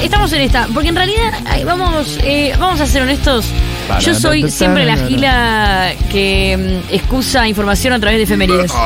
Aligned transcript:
eh, 0.00 0.04
estamos 0.04 0.32
en 0.32 0.40
esta, 0.42 0.66
porque 0.72 0.88
en 0.88 0.96
realidad 0.96 1.32
ay, 1.46 1.64
vamos, 1.64 2.18
eh, 2.22 2.54
vamos 2.58 2.80
a 2.80 2.86
ser 2.86 3.02
honestos. 3.02 3.46
Yo 4.00 4.14
soy 4.14 4.50
siempre 4.50 4.84
la 4.84 4.96
gila 4.96 5.92
que 6.10 6.82
mm, 6.90 6.94
excusa 6.94 7.48
información 7.48 7.92
a 7.92 8.00
través 8.00 8.18
de 8.18 8.24
efemérides. 8.24 8.72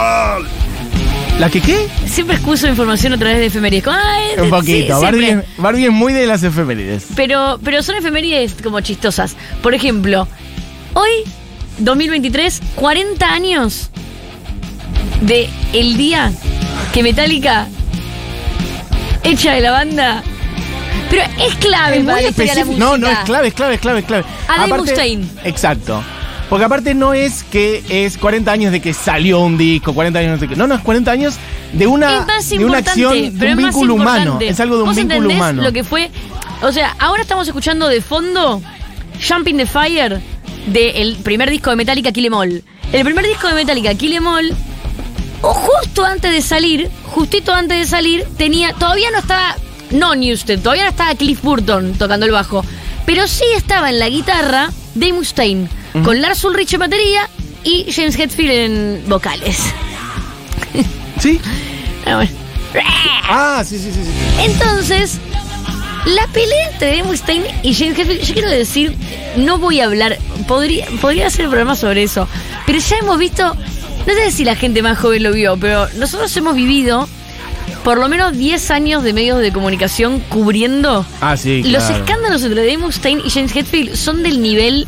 ¿La 1.38 1.50
que 1.50 1.60
qué? 1.60 1.88
Siempre 2.06 2.36
excuso 2.36 2.68
información 2.68 3.12
a 3.12 3.18
través 3.18 3.38
de 3.38 3.46
efemérides. 3.46 3.82
Como, 3.84 3.96
ay, 3.96 4.38
Un 4.38 4.44
sí, 4.44 4.50
poquito. 4.50 5.00
Barbie, 5.00 5.24
siempre. 5.24 5.46
es- 5.52 5.56
Barbie 5.62 5.84
es 5.86 5.90
muy 5.90 6.12
de 6.12 6.26
las 6.28 6.42
efemérides. 6.44 7.06
Pero, 7.16 7.58
pero 7.64 7.82
son 7.82 7.96
efemérides 7.96 8.54
como 8.62 8.80
chistosas. 8.80 9.34
Por 9.60 9.74
ejemplo, 9.74 10.28
hoy, 10.92 11.10
2023, 11.78 12.60
40 12.76 13.28
años 13.32 13.90
de 15.22 15.48
el 15.72 15.96
día 15.96 16.30
que 16.92 17.02
Metallica 17.02 17.66
echa 19.24 19.54
de 19.54 19.60
la 19.60 19.72
banda. 19.72 20.22
Pero 21.10 21.22
es 21.38 21.54
clave 21.56 21.98
Es 21.98 22.04
muy 22.04 22.12
la 22.12 22.20
específico. 22.20 22.74
No, 22.76 22.98
no, 22.98 23.08
es 23.08 23.18
clave, 23.20 23.48
es 23.48 23.54
clave, 23.54 23.74
es 23.74 23.80
clave, 23.80 24.00
es 24.00 24.06
clave. 24.06 24.24
A 24.48 24.66
Dave 24.66 24.78
Mustaine. 24.78 25.26
Exacto. 25.44 26.02
Porque 26.48 26.64
aparte 26.64 26.94
no 26.94 27.14
es 27.14 27.42
que 27.44 27.82
es 27.88 28.18
40 28.18 28.50
años 28.50 28.72
de 28.72 28.80
que 28.80 28.92
salió 28.92 29.40
un 29.40 29.56
disco, 29.56 29.94
40 29.94 30.18
años 30.18 30.40
de 30.40 30.48
que. 30.48 30.56
No, 30.56 30.66
no, 30.66 30.74
es 30.74 30.82
40 30.82 31.10
años 31.10 31.36
de 31.72 31.86
una, 31.86 32.26
de 32.48 32.64
una 32.64 32.78
acción, 32.78 33.38
de 33.38 33.52
un 33.52 33.56
vínculo 33.56 33.94
humano. 33.94 34.38
Es 34.40 34.60
algo 34.60 34.76
de 34.76 34.82
un 34.82 34.88
¿Vos 34.90 34.96
vínculo 34.96 35.30
humano. 35.30 35.62
lo 35.62 35.72
que 35.72 35.84
fue? 35.84 36.10
O 36.62 36.72
sea, 36.72 36.94
ahora 36.98 37.22
estamos 37.22 37.46
escuchando 37.46 37.88
de 37.88 38.00
fondo 38.00 38.62
Jumping 39.26 39.56
the 39.56 39.66
Fire 39.66 40.20
del 40.66 41.16
primer 41.16 41.50
disco 41.50 41.70
de 41.70 41.76
Metallica, 41.76 42.12
Kill 42.12 42.26
Em 42.26 42.34
All. 42.34 42.62
El 42.92 43.04
primer 43.04 43.26
disco 43.26 43.48
de 43.48 43.54
Metallica, 43.54 43.94
Kill 43.94 44.14
Em 44.14 44.26
All, 44.26 44.54
o 45.42 45.52
justo 45.52 46.04
antes 46.04 46.30
de 46.30 46.40
salir, 46.40 46.90
justito 47.06 47.52
antes 47.52 47.78
de 47.78 47.86
salir, 47.86 48.24
tenía, 48.36 48.72
todavía 48.74 49.10
no 49.10 49.18
estaba, 49.18 49.56
no 49.94 50.14
Newsted, 50.14 50.60
todavía 50.60 50.84
no 50.84 50.90
estaba 50.90 51.14
Cliff 51.14 51.42
Burton 51.42 51.94
tocando 51.94 52.26
el 52.26 52.32
bajo, 52.32 52.64
pero 53.06 53.26
sí 53.26 53.44
estaba 53.56 53.90
en 53.90 53.98
la 53.98 54.08
guitarra 54.08 54.70
Dave 54.94 55.12
Mustaine, 55.12 55.68
con 56.04 56.20
Lars 56.20 56.44
Ulrich 56.44 56.74
en 56.74 56.80
batería 56.80 57.28
y 57.62 57.90
James 57.90 58.18
Hetfield 58.18 58.50
en 58.50 59.04
vocales. 59.08 59.58
¿Sí? 61.20 61.40
Ah, 62.06 62.16
bueno. 62.16 62.32
Ah, 63.30 63.64
sí, 63.66 63.78
sí, 63.78 63.90
sí. 63.90 64.00
sí. 64.04 64.10
Entonces, 64.44 65.18
la 66.04 66.26
pelea 66.26 66.68
entre 66.70 66.88
Dave 66.88 67.04
Mustaine 67.04 67.46
y 67.62 67.72
James 67.72 67.98
Hetfield, 67.98 68.20
yo 68.20 68.34
quiero 68.34 68.50
decir, 68.50 68.94
no 69.36 69.56
voy 69.56 69.80
a 69.80 69.86
hablar, 69.86 70.18
podría, 70.46 70.86
podría 71.00 71.28
hacer 71.28 71.46
un 71.46 71.52
programa 71.52 71.76
sobre 71.76 72.02
eso, 72.02 72.28
pero 72.66 72.78
ya 72.78 72.98
hemos 72.98 73.18
visto, 73.18 73.54
no 73.54 74.12
sé 74.12 74.30
si 74.32 74.44
la 74.44 74.54
gente 74.54 74.82
más 74.82 74.98
joven 74.98 75.22
lo 75.22 75.32
vio, 75.32 75.56
pero 75.56 75.88
nosotros 75.94 76.36
hemos 76.36 76.54
vivido 76.54 77.08
por 77.84 77.98
lo 77.98 78.08
menos 78.08 78.36
10 78.36 78.70
años 78.70 79.02
de 79.04 79.12
medios 79.12 79.40
de 79.40 79.52
comunicación 79.52 80.20
cubriendo 80.28 81.06
Ah, 81.20 81.36
sí. 81.36 81.62
los 81.64 81.88
escándalos 81.90 82.42
entre 82.42 82.62
Dave 82.64 82.78
Mustaine 82.78 83.22
y 83.24 83.30
James 83.30 83.54
Hetfield 83.54 83.94
son 83.94 84.22
del 84.22 84.40
nivel, 84.42 84.86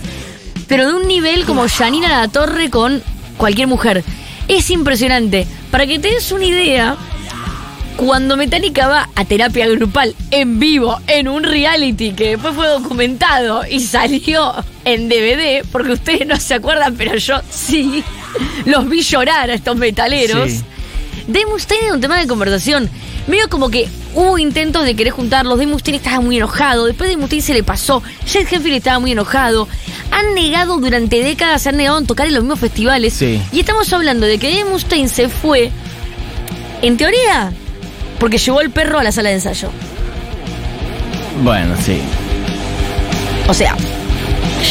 pero 0.66 0.89
de 0.89 0.94
un 0.94 1.06
nivel 1.06 1.44
como 1.44 1.69
Janina 1.69 2.08
La 2.08 2.28
Torre 2.28 2.70
con 2.70 3.02
cualquier 3.36 3.69
mujer. 3.69 4.02
Es 4.48 4.70
impresionante. 4.70 5.47
Para 5.70 5.86
que 5.86 5.98
te 5.98 6.08
des 6.11 6.33
una 6.33 6.44
idea, 6.47 6.97
cuando 7.97 8.36
Metallica 8.36 8.89
va 8.89 9.08
a 9.14 9.24
terapia 9.24 9.67
grupal 9.69 10.14
en 10.30 10.58
vivo, 10.61 10.98
en 11.06 11.28
un 11.28 11.42
reality 11.44 12.12
que 12.12 12.30
después 12.30 12.55
fue 12.55 12.67
documentado 12.69 13.62
y 13.69 13.80
salió 13.80 14.52
en 14.84 15.08
DVD, 15.08 15.64
porque 15.72 15.92
ustedes 15.92 16.27
no 16.27 16.36
se 16.39 16.55
acuerdan, 16.55 16.94
pero 16.97 17.17
yo 17.17 17.41
sí, 17.50 18.02
los 18.67 18.89
vi 18.89 19.02
llorar 19.02 19.50
a 19.50 19.55
estos 19.55 19.77
metaleros. 19.77 20.50
Sí. 20.50 20.61
Dave 21.27 21.47
Mustaine 21.47 21.86
era 21.86 21.95
un 21.95 22.00
tema 22.00 22.19
de 22.19 22.27
conversación. 22.27 22.89
Medio 23.27 23.48
como 23.48 23.70
que 23.70 23.89
hubo 24.14 24.39
intentos 24.39 24.84
de 24.84 24.95
querer 24.95 25.12
juntarlos. 25.12 25.58
Dave 25.58 25.70
Mustaine 25.70 25.98
estaba 25.98 26.20
muy 26.20 26.36
enojado. 26.36 26.86
Después 26.86 27.11
Dave 27.11 27.20
Mustaine 27.20 27.42
se 27.42 27.55
le 27.55 27.62
pasó. 27.62 28.03
James 28.27 28.53
Hetfield 28.53 28.77
estaba 28.77 28.98
muy 28.98 29.12
enojado. 29.12 29.69
Han 30.11 30.34
negado 30.34 30.78
durante 30.78 31.23
décadas, 31.23 31.62
se 31.62 31.70
han 31.70 31.77
negado 31.77 31.98
en 31.98 32.06
tocar 32.06 32.27
en 32.27 32.34
los 32.34 32.42
mismos 32.42 32.61
festivales. 32.61 33.14
Sí. 33.14 33.41
Y 33.52 33.61
estamos 33.61 33.92
hablando 33.92 34.27
de 34.27 34.39
que 34.39 34.51
Dave 34.51 34.70
Mustaine 34.70 35.08
se 35.08 35.29
fue, 35.29 35.70
en 36.83 36.96
teoría, 36.96 37.52
porque 38.19 38.39
llevó 38.39 38.61
el 38.61 38.70
perro 38.70 38.98
a 38.98 39.05
la 39.05 39.13
sala 39.13 39.30
de 39.30 39.36
ensayo. 39.36 39.70
Bueno, 41.42 41.74
sí. 41.85 42.01
O 43.48 43.55
sea, 43.55 43.77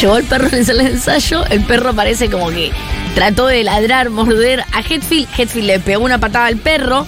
llevó 0.00 0.16
el 0.16 0.24
perro 0.24 0.48
a 0.50 0.56
la 0.56 0.64
sala 0.64 0.82
de 0.82 0.90
ensayo, 0.90 1.44
el 1.46 1.60
perro 1.62 1.94
parece 1.94 2.28
como 2.30 2.48
que 2.50 2.72
trató 3.16 3.46
de 3.46 3.64
ladrar, 3.64 4.10
morder 4.10 4.62
a 4.74 4.80
Hetfield, 4.80 5.26
Hetfield 5.38 5.66
le 5.66 5.80
pegó 5.80 6.04
una 6.04 6.18
patada 6.18 6.48
al 6.48 6.58
perro, 6.58 7.06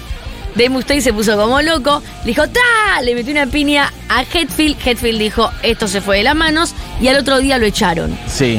Dave 0.55 0.71
Mustaine 0.71 1.03
se 1.03 1.13
puso 1.13 1.37
como 1.37 1.61
loco, 1.61 2.03
le 2.25 2.29
dijo 2.29 2.49
¡Ta! 2.49 3.03
Le 3.03 3.15
metió 3.15 3.31
una 3.31 3.47
piña 3.47 3.93
a 4.09 4.23
Hetfield, 4.23 4.79
Hetfield 4.83 5.19
dijo 5.19 5.51
esto 5.63 5.87
se 5.87 6.01
fue 6.01 6.17
de 6.17 6.23
las 6.23 6.35
manos 6.35 6.75
y 7.03 7.09
al 7.09 7.19
otro 7.19 7.39
día 7.41 7.59
lo 7.59 7.67
echaron. 7.67 8.19
Sí. 8.27 8.59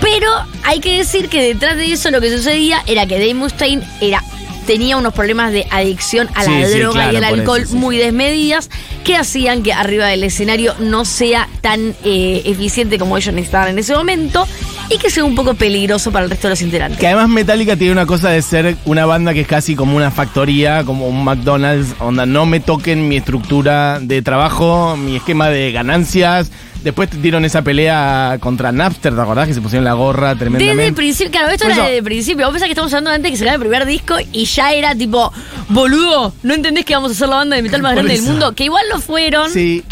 Pero 0.00 0.30
hay 0.62 0.78
que 0.78 0.98
decir 0.98 1.28
que 1.28 1.42
detrás 1.42 1.76
de 1.76 1.92
eso 1.92 2.12
lo 2.12 2.20
que 2.20 2.30
sucedía 2.30 2.84
era 2.86 3.04
que 3.06 3.18
Dave 3.18 3.34
Mustaine 3.34 3.82
era 4.00 4.22
tenía 4.64 4.96
unos 4.96 5.14
problemas 5.14 5.52
de 5.52 5.66
adicción 5.72 6.28
a 6.36 6.44
la 6.44 6.50
Sí, 6.50 6.72
sí, 6.72 6.78
droga 6.78 6.92
claro, 6.94 7.12
y 7.14 7.16
al 7.16 7.24
alcohol 7.24 7.62
eso, 7.62 7.72
sí, 7.72 7.76
muy 7.76 7.98
desmedidas 7.98 8.70
que 9.02 9.16
hacían 9.16 9.64
que 9.64 9.72
arriba 9.72 10.06
del 10.06 10.22
escenario 10.22 10.76
no 10.78 11.04
sea 11.04 11.48
tan 11.60 11.96
eh, 12.04 12.42
eficiente 12.44 12.96
como 12.96 13.18
ellos 13.18 13.34
necesitaban 13.34 13.70
en 13.70 13.80
ese 13.80 13.92
momento 13.96 14.46
y 14.88 14.98
que 14.98 15.10
sea 15.10 15.24
un 15.24 15.34
poco 15.34 15.54
peligroso 15.54 16.10
para 16.12 16.24
el 16.24 16.30
resto 16.30 16.48
de 16.48 16.52
los 16.52 16.62
integrantes. 16.62 16.98
Que 16.98 17.06
además 17.06 17.28
Metallica 17.28 17.76
tiene 17.76 17.92
una 17.92 18.06
cosa 18.06 18.30
de 18.30 18.42
ser 18.42 18.76
una 18.84 19.06
banda 19.06 19.32
que 19.32 19.40
es 19.42 19.46
casi 19.46 19.74
como 19.74 19.96
una 19.96 20.10
factoría, 20.10 20.84
como 20.84 21.08
un 21.08 21.24
McDonald's, 21.24 21.94
onda, 21.98 22.26
no 22.26 22.46
me 22.46 22.60
toquen 22.60 23.08
mi 23.08 23.16
estructura 23.16 23.98
de 24.00 24.22
trabajo, 24.22 24.96
mi 24.96 25.16
esquema 25.16 25.48
de 25.48 25.72
ganancias. 25.72 26.50
Después 26.82 27.08
dieron 27.22 27.44
esa 27.44 27.62
pelea 27.62 28.38
contra 28.40 28.72
Napster, 28.72 29.14
¿te 29.14 29.20
acordás? 29.20 29.46
Que 29.46 29.54
se 29.54 29.60
pusieron 29.60 29.84
la 29.84 29.92
gorra 29.92 30.34
tremendamente. 30.34 30.74
Desde 30.76 30.88
el 30.88 30.94
principio, 30.94 31.30
claro, 31.30 31.48
esto 31.50 31.64
Por 31.64 31.70
era 31.70 31.74
eso- 31.76 31.82
desde 31.84 31.98
el 31.98 32.04
principio. 32.04 32.44
Vos 32.46 32.52
pensás 32.52 32.66
que 32.66 32.72
estamos 32.72 32.92
hablando 32.92 33.10
antes 33.10 33.22
de 33.22 33.30
que 33.30 33.36
se 33.36 33.48
el 33.54 33.60
primer 33.60 33.86
disco 33.86 34.16
y 34.32 34.44
ya 34.46 34.72
era 34.72 34.92
tipo, 34.94 35.32
boludo, 35.68 36.34
¿no 36.42 36.54
entendés 36.54 36.84
que 36.84 36.94
vamos 36.94 37.12
a 37.12 37.14
ser 37.14 37.28
la 37.28 37.36
banda 37.36 37.54
de 37.56 37.62
metal 37.62 37.82
más 37.82 37.92
grande 37.94 38.14
del 38.14 38.22
mundo? 38.22 38.52
Que 38.56 38.64
igual 38.64 38.84
lo 38.92 39.00
fueron. 39.00 39.48
Sí, 39.50 39.84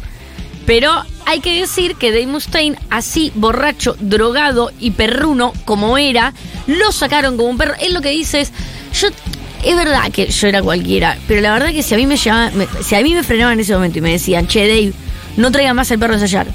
Pero 0.67 0.93
hay 1.27 1.41
que 1.41 1.61
decir 1.61 1.97
que 1.97 2.11
Dave 2.11 2.27
Mustaine, 2.27 2.79
así 2.91 3.33
borracho, 3.35 3.97
drogado 4.01 4.71
y 4.81 4.93
perruno 4.93 5.53
como 5.65 5.99
era, 5.99 6.33
lo 6.67 6.93
sacaron 6.93 7.37
como 7.37 7.49
un 7.49 7.59
perro. 7.59 7.75
Él 7.81 7.95
lo 7.95 8.01
que 8.01 8.11
dice 8.11 8.41
es, 8.41 8.53
yo, 9.01 9.09
es 9.65 9.77
verdad 9.77 10.11
que 10.13 10.27
yo 10.29 10.49
era 10.49 10.63
cualquiera, 10.63 11.19
pero 11.29 11.41
la 11.41 11.53
verdad 11.53 11.71
que 11.73 11.83
si 11.83 11.95
a 11.95 11.97
mí 11.97 12.07
me 12.07 12.17
llamaban, 12.17 12.57
me- 12.57 12.67
si 12.83 12.95
a 12.95 13.01
mí 13.03 13.15
me 13.15 13.23
frenaban 13.23 13.55
en 13.55 13.61
ese 13.61 13.75
momento 13.75 13.99
y 13.99 14.01
me 14.03 14.11
decían, 14.13 14.47
che 14.47 14.67
Dave, 14.67 14.93
no 15.37 15.51
traiga 15.53 15.75
más 15.75 15.91
al 15.93 15.99
perro 15.99 16.15
a 16.15 16.17
ensayar. 16.17 16.47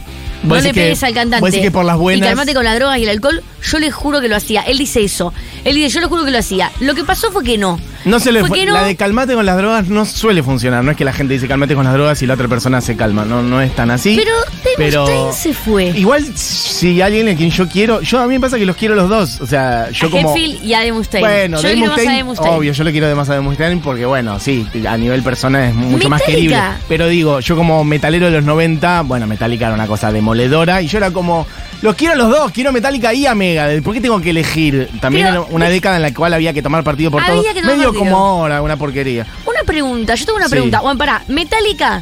No 0.43 0.55
le 0.55 0.73
que- 0.73 0.81
pegues 0.81 1.01
al 1.03 1.13
cantante. 1.13 1.41
que 1.61 1.71
por 1.71 1.85
las 1.85 1.97
buenas- 1.97 2.19
Y 2.25 2.29
calmate 2.29 2.53
con 2.53 2.63
la 2.65 2.75
droga 2.75 2.99
y 2.99 3.03
el 3.03 3.09
alcohol. 3.09 3.41
Yo 3.63 3.79
le 3.79 3.89
juro 3.89 4.21
que 4.21 4.27
lo 4.27 4.35
hacía. 4.35 4.61
Él 4.61 4.77
dice 4.77 5.01
eso. 5.03 5.33
Él 5.63 5.75
dice, 5.75 5.89
yo 5.89 6.01
le 6.01 6.07
juro 6.07 6.23
que 6.23 6.29
lo 6.31 6.37
hacía. 6.37 6.71
Lo 6.81 6.93
que 6.93 7.03
pasó 7.03 7.31
fue 7.31 7.43
que 7.43 7.57
no. 7.57 7.79
No 8.05 8.19
se 8.19 8.31
le 8.31 8.41
no. 8.41 8.73
La 8.73 8.83
de 8.83 8.95
calmate 8.95 9.33
con 9.33 9.45
las 9.45 9.57
drogas 9.57 9.87
no 9.87 10.05
suele 10.05 10.43
funcionar. 10.43 10.83
No 10.83 10.91
es 10.91 10.97
que 10.97 11.05
la 11.05 11.13
gente 11.13 11.33
dice 11.33 11.47
calmate 11.47 11.75
con 11.75 11.83
las 11.85 11.93
drogas 11.93 12.21
y 12.21 12.27
la 12.27 12.35
otra 12.35 12.47
persona 12.47 12.81
se 12.81 12.95
calma. 12.95 13.25
No, 13.25 13.41
no 13.43 13.61
es 13.61 13.75
tan 13.75 13.91
así. 13.91 14.15
Pero 14.15 14.31
pero- 14.77 15.33
se 15.33 15.53
fue. 15.53 15.87
Igual, 15.89 16.25
si 16.35 17.01
alguien 17.01 17.27
a 17.29 17.35
quien 17.35 17.49
yo 17.51 17.67
quiero, 17.67 18.01
yo 18.01 18.19
a 18.19 18.27
mí 18.27 18.35
me 18.35 18.39
pasa 18.39 18.57
que 18.57 18.65
los 18.65 18.75
quiero 18.75 18.95
los 18.95 19.09
dos. 19.09 19.41
O 19.41 19.47
sea, 19.47 19.89
yo 19.91 20.07
a 20.07 20.11
como. 20.11 20.29
Hetfield 20.35 20.63
y 20.63 20.73
a 20.73 20.79
Dave 20.79 20.91
Mustaine. 20.93 21.27
Bueno, 21.27 21.61
yo 21.61 21.69
quiero 21.73 21.91
más 21.91 22.39
a 22.39 22.41
obvio, 22.51 22.71
yo 22.73 22.83
le 22.83 22.91
quiero 22.91 23.07
de 23.07 23.15
más 23.15 23.29
a 23.29 23.33
Dave 23.33 23.43
Mustaine 23.43 23.81
porque, 23.81 24.05
bueno, 24.05 24.39
sí, 24.39 24.67
a 24.87 24.97
nivel 24.97 25.23
persona 25.23 25.67
es 25.67 25.73
mucho 25.75 26.09
más 26.09 26.21
querible. 26.21 26.57
Pero 26.87 27.07
digo, 27.07 27.39
yo 27.39 27.55
como 27.55 27.83
metalero 27.83 28.25
de 28.25 28.31
los 28.31 28.43
90, 28.43 29.01
bueno, 29.01 29.27
Metallica 29.27 29.65
era 29.65 29.75
una 29.75 29.87
cosa 29.87 30.11
demoledora 30.11 30.81
y 30.81 30.87
yo 30.87 30.97
era 30.97 31.11
como, 31.11 31.45
los 31.81 31.95
quiero 31.95 32.15
los 32.15 32.29
dos, 32.29 32.51
quiero 32.51 32.71
Metallica 32.71 33.13
y 33.13 33.25
a 33.25 33.35
Megadeth. 33.35 33.83
¿Por 33.83 33.93
qué 33.93 34.01
tengo 34.01 34.19
que 34.21 34.31
elegir? 34.31 34.89
También 35.01 35.27
Pero- 35.27 35.43
era 35.45 35.55
una 35.55 35.69
década 35.69 35.97
en 35.97 36.01
la 36.01 36.13
cual 36.13 36.33
había 36.33 36.53
que 36.53 36.61
tomar 36.61 36.83
partido 36.83 37.11
por 37.11 37.23
todo. 37.25 37.35
Medio 37.43 37.53
partido. 37.63 37.93
como 37.93 38.17
ahora, 38.17 38.61
una 38.61 38.77
porquería. 38.77 39.25
Una 39.45 39.63
pregunta, 39.63 40.15
yo 40.15 40.25
tengo 40.25 40.37
una 40.37 40.47
Sí. 40.47 40.51
pregunta. 40.51 40.79
Bueno, 40.81 40.97
pará, 40.97 41.23
Metallica 41.27 42.01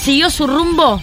siguió 0.00 0.30
su 0.30 0.46
rumbo 0.46 1.00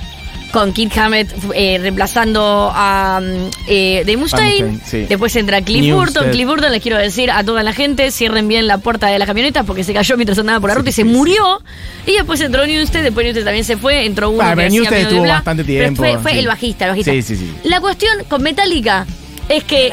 con 0.56 0.72
Kid 0.72 0.90
Hammett 0.98 1.36
eh, 1.54 1.78
reemplazando 1.82 2.72
a 2.74 3.20
mm, 3.22 3.50
eh, 3.68 4.04
Dave 4.06 4.16
Mustaine. 4.16 4.72
Mustaine, 4.72 4.80
sí. 4.86 5.06
Después 5.10 5.36
entra 5.36 5.62
Cliff. 5.62 5.94
Burton. 5.94 6.32
Cliff 6.32 6.48
Burton, 6.48 6.72
les 6.72 6.82
quiero 6.82 6.98
decir 6.98 7.30
a 7.30 7.44
toda 7.44 7.62
la 7.62 7.74
gente, 7.74 8.10
cierren 8.10 8.48
bien 8.48 8.66
la 8.66 8.78
puerta 8.78 9.08
de 9.08 9.20
la 9.20 9.26
camioneta 9.26 9.66
porque 9.66 9.84
se 9.84 9.94
cayó 9.94 10.16
mientras 10.16 10.40
andaba 10.40 10.62
por 10.62 10.70
la 10.70 10.76
ruta 10.76 10.92
y 10.92 10.94
se 10.94 11.04
murió. 11.04 11.62
Y 12.06 12.14
después 12.14 12.40
entró 12.40 12.66
Newsted, 12.66 13.04
después 13.04 13.26
Newsted 13.26 13.44
también 13.44 13.66
se 13.66 13.76
fue, 13.76 14.06
entró 14.06 14.30
uno 14.30 14.44
Ah, 14.44 14.52
que 14.52 14.70
pero 14.70 14.90
de 14.90 15.02
estuvo 15.02 15.28
bastante 15.28 15.66
Pero 15.66 15.94
tiempo, 15.94 16.22
Fue, 16.22 16.40
el 16.40 16.48
bajista, 16.48 16.86
el 16.86 16.92
bajista. 16.92 17.12
Sí, 17.12 17.22
sí, 17.22 17.36
sí. 17.36 17.54
La 17.66 17.82
cuestión 17.82 18.24
con 18.30 18.42
Metallica 18.42 19.06
es 19.50 19.66
que 19.66 19.92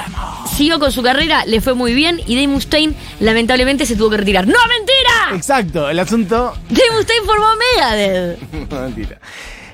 siguió 0.57 0.79
con 0.79 0.93
su 0.93 1.03
carrera, 1.03 1.45
le 1.45 1.61
fue 1.61 1.75
muy 1.75 1.93
bien 1.93 2.21
y 2.25 2.37
Dave 2.37 2.47
Mustaine 2.47 2.95
lamentablemente 3.19 3.85
se 3.85 3.97
tuvo 3.97 4.11
que 4.11 4.19
retirar. 4.19 4.47
¡No, 4.47 4.59
mentira! 4.69 5.37
Exacto, 5.37 5.91
el 5.91 5.99
asunto. 5.99 6.55
Dave 6.69 6.91
Mustaine 6.95 7.27
formó 7.27 7.47
Megadeth. 7.75 8.39
No, 8.71 8.81
mentira. 8.83 9.19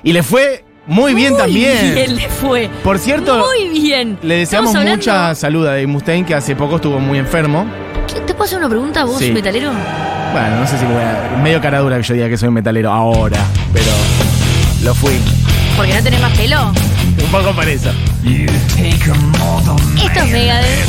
Y 0.01 0.13
le 0.13 0.23
fue 0.23 0.63
muy 0.89 1.13
bien 1.13 1.31
Muy 1.33 1.41
también. 1.41 1.93
bien 1.95 2.15
le 2.15 2.27
fue. 2.27 2.69
Por 2.83 2.99
cierto, 2.99 3.37
Muy 3.45 3.69
bien. 3.79 4.17
le 4.21 4.37
deseamos 4.39 4.71
Estamos 4.71 4.75
hablando- 4.75 4.97
mucha 4.97 5.35
salud 5.35 5.65
a 5.65 5.69
Dave 5.71 5.87
Mustaine, 5.87 6.25
que 6.25 6.35
hace 6.35 6.55
poco 6.55 6.75
estuvo 6.77 6.99
muy 6.99 7.17
enfermo. 7.19 7.65
¿Qué- 8.07 8.19
¿Te 8.21 8.33
puedo 8.33 8.45
hacer 8.45 8.57
una 8.57 8.69
pregunta 8.69 9.03
vos, 9.05 9.19
Sí. 9.19 9.31
metalero? 9.31 9.71
Bueno, 10.31 10.59
no 10.59 10.67
sé 10.67 10.77
si 10.77 10.85
voy 10.85 10.95
a. 11.01 11.37
Medio 11.41 11.61
cara 11.61 11.79
dura 11.79 11.97
que 11.97 12.03
yo 12.03 12.13
diga 12.15 12.27
que 12.29 12.37
soy 12.37 12.49
metalero 12.49 12.91
ahora, 12.91 13.37
pero. 13.73 13.91
Lo 14.83 14.93
fui. 14.95 15.13
Porque 15.75 15.93
no 15.93 16.03
tenés 16.03 16.21
más 16.21 16.37
pelo. 16.37 16.71
Un 16.71 17.31
poco 17.31 17.51
por 17.53 17.67
eso. 17.67 17.89
Esto 18.23 20.19
es 20.19 20.31
Megadeth. 20.31 20.85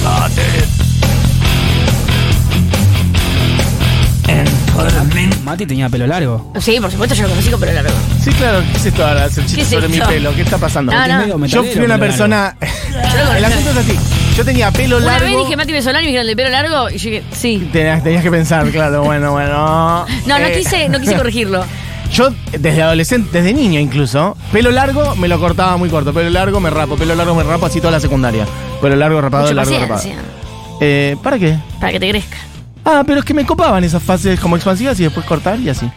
Mati 5.45 5.67
tenía 5.67 5.89
pelo 5.89 6.07
largo. 6.07 6.53
Sí, 6.61 6.79
por 6.81 6.91
supuesto, 6.91 7.15
yo 7.15 7.23
lo 7.25 7.31
conocí 7.31 7.51
con 7.51 7.61
pelo 7.61 7.73
largo. 7.73 7.91
Sí, 8.23 8.31
claro. 8.33 8.61
¿Qué 8.71 8.77
es 8.77 8.87
esto 8.87 9.05
ahora? 9.07 9.25
Hacer 9.25 9.45
¿Qué 9.45 9.49
chistes 9.51 9.67
es 9.67 9.75
sobre 9.75 9.89
mi 9.89 9.97
esto? 9.97 10.09
pelo. 10.09 10.35
¿Qué 10.35 10.43
está 10.43 10.59
pasando? 10.59 10.93
No, 10.93 11.39
no. 11.39 11.47
Yo 11.47 11.63
fui 11.65 11.73
una 11.85 11.99
pelo 11.99 11.99
persona. 11.99 12.57
el 13.37 13.45
asunto 13.45 13.71
es 13.71 13.77
así. 13.77 13.99
Yo 14.37 14.45
tenía 14.45 14.71
pelo 14.71 14.99
Una 14.99 15.07
largo. 15.07 15.27
vez 15.27 15.39
dije 15.39 15.57
Mati 15.57 15.73
Besolano 15.73 16.01
y 16.01 16.05
me 16.05 16.09
dijeron 16.09 16.27
de 16.27 16.37
pelo 16.37 16.49
largo 16.51 16.91
y 16.91 16.99
yo 16.99 17.11
dije, 17.11 17.25
sí. 17.33 17.69
Tenías, 17.73 18.03
tenías 18.03 18.23
que 18.23 18.31
pensar, 18.31 18.69
claro, 18.71 19.03
bueno, 19.03 19.33
bueno. 19.33 20.07
No, 20.27 20.39
no 20.39 20.47
Eh, 20.47 20.53
quise, 20.59 20.89
no 20.89 21.01
quise 21.01 21.15
corregirlo. 21.17 21.65
Yo, 22.13 22.31
desde 22.59 22.83
adolescente, 22.83 23.29
desde 23.33 23.53
niño 23.53 23.79
incluso, 23.81 24.37
pelo 24.53 24.71
largo 24.71 25.15
me 25.17 25.29
lo 25.29 25.39
cortaba 25.41 25.77
muy 25.77 25.89
corto. 25.91 26.13
Pelo 26.13 26.31
largo 26.31 26.59
me 26.61 26.71
rapo, 26.71 26.97
pelo 26.97 27.15
largo 27.15 27.35
me 27.35 27.43
rapo, 27.43 27.67
así 27.67 27.81
toda 27.81 27.93
la 27.93 28.01
secundaria. 28.01 28.47
Pelo 28.81 28.97
largo, 28.97 29.21
rapado, 29.21 29.45
Mucha 29.45 29.55
largo, 29.55 29.71
paciencia. 29.89 30.21
rapado. 30.23 30.79
Eh, 30.81 31.17
¿Para 31.23 31.39
qué? 31.39 31.57
Para 31.79 31.93
que 31.93 32.01
te 32.01 32.09
crezca. 32.09 32.37
Ah, 32.85 33.05
pero 33.07 33.21
es 33.21 33.25
que 33.25 33.35
me 33.35 33.45
copaban 33.45 33.85
esas 33.85 34.03
fases 34.03 34.41
como 34.41 34.57
expansivas 34.57 34.99
y 35.01 35.05
después 35.05 35.27
cortar 35.27 35.59
y 35.61 35.69
así. 35.69 35.91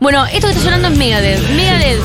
Bueno, 0.00 0.24
esto 0.26 0.46
que 0.46 0.52
está 0.52 0.64
sonando 0.64 0.88
es 0.88 0.96
Megadeth. 0.96 1.50
Megadeth, 1.56 2.00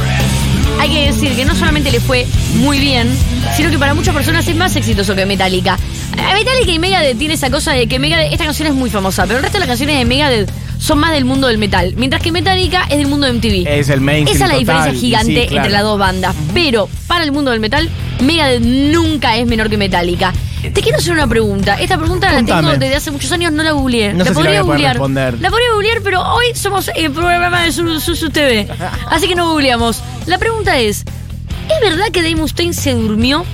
hay 0.79 0.89
que 0.89 1.05
decir 1.05 1.35
que 1.35 1.45
no 1.45 1.55
solamente 1.55 1.91
le 1.91 1.99
fue 1.99 2.25
muy 2.55 2.79
bien, 2.79 3.07
sino 3.55 3.69
que 3.69 3.77
para 3.77 3.93
muchas 3.93 4.13
personas 4.15 4.47
es 4.47 4.55
más 4.55 4.75
exitoso 4.75 5.15
que 5.15 5.25
Metallica. 5.25 5.77
Eh, 6.18 6.33
Metallica 6.36 6.71
y 6.71 6.80
Megadeth 6.80 7.18
tiene 7.18 7.33
esa 7.33 7.50
cosa 7.50 7.74
de 7.74 7.88
que 7.88 8.00
Megadeth, 8.00 8.31
esta 8.31 8.45
canción 8.45 8.68
es 8.68 8.74
muy 8.74 8.89
famosa, 8.89 9.24
pero 9.24 9.38
el 9.38 9.44
resto 9.44 9.57
de 9.57 9.62
las 9.62 9.68
canciones 9.69 9.98
de 9.98 10.06
Megadeth 10.06 10.51
son 10.80 11.00
más 11.00 11.12
del 11.13 11.24
mundo 11.25 11.48
del 11.48 11.57
metal, 11.57 11.94
mientras 11.95 12.21
que 12.21 12.31
Metallica 12.31 12.83
es 12.89 12.98
del 12.98 13.07
mundo 13.07 13.25
de 13.25 13.33
MTV. 13.33 13.68
Es 13.68 13.89
el 13.89 14.01
mainstream 14.01 14.36
Esa 14.36 14.45
es 14.45 14.51
la 14.51 14.60
total, 14.60 14.60
diferencia 14.60 15.00
gigante 15.00 15.42
sí, 15.44 15.48
claro. 15.48 15.56
entre 15.57 15.71
las 15.71 15.83
dos 15.83 15.98
bandas. 16.00 16.36
Pero 16.54 16.89
para 17.07 17.24
el 17.24 17.31
mundo 17.31 17.51
del 17.51 17.60
metal, 17.62 17.89
Megadeth 18.21 18.62
nunca 18.62 19.38
es 19.38 19.48
menor 19.48 19.69
que 19.69 19.77
Metallica. 19.77 20.33
Te 20.62 20.81
quiero 20.81 20.98
hacer 20.98 21.12
una 21.13 21.27
pregunta. 21.27 21.75
Esta 21.75 21.98
pregunta 21.98 22.31
la 22.31 22.44
tengo 22.44 22.71
desde 22.77 22.95
hace 22.95 23.12
muchos 23.12 23.30
años, 23.33 23.51
no 23.51 23.63
la 23.63 23.71
googleé. 23.71 24.13
No 24.13 24.19
la 24.19 24.25
sé 24.25 24.30
si 24.30 24.36
la 24.36 24.36
podría 24.36 24.51
voy 24.51 24.60
a 24.60 24.63
poder 24.63 24.68
googlear. 24.77 24.94
responder. 24.94 25.42
La 25.42 25.50
podría 25.50 25.71
googlear, 25.74 26.01
pero 26.04 26.21
hoy 26.33 26.45
somos 26.56 26.89
el 26.95 27.12
programa 27.12 27.62
de 27.63 27.71
Su- 27.74 28.00
Susu 28.00 28.30
TV. 28.30 28.68
Así 29.10 29.27
que 29.27 29.36
no 29.36 29.50
googleamos. 29.51 30.01
La 30.25 30.38
pregunta 30.38 30.80
es: 30.80 31.00
¿es 31.00 31.81
verdad 31.89 32.06
que 32.13 32.21
Dave 32.21 32.36
Mustaine 32.38 32.74
se 32.74 32.94
durmió 32.94 33.45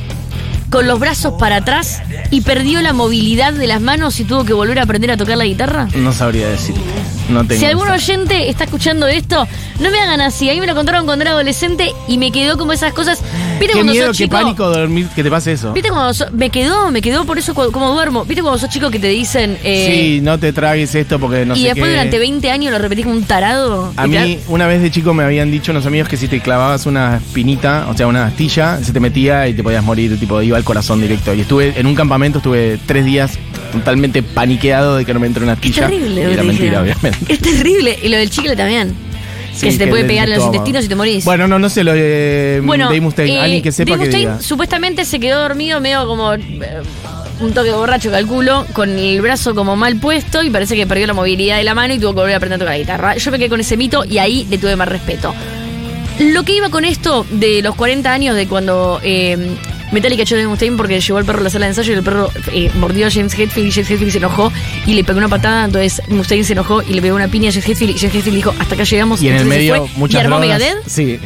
con 0.69 0.87
los 0.87 0.99
brazos 0.99 1.33
para 1.39 1.57
atrás 1.57 2.01
y 2.31 2.41
perdió 2.41 2.81
la 2.81 2.93
movilidad 2.93 3.53
de 3.53 3.67
las 3.67 3.81
manos 3.81 4.19
y 4.19 4.23
tuvo 4.23 4.45
que 4.45 4.53
volver 4.53 4.79
a 4.79 4.83
aprender 4.83 5.11
a 5.11 5.17
tocar 5.17 5.37
la 5.37 5.45
guitarra? 5.45 5.87
No 5.95 6.13
sabría 6.13 6.49
decirte. 6.49 6.81
No 7.29 7.43
tengo. 7.45 7.59
Si 7.59 7.65
algún 7.65 7.87
oyente 7.89 8.49
está 8.49 8.63
escuchando 8.65 9.07
esto, 9.07 9.47
no 9.79 9.91
me 9.91 9.99
hagan 9.99 10.21
así. 10.21 10.49
A 10.49 10.53
mí 10.53 10.59
me 10.59 10.67
lo 10.67 10.75
contaron 10.75 11.05
cuando 11.05 11.23
era 11.23 11.31
adolescente 11.31 11.91
y 12.07 12.17
me 12.17 12.31
quedó 12.31 12.57
como 12.57 12.73
esas 12.73 12.93
cosas. 12.93 13.19
¿Viste 13.59 13.67
Qué 13.67 13.73
cuando 13.73 13.91
miedo, 13.93 14.07
sos 14.07 14.17
qué 14.17 14.23
chico? 14.25 14.35
pánico 14.37 14.69
dormir, 14.69 15.07
que 15.15 15.23
te 15.23 15.29
pase 15.29 15.51
eso. 15.53 15.73
¿Viste 15.73 15.89
cuando 15.89 16.13
me 16.33 16.49
quedó, 16.49 16.91
me 16.91 17.01
quedó 17.01 17.25
por 17.25 17.37
eso 17.37 17.53
como 17.53 17.93
duermo? 17.93 18.25
¿Viste 18.25 18.41
cuando 18.41 18.57
sos 18.57 18.69
chico 18.69 18.89
que 18.89 18.99
te 18.99 19.07
dicen 19.07 19.57
eh, 19.63 20.15
sí, 20.15 20.21
no 20.21 20.39
te 20.39 20.53
tragues 20.53 20.95
esto 20.95 21.19
porque 21.19 21.45
no 21.45 21.55
y 21.55 21.59
sé 21.61 21.65
después 21.67 21.85
qué. 21.85 21.89
durante 21.91 22.19
20 22.19 22.51
años 22.51 22.71
lo 22.71 22.79
repetís 22.79 23.05
como 23.05 23.17
un 23.17 23.23
tarado? 23.23 23.93
A 23.97 24.07
Y 24.07 24.09
mí, 24.09 24.39
una 24.47 24.65
vez 24.67 24.81
de 24.81 24.89
chico 24.91 25.13
me 25.13 25.23
habían 25.23 25.51
dicho 25.51 25.71
unos 25.71 25.85
amigos 25.85 26.07
que 26.09 26.17
si 26.17 26.27
te 26.27 26.39
clavabas 26.41 26.85
una 26.85 27.17
espinita, 27.17 27.87
o 27.89 27.95
sea, 27.97 28.07
una 28.07 28.25
astilla, 28.25 28.79
se 28.83 28.91
te 28.93 28.99
metía 28.99 29.47
y 29.47 29.53
te 29.53 29.61
podías 29.63 29.83
morir, 29.83 30.17
tipo, 30.19 30.41
iba 30.41 30.57
al 30.57 30.63
corazón 30.63 31.01
directo. 31.01 31.33
Y 31.33 31.41
estuve 31.41 31.73
en 31.79 31.85
un 31.85 31.95
campamento, 31.95 32.39
estuve 32.39 32.79
tres 32.85 33.05
días 33.05 33.37
totalmente 33.73 34.23
paniqueado 34.23 34.95
de 34.97 35.05
que 35.05 35.13
no 35.13 35.19
me 35.19 35.27
entre 35.27 35.43
una 35.43 35.53
Es 35.53 35.57
astilla. 35.59 35.87
terrible. 35.87 36.21
Y 36.29 36.33
era 36.33 36.43
mentira, 36.43 36.81
obviamente. 36.81 37.18
Es 37.27 37.39
terrible. 37.39 37.97
Y 38.01 38.09
lo 38.09 38.17
del 38.17 38.29
chicle 38.29 38.55
también. 38.55 38.93
Sí, 39.53 39.65
que 39.65 39.71
se 39.73 39.77
te 39.79 39.87
puede 39.87 40.05
pegar 40.05 40.25
en 40.25 40.29
los 40.35 40.37
estómago. 40.37 40.55
intestinos 40.55 40.85
y 40.85 40.87
te 40.87 40.95
morís. 40.95 41.25
Bueno, 41.25 41.47
no, 41.47 41.59
no 41.59 41.67
sé, 41.69 41.83
lo 41.83 41.91
de 41.93 42.61
Bueno, 42.63 42.85
Dave 42.85 43.01
Mustaine. 43.01 43.35
eh, 43.35 43.39
Alguien 43.41 43.61
que 43.61 43.71
sepa 43.73 43.91
Dave 43.91 43.99
que 44.03 44.05
Mustaine 44.07 44.31
diga. 44.33 44.41
supuestamente 44.41 45.03
se 45.05 45.19
quedó 45.19 45.41
dormido 45.41 45.81
medio 45.81 46.07
como 46.07 46.33
eh, 46.33 46.39
un 47.41 47.53
toque 47.53 47.71
borracho, 47.71 48.09
calculo, 48.09 48.65
con 48.73 48.97
el 48.97 49.21
brazo 49.21 49.53
como 49.55 49.75
mal 49.75 49.97
puesto 49.97 50.43
y 50.43 50.49
parece 50.49 50.75
que 50.77 50.87
perdió 50.87 51.07
la 51.07 51.13
movilidad 51.13 51.57
de 51.57 51.63
la 51.63 51.73
mano 51.75 51.93
y 51.93 51.99
tuvo 51.99 52.11
que 52.13 52.19
volver 52.21 52.33
a 52.35 52.37
aprender 52.37 52.55
a 52.55 52.59
tocar 52.59 52.73
la 52.75 52.79
guitarra. 52.79 53.17
Yo 53.17 53.31
me 53.31 53.37
quedé 53.37 53.49
con 53.49 53.59
ese 53.59 53.75
mito 53.75 54.05
y 54.05 54.17
ahí 54.19 54.47
le 54.49 54.57
tuve 54.59 54.75
más 54.77 54.87
respeto. 54.87 55.33
Lo 56.19 56.43
que 56.43 56.55
iba 56.55 56.69
con 56.69 56.85
esto 56.85 57.25
de 57.31 57.61
los 57.61 57.75
40 57.75 58.11
años 58.13 58.35
de 58.37 58.47
cuando 58.47 58.99
eh, 59.03 59.37
Metallica 59.91 60.23
echó 60.23 60.35
Dave 60.35 60.47
Mustaine 60.47 60.77
porque 60.77 60.99
llevó 60.99 61.17
al 61.17 61.25
perro 61.25 61.39
a 61.39 61.43
la 61.43 61.49
sala 61.49 61.65
de 61.65 61.71
ensayo 61.71 61.93
y 61.93 61.95
el 61.97 62.03
perro 62.03 62.29
eh, 62.51 62.69
mordió 62.75 63.07
a 63.07 63.11
James 63.11 63.33
Hetfield 63.37 63.67
y 63.67 63.71
James 63.71 63.89
Hetfield 63.89 64.11
se 64.11 64.17
enojó 64.19 64.51
y 64.85 64.93
le 64.93 65.03
pegó 65.03 65.17
una 65.17 65.29
patada, 65.29 65.65
entonces 65.65 66.01
Mustaine 66.09 66.43
se 66.43 66.53
enojó 66.53 66.81
y 66.83 66.93
le 66.93 67.01
pegó 67.01 67.15
una 67.15 67.27
piña 67.27 67.49
a 67.49 67.51
James 67.51 67.67
Hetfield 67.67 67.95
y 67.95 67.99
James 67.99 68.15
Hetfield 68.15 68.35
dijo 68.35 68.53
hasta 68.59 68.75
acá 68.75 68.83
llegamos 68.83 69.21
Y 69.21 69.27
en 69.29 69.35
el 69.35 69.41
entonces 69.41 69.59
se 69.65 69.69
medio, 69.71 69.85
fue 69.87 69.97
muchas 69.97 70.21
y 70.21 70.25
armó 70.25 70.39
drogas. 70.39 70.59
Megadeth 70.59 70.87
Sí. 70.87 71.19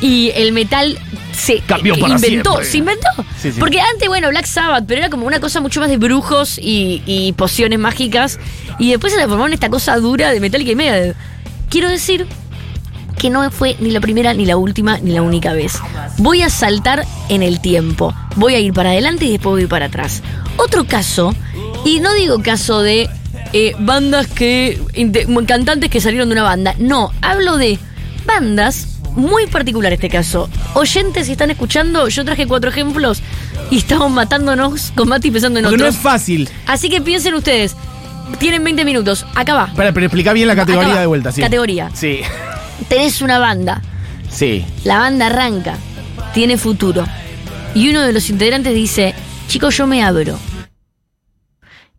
y 0.00 0.30
el 0.36 0.52
metal 0.52 0.98
se 1.32 1.58
Cambió 1.60 1.98
para 1.98 2.14
inventó, 2.14 2.50
siempre. 2.52 2.70
se 2.70 2.78
inventó. 2.78 3.08
Sí, 3.42 3.52
sí. 3.52 3.60
Porque 3.60 3.78
antes, 3.80 4.08
bueno, 4.08 4.30
Black 4.30 4.46
Sabbath, 4.46 4.84
pero 4.88 5.00
era 5.00 5.10
como 5.10 5.26
una 5.26 5.38
cosa 5.38 5.60
mucho 5.60 5.80
más 5.80 5.90
de 5.90 5.98
brujos 5.98 6.58
y, 6.58 7.02
y 7.04 7.32
pociones 7.34 7.78
mágicas. 7.78 8.38
Y 8.78 8.88
después 8.90 9.12
se 9.12 9.18
transformó 9.18 9.46
en 9.46 9.52
esta 9.52 9.68
cosa 9.68 9.96
dura 9.98 10.30
de 10.30 10.40
Metallica 10.40 10.70
y 10.70 10.74
Megadeth. 10.76 11.14
Quiero 11.68 11.90
decir 11.90 12.26
que 13.18 13.30
no 13.30 13.50
fue 13.50 13.76
ni 13.80 13.90
la 13.90 14.00
primera, 14.00 14.34
ni 14.34 14.46
la 14.46 14.56
última, 14.56 14.98
ni 14.98 15.12
la 15.12 15.22
única 15.22 15.52
vez. 15.52 15.78
Voy 16.18 16.42
a 16.42 16.50
saltar 16.50 17.04
en 17.28 17.42
el 17.42 17.60
tiempo. 17.60 18.14
Voy 18.36 18.54
a 18.54 18.60
ir 18.60 18.72
para 18.72 18.90
adelante 18.90 19.24
y 19.24 19.32
después 19.32 19.52
voy 19.52 19.66
para 19.66 19.86
atrás. 19.86 20.22
Otro 20.56 20.84
caso, 20.84 21.34
y 21.84 22.00
no 22.00 22.12
digo 22.14 22.42
caso 22.42 22.82
de 22.82 23.08
eh, 23.52 23.74
bandas 23.78 24.26
que. 24.26 24.80
cantantes 25.46 25.90
que 25.90 26.00
salieron 26.00 26.28
de 26.28 26.34
una 26.34 26.42
banda. 26.42 26.74
No, 26.78 27.12
hablo 27.22 27.56
de 27.56 27.78
bandas. 28.26 28.88
Muy 29.14 29.46
particular 29.46 29.94
este 29.94 30.10
caso. 30.10 30.50
Oyentes, 30.74 31.24
si 31.24 31.32
están 31.32 31.50
escuchando, 31.50 32.06
yo 32.08 32.22
traje 32.26 32.46
cuatro 32.46 32.68
ejemplos 32.68 33.22
y 33.70 33.78
estamos 33.78 34.10
matándonos 34.10 34.92
con 34.94 35.08
Mati 35.08 35.30
pensando 35.30 35.58
en 35.58 35.64
Porque 35.64 35.78
no 35.78 35.84
otros. 35.84 35.94
es 35.96 36.02
fácil. 36.02 36.50
Así 36.66 36.90
que 36.90 37.00
piensen 37.00 37.32
ustedes. 37.32 37.74
Tienen 38.38 38.62
20 38.62 38.84
minutos. 38.84 39.24
Acá 39.34 39.54
va. 39.54 39.64
Espera, 39.68 39.92
pero 39.92 40.04
explica 40.04 40.34
bien 40.34 40.48
la 40.48 40.54
categoría 40.56 41.00
de 41.00 41.06
vuelta, 41.06 41.32
sí. 41.32 41.40
Categoría. 41.40 41.90
Sí. 41.94 42.20
Tenés 42.88 43.22
una 43.22 43.38
banda. 43.38 43.82
Sí. 44.30 44.64
La 44.84 44.98
banda 44.98 45.26
arranca. 45.26 45.76
Tiene 46.34 46.58
futuro. 46.58 47.04
Y 47.74 47.88
uno 47.90 48.02
de 48.02 48.12
los 48.12 48.30
integrantes 48.30 48.74
dice, 48.74 49.14
chicos, 49.48 49.76
yo 49.76 49.86
me 49.86 50.02
abro. 50.02 50.38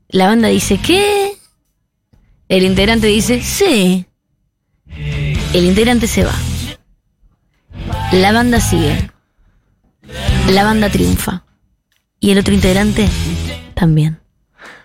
La 0.09 0.27
banda 0.27 0.47
dice, 0.47 0.79
¿qué? 0.79 1.33
El 2.49 2.63
integrante 2.63 3.07
dice, 3.07 3.41
sí. 3.41 4.05
El 5.53 5.65
integrante 5.65 6.07
se 6.07 6.23
va. 6.23 6.35
La 8.11 8.31
banda 8.31 8.59
sigue. 8.59 9.11
La 10.49 10.63
banda 10.63 10.89
triunfa. 10.89 11.43
Y 12.19 12.31
el 12.31 12.39
otro 12.39 12.53
integrante 12.53 13.07
también. 13.73 14.19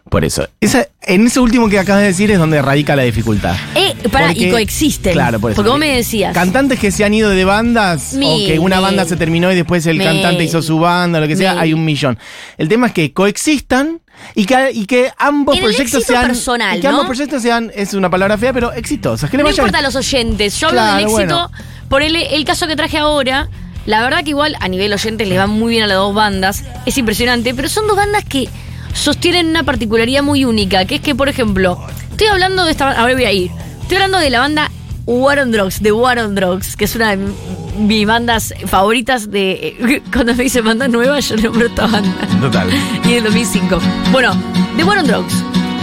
Por 0.08 0.24
eso. 0.26 0.46
Esa, 0.60 0.88
en 1.02 1.26
ese 1.26 1.40
último 1.40 1.68
que 1.70 1.78
acabas 1.78 2.02
de 2.02 2.08
decir 2.08 2.30
es 2.30 2.38
donde 2.38 2.60
radica 2.60 2.94
la 2.96 3.02
dificultad. 3.04 3.56
Eh, 3.74 3.94
pará, 4.10 4.26
Porque- 4.28 4.48
y 4.48 4.50
coexisten. 4.50 5.12
Claro, 5.14 5.40
por 5.40 5.52
eso. 5.52 5.56
Porque 5.56 5.70
vos 5.70 5.78
me 5.78 5.96
decías. 5.96 6.34
Cantantes 6.34 6.78
que 6.78 6.90
se 6.90 7.04
han 7.04 7.14
ido 7.14 7.30
de 7.30 7.44
bandas 7.44 8.12
Mil, 8.14 8.28
o 8.28 8.46
que 8.46 8.58
una 8.58 8.76
mil. 8.76 8.82
banda 8.84 9.04
se 9.06 9.16
terminó 9.16 9.50
y 9.50 9.54
después 9.54 9.86
el 9.86 9.96
Mil. 9.96 10.06
cantante 10.06 10.44
hizo 10.44 10.60
su 10.60 10.78
banda, 10.78 11.18
lo 11.20 11.28
que 11.28 11.36
sea, 11.36 11.52
Mil. 11.52 11.62
hay 11.62 11.72
un 11.72 11.84
millón. 11.84 12.18
El 12.58 12.68
tema 12.68 12.88
es 12.88 12.92
que 12.92 13.12
coexistan 13.12 14.00
y 14.34 14.44
que, 14.44 14.70
y 14.74 14.84
que 14.86 15.10
ambos 15.18 15.54
En 15.56 15.60
el 15.60 15.64
proyectos 15.70 15.94
éxito 16.02 16.12
sean. 16.12 16.26
personal, 16.26 16.76
y 16.78 16.80
que 16.82 16.88
¿no? 16.88 16.90
ambos 16.94 17.06
proyectos 17.06 17.40
sean, 17.42 17.70
es 17.74 17.94
una 17.94 18.10
palabra 18.10 18.36
fea, 18.36 18.52
pero. 18.52 18.70
Que 18.72 18.80
le 18.82 18.98
No 18.98 19.44
vayan- 19.44 19.50
importa 19.52 19.78
a 19.78 19.82
los 19.82 19.96
oyentes, 19.96 20.58
yo 20.60 20.66
hablo 20.68 20.80
Claro, 20.80 20.92
del 20.96 21.02
éxito. 21.04 21.16
bueno. 21.16 21.50
Por 21.88 22.02
el, 22.02 22.16
el 22.16 22.44
caso 22.44 22.66
que 22.66 22.76
traje 22.76 22.98
ahora, 22.98 23.48
la 23.86 24.02
verdad 24.02 24.22
que 24.24 24.30
igual 24.30 24.56
a 24.60 24.68
nivel 24.68 24.92
oyentes 24.92 25.26
les 25.26 25.38
va 25.38 25.46
muy 25.46 25.70
bien 25.70 25.84
a 25.84 25.86
las 25.86 25.96
dos 25.96 26.14
bandas, 26.14 26.64
es 26.86 26.98
impresionante, 26.98 27.54
pero 27.54 27.68
son 27.68 27.86
dos 27.86 27.96
bandas 27.96 28.24
que 28.24 28.48
sostienen 28.92 29.48
una 29.48 29.62
particularidad 29.62 30.22
muy 30.22 30.44
única, 30.44 30.84
que 30.84 30.96
es 30.96 31.00
que, 31.00 31.14
por 31.14 31.28
ejemplo, 31.28 31.78
estoy 32.10 32.28
hablando 32.28 32.64
de 32.64 32.72
esta 32.72 32.86
banda, 32.86 33.00
ahora 33.00 33.14
voy 33.14 33.24
a 33.24 33.32
ir, 33.32 33.50
estoy 33.82 33.96
hablando 33.96 34.18
de 34.18 34.30
la 34.30 34.40
banda 34.40 34.70
War 35.06 35.38
on 35.40 35.50
Drugs, 35.50 35.82
de 35.82 35.92
War 35.92 36.18
on 36.18 36.34
Drugs, 36.34 36.76
que 36.76 36.84
es 36.84 36.94
una 36.94 37.16
de 37.16 37.32
mis 37.78 38.06
bandas 38.06 38.54
favoritas 38.66 39.30
de... 39.30 40.02
Cuando 40.12 40.34
me 40.34 40.44
dicen 40.44 40.64
banda 40.64 40.86
nueva, 40.88 41.18
yo 41.20 41.36
nombro 41.36 41.66
esta 41.66 41.86
banda. 41.86 42.28
Total. 42.40 42.68
Y 43.04 43.14
del 43.14 43.24
2005. 43.24 43.80
Bueno, 44.12 44.34
de 44.76 44.84
War 44.84 44.98
on 44.98 45.06
Drugs. 45.06 45.34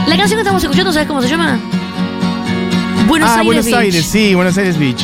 La 0.08 0.16
canción 0.16 0.38
que 0.38 0.42
estamos 0.42 0.63
escuchando, 0.63 0.94
¿sabes 0.94 1.08
cómo 1.08 1.22
se 1.22 1.28
llama? 1.28 1.60
Buenos 3.08 3.30
ah, 3.30 3.39
Aires 3.39 3.46
Buenos 3.46 3.66
Beach. 3.66 3.75
Aires, 3.75 4.06
sí, 4.06 4.36
Buenos 4.36 4.58
Aires 4.58 4.80
Beach. 4.80 5.01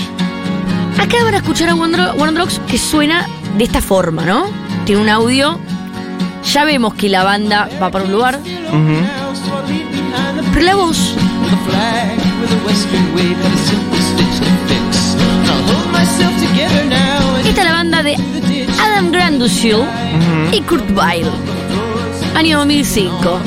Acá 0.98 1.18
van 1.24 1.34
a 1.34 1.38
escuchar 1.38 1.70
a 1.70 1.76
One 1.76 1.98
One 2.18 2.32
Drugs 2.32 2.62
que 2.68 2.78
suena 2.78 3.28
de 3.58 3.64
esta 3.64 3.82
forma, 3.82 4.24
¿no? 4.26 4.46
Tiene 4.86 5.02
un 5.02 5.10
audio. 5.10 5.60
Ya 6.46 6.64
vemos 6.64 6.94
que 6.94 7.10
la 7.10 7.24
banda 7.24 7.70
va 7.82 7.90
para 7.90 8.06
un 8.06 8.12
lugar. 8.12 8.40
Pero 10.54 10.66
la 10.66 10.76
voz 10.76 11.16
Esta 17.46 17.62
es 17.62 17.66
la 17.68 17.74
banda 17.74 18.04
de 18.04 18.16
Adam 18.82 19.12
Grandusil 19.12 19.78
y 20.52 20.62
Kurt 20.62 20.90
Weill. 20.92 21.28
Año 22.36 22.60
2005. 22.60 23.40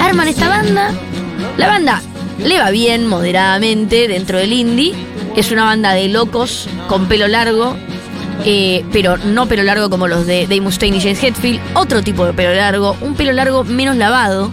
Arman 0.00 0.28
esta 0.28 0.48
banda. 0.48 0.90
La 1.56 1.68
banda 1.68 2.02
le 2.38 2.58
va 2.58 2.70
bien, 2.70 3.06
moderadamente, 3.06 4.08
dentro 4.08 4.38
del 4.38 4.52
indie. 4.52 4.94
Es 5.36 5.50
una 5.50 5.64
banda 5.64 5.92
de 5.92 6.08
locos 6.08 6.68
con 6.88 7.06
pelo 7.06 7.28
largo 7.28 7.76
eh, 8.44 8.84
pero 8.92 9.16
no 9.16 9.46
pelo 9.46 9.62
largo 9.62 9.90
como 9.90 10.08
los 10.08 10.26
de 10.26 10.42
Dave 10.42 10.60
Mustaine 10.60 10.96
y 10.96 11.00
James 11.00 11.22
Hetfield. 11.22 11.60
Otro 11.74 12.02
tipo 12.02 12.24
de 12.26 12.32
pelo 12.32 12.54
largo, 12.54 12.96
un 13.00 13.14
pelo 13.14 13.32
largo 13.32 13.64
menos 13.64 13.96
lavado, 13.96 14.50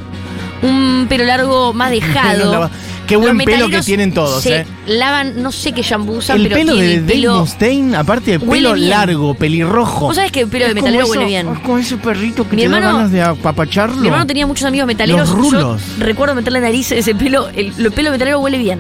un 0.64 1.06
pelo 1.10 1.24
largo 1.26 1.74
más 1.74 1.92
dejado. 1.92 2.70
Qué 3.08 3.18
buen 3.18 3.38
pelo 3.40 3.68
que 3.68 3.82
tienen 3.82 4.14
todos, 4.14 4.42
se 4.42 4.60
¿eh? 4.62 4.66
lavan, 4.88 5.42
no 5.44 5.52
sé 5.52 5.74
qué 5.74 5.82
shampoo 5.82 6.14
usan, 6.14 6.38
El 6.38 6.44
pero 6.44 6.56
pelo 6.56 6.76
de 6.76 6.94
el 6.94 7.02
Dave 7.06 7.14
pelo. 7.20 7.40
Mustaine, 7.40 7.98
aparte 7.98 8.32
de 8.32 8.40
pelo 8.40 8.74
bien. 8.74 8.90
largo, 8.90 9.34
pelirrojo. 9.34 10.06
¿Vos 10.06 10.16
sabés 10.16 10.32
que 10.32 10.42
el 10.42 10.48
pelo 10.48 10.64
de 10.66 10.70
Es 10.70 10.76
metalero 10.76 11.04
eso- 11.04 11.12
huele 11.12 11.26
bien? 11.26 11.50
Es 11.50 11.60
como 11.60 11.78
ese 11.78 11.98
perrito 11.98 12.48
que 12.48 12.56
Mi 12.56 12.62
te 12.62 12.70
da 12.70 12.78
hermano- 12.78 12.98
ganas 13.00 13.12
de 13.12 13.22
apapacharlo. 13.22 13.98
Mi 13.98 14.08
hermano 14.08 14.28
tenía 14.28 14.48
muchos 14.48 14.66
amigos 14.66 14.88
metaleros. 14.88 15.28
Los 15.28 15.38
rulos. 15.38 15.82
Yo 16.00 16.06
recuerdo 16.06 16.36
meterle 16.36 16.62
nariz 16.62 16.90
ese 16.94 17.14
pelo. 17.14 17.50
El, 17.50 17.74
el 17.78 17.92
pelo 17.92 18.12
metalero 18.12 18.40
huele 18.40 18.58
bien. 18.60 18.80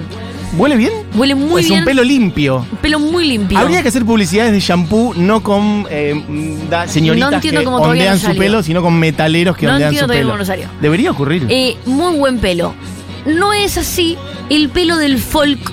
¿Huele 0.58 0.76
bien? 0.76 0.92
Huele 1.16 1.34
muy 1.36 1.62
es 1.62 1.68
bien. 1.70 1.80
un 1.80 1.86
pelo 1.86 2.04
limpio. 2.04 2.66
Un 2.72 2.78
pelo 2.80 3.00
muy 3.00 3.26
limpio. 3.28 3.58
Habría 3.58 3.82
que 3.82 3.88
hacer 3.88 4.04
publicidades 4.06 4.52
de 4.52 4.60
shampoo 4.60 5.14
no 5.16 5.42
con 5.42 5.86
eh, 5.90 6.22
da- 6.70 6.88
señoritas 6.88 7.32
No 7.32 7.40
que 7.40 7.64
cómo 7.64 7.78
ondean 7.78 8.14
no 8.16 8.20
su 8.20 8.26
salió. 8.28 8.42
pelo, 8.42 8.64
sino 8.64 8.82
con 8.82 9.00
metaleros 9.00 9.56
que 9.56 9.66
No 9.66 9.74
ondean 9.74 9.96
su 9.96 10.08
pelo. 10.08 10.38
no 10.38 10.46
salió. 10.46 10.68
Debería 10.82 11.12
ocurrir. 11.12 11.46
Eh, 11.50 11.78
muy 11.86 12.18
buen 12.18 12.40
pelo. 12.40 12.74
No 13.26 13.54
es 13.54 13.78
así 13.78 14.18
el 14.50 14.70
pelo 14.70 14.98
del 14.98 15.20
folk 15.20 15.72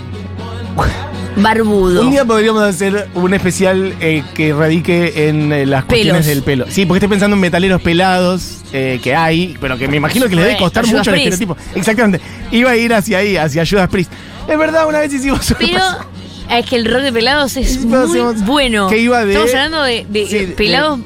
barbudo. 1.37 2.03
Un 2.03 2.11
día 2.11 2.25
podríamos 2.25 2.63
hacer 2.63 3.09
un 3.15 3.35
especial 3.35 3.95
eh, 4.01 4.23
que 4.35 4.53
radique 4.53 5.29
en 5.29 5.53
eh, 5.53 5.67
las 5.67 5.85
cuestiones 5.85 6.23
Pelos. 6.23 6.27
del 6.27 6.43
pelo. 6.45 6.67
Sí, 6.69 6.85
porque 6.87 6.99
estoy 6.99 7.09
pensando 7.11 7.35
en 7.37 7.41
metaleros 7.41 7.81
pelados 7.83 8.59
eh, 8.73 9.01
que 9.03 9.15
hay, 9.15 9.57
pero 9.61 9.77
que 9.79 9.89
me 9.89 9.97
imagino 9.97 10.29
que 10.29 10.35
les 10.37 10.45
debe 10.45 10.57
costar 10.59 10.87
mucho 10.87 11.11
el 11.11 11.17
estereotipo. 11.17 11.57
Exactamente. 11.75 12.21
Iba 12.53 12.71
a 12.71 12.77
ir 12.77 12.93
hacia 12.93 13.19
ahí, 13.19 13.37
hacia 13.37 13.65
Judas 13.67 13.89
Priest. 13.89 14.13
Es 14.49 14.59
verdad, 14.59 14.87
una 14.88 15.00
vez 15.00 15.12
hicimos 15.12 15.49
una 15.50 15.59
Pero 15.59 15.81
es 16.50 16.67
que 16.67 16.76
el 16.76 16.85
rock 16.90 17.02
de 17.02 17.12
pelados 17.12 17.57
es 17.57 17.85
muy 17.85 17.99
hacemos- 17.99 18.45
bueno. 18.45 18.88
que 18.88 18.99
iba 18.99 19.25
de- 19.25 19.33
Estamos 19.33 19.50
hablando 19.50 19.83
de, 19.83 20.07
de 20.09 20.26
Sí, 20.26 20.38
de- 20.38 20.47
pelados 20.55 20.99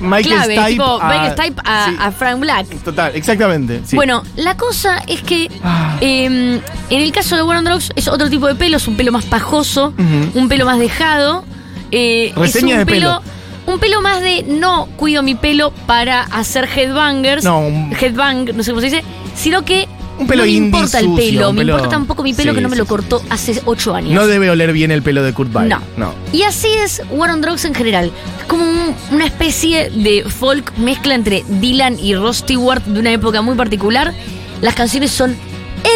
Michael 0.00 0.26
clave, 0.34 0.54
Stipe 0.54 0.70
tipo 0.70 0.84
a- 1.02 1.08
Michael 1.08 1.32
Stipe 1.32 1.62
a, 1.66 1.86
sí. 1.90 1.96
a 2.00 2.10
Frank 2.12 2.40
Black. 2.40 2.66
Total, 2.82 3.14
exactamente. 3.14 3.82
sí. 3.84 3.96
Bueno, 3.96 4.22
la 4.36 4.56
cosa 4.56 5.02
es 5.06 5.20
que 5.22 5.50
Ah. 5.62 5.98
eh, 6.00 6.24
en 6.24 6.62
el 7.02 7.12
caso 7.12 7.36
de 7.36 7.42
War 7.42 7.58
on 7.58 7.64
Drugs 7.64 7.90
es 7.94 8.08
otro 8.08 8.30
tipo 8.30 8.46
de 8.46 8.54
pelo, 8.54 8.78
es 8.78 8.88
un 8.88 8.96
pelo 8.96 9.12
más 9.12 9.26
pajoso, 9.26 9.88
Ujú. 9.98 10.38
un 10.38 10.48
pelo 10.48 10.64
más 10.64 10.78
dejado. 10.78 11.44
eh, 11.92 12.32
Reseña 12.36 12.76
es 12.76 12.80
un 12.80 12.86
de 12.86 12.86
pelo. 12.86 13.22
Un 13.66 13.78
pelo 13.80 14.00
más 14.00 14.20
de 14.22 14.44
no 14.48 14.86
cuido 14.96 15.22
mi 15.24 15.34
pelo 15.34 15.72
para 15.86 16.22
hacer 16.22 16.66
headbangers, 16.74 17.42
No, 17.44 17.58
un- 17.60 17.92
headbang, 18.00 18.56
no 18.56 18.62
sé 18.62 18.70
cómo 18.70 18.80
se 18.80 18.86
dice, 18.90 19.04
sino 19.34 19.64
que 19.64 19.88
Un 20.20 20.26
pelo 20.26 20.42
no 20.42 20.46
me 20.46 20.52
indie 20.52 20.66
importa 20.80 20.98
el 21.00 21.14
pelo, 21.14 21.52
me 21.52 21.60
pelo- 21.62 21.72
importa 21.72 21.88
tampoco 21.88 22.22
mi 22.22 22.34
pelo 22.34 22.52
Sí, 22.52 22.56
que 22.56 22.60
no 22.62 22.68
me 22.68 22.76
sí, 22.76 22.80
lo 22.80 22.86
cortó 22.86 23.22
hace 23.30 23.60
ocho 23.64 23.94
años. 23.94 24.12
No 24.12 24.26
debe 24.26 24.50
oler 24.50 24.72
bien 24.72 24.90
el 24.90 25.02
pelo 25.02 25.22
de 25.22 25.32
Kurt 25.32 25.54
Weill. 25.54 25.68
No. 25.70 25.80
no. 25.96 26.14
Y 26.32 26.42
así 26.42 26.68
es 26.68 27.02
War 27.10 27.30
on 27.30 27.40
Drugs 27.40 27.64
en 27.64 27.74
general. 27.74 28.12
Es 28.40 28.44
como 28.46 28.62
un- 28.64 28.94
una 29.12 29.24
especie 29.26 29.90
de 29.90 30.24
folk 30.24 30.76
mezcla 30.78 31.14
entre 31.14 31.44
Dylan 31.48 31.98
y 31.98 32.14
Ross 32.14 32.38
Stewart 32.38 32.82
de 32.84 33.00
una 33.00 33.12
época 33.12 33.40
muy 33.42 33.54
particular. 33.56 34.12
Las 34.60 34.74
canciones 34.74 35.10
son 35.10 35.34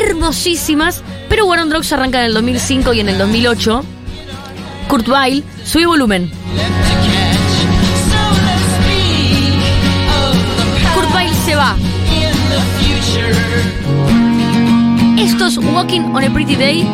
hermosísimas, 0.03 1.03
pero 1.29 1.47
War 1.47 1.61
on 1.61 1.69
Drugs 1.69 1.93
arranca 1.93 2.21
en 2.21 2.27
el 2.27 2.35
2005 2.35 2.95
y 2.95 3.01
en 3.01 3.09
el 3.11 3.19
2008. 3.19 3.85
Kurt 4.89 5.09
Weill 5.09 5.45
sube 5.65 5.87
volumen. 5.87 6.31
Esto 15.35 15.47
es 15.47 15.59
Walking 15.59 16.03
on 16.15 16.23
a 16.23 16.33
Pretty 16.33 16.55
Day 16.55 16.89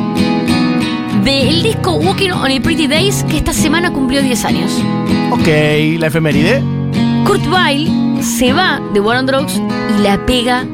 del 1.22 1.62
disco 1.62 1.92
Walking 1.96 2.30
on 2.30 2.50
a 2.50 2.58
Pretty 2.58 2.86
Days 2.86 3.22
que 3.24 3.36
esta 3.36 3.52
semana 3.52 3.92
cumplió 3.92 4.22
10 4.22 4.44
años. 4.46 4.72
Ok, 5.30 5.46
la 5.98 6.06
efeméride. 6.06 6.62
Kurt 7.26 7.46
Weill 7.46 8.22
se 8.22 8.54
va 8.54 8.80
de 8.94 9.00
War 9.00 9.18
on 9.18 9.26
Drugs 9.26 9.60
y 9.94 10.02
la 10.02 10.24
pega 10.24 10.66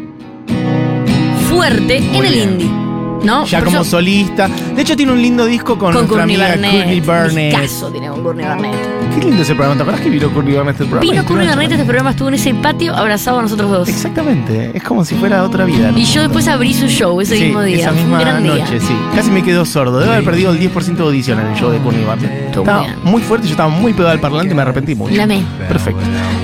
fuerte 1.48 1.96
en 1.96 2.24
el 2.24 2.36
indie. 2.36 2.85
¿No? 3.26 3.44
Ya 3.46 3.62
como 3.62 3.84
solista. 3.84 4.48
De 4.74 4.82
hecho, 4.82 4.96
tiene 4.96 5.12
un 5.12 5.20
lindo 5.20 5.44
disco 5.46 5.76
con, 5.78 5.92
con 5.92 5.94
nuestra 5.94 6.08
Courtney 6.18 6.36
amiga 6.36 6.48
Barnett. 6.48 6.72
Courtney 6.72 7.00
Barnett. 7.00 7.52
Caso 7.54 7.90
tiene 7.90 8.08
con 8.08 8.22
Courtney 8.22 8.46
Barnett. 8.46 8.74
Qué 9.14 9.20
lindo 9.24 9.42
ese 9.42 9.54
programa. 9.54 9.76
¿Te 9.76 9.82
acuerdas 9.82 10.00
que 10.02 10.10
vino 10.10 10.30
Courtney 10.30 10.54
Barnett 10.54 10.80
el 10.80 10.86
programa? 10.88 11.10
Vino 11.12 11.24
Courtney 11.24 11.48
charlando. 11.48 11.74
este 11.74 11.84
programa 11.84 12.10
estuvo 12.10 12.28
en 12.28 12.34
ese 12.34 12.54
patio 12.54 12.94
abrazado 12.94 13.38
a 13.38 13.42
nosotros 13.42 13.70
dos. 13.70 13.88
Exactamente. 13.88 14.70
Es 14.74 14.82
como 14.82 15.04
si 15.04 15.14
fuera 15.16 15.42
otra 15.42 15.64
vida. 15.64 15.90
¿no? 15.90 15.98
Y 15.98 16.04
yo 16.04 16.22
después 16.22 16.46
abrí 16.48 16.72
su 16.74 16.86
show 16.88 17.20
ese 17.20 17.36
Sí, 17.36 17.44
mismo 17.44 17.62
día. 17.62 17.78
Esa 17.78 17.92
misma 17.92 18.20
gran 18.20 18.46
noche, 18.46 18.78
día. 18.78 18.80
sí. 18.80 18.96
Casi 19.14 19.30
me 19.30 19.42
quedó 19.42 19.64
sordo. 19.64 19.98
Debe 19.98 20.12
haber 20.12 20.24
perdido 20.24 20.52
el 20.52 20.60
10% 20.60 20.94
de 20.96 21.02
audición 21.02 21.40
en 21.40 21.46
el 21.48 21.54
show 21.56 21.70
de 21.70 21.78
Courtney. 21.78 22.04
Estuvo 22.46 22.62
Estaba 22.64 22.82
bien. 22.84 22.96
muy 23.02 23.22
fuerte, 23.22 23.46
yo 23.46 23.52
estaba 23.52 23.68
muy 23.68 23.92
pegado 23.92 24.12
al 24.12 24.20
parlante 24.20 24.52
y 24.52 24.56
me 24.56 24.62
arrepentí 24.62 24.94
mucho. 24.94 25.14
La 25.14 25.24
amé. 25.24 25.42
Perfecto. 25.68 26.00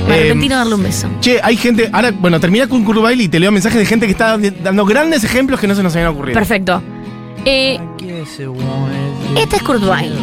Me 0.08 0.14
arrepentí 0.14 0.48
no 0.48 0.56
darle 0.56 0.74
un 0.74 0.82
beso. 0.82 1.08
Che, 1.20 1.40
hay 1.42 1.56
gente. 1.56 1.88
Ahora, 1.92 2.10
bueno, 2.18 2.40
termina 2.40 2.66
con 2.66 2.86
Weill 2.86 3.20
y 3.20 3.28
te 3.28 3.38
leo 3.38 3.52
mensajes 3.52 3.78
de 3.78 3.86
gente 3.86 4.06
que 4.06 4.12
está 4.12 4.38
dando 4.62 4.84
grandes 4.84 5.24
ejemplos 5.24 5.60
que 5.60 5.66
no 5.66 5.74
se 5.74 5.82
nos 5.82 5.94
habían 5.94 6.10
ocurrido. 6.10 6.34
Perfecto. 6.34 6.71
Eh, 7.44 7.80
este 9.36 9.56
es 9.56 9.62
Kurt 9.62 9.82
Weill, 9.82 10.14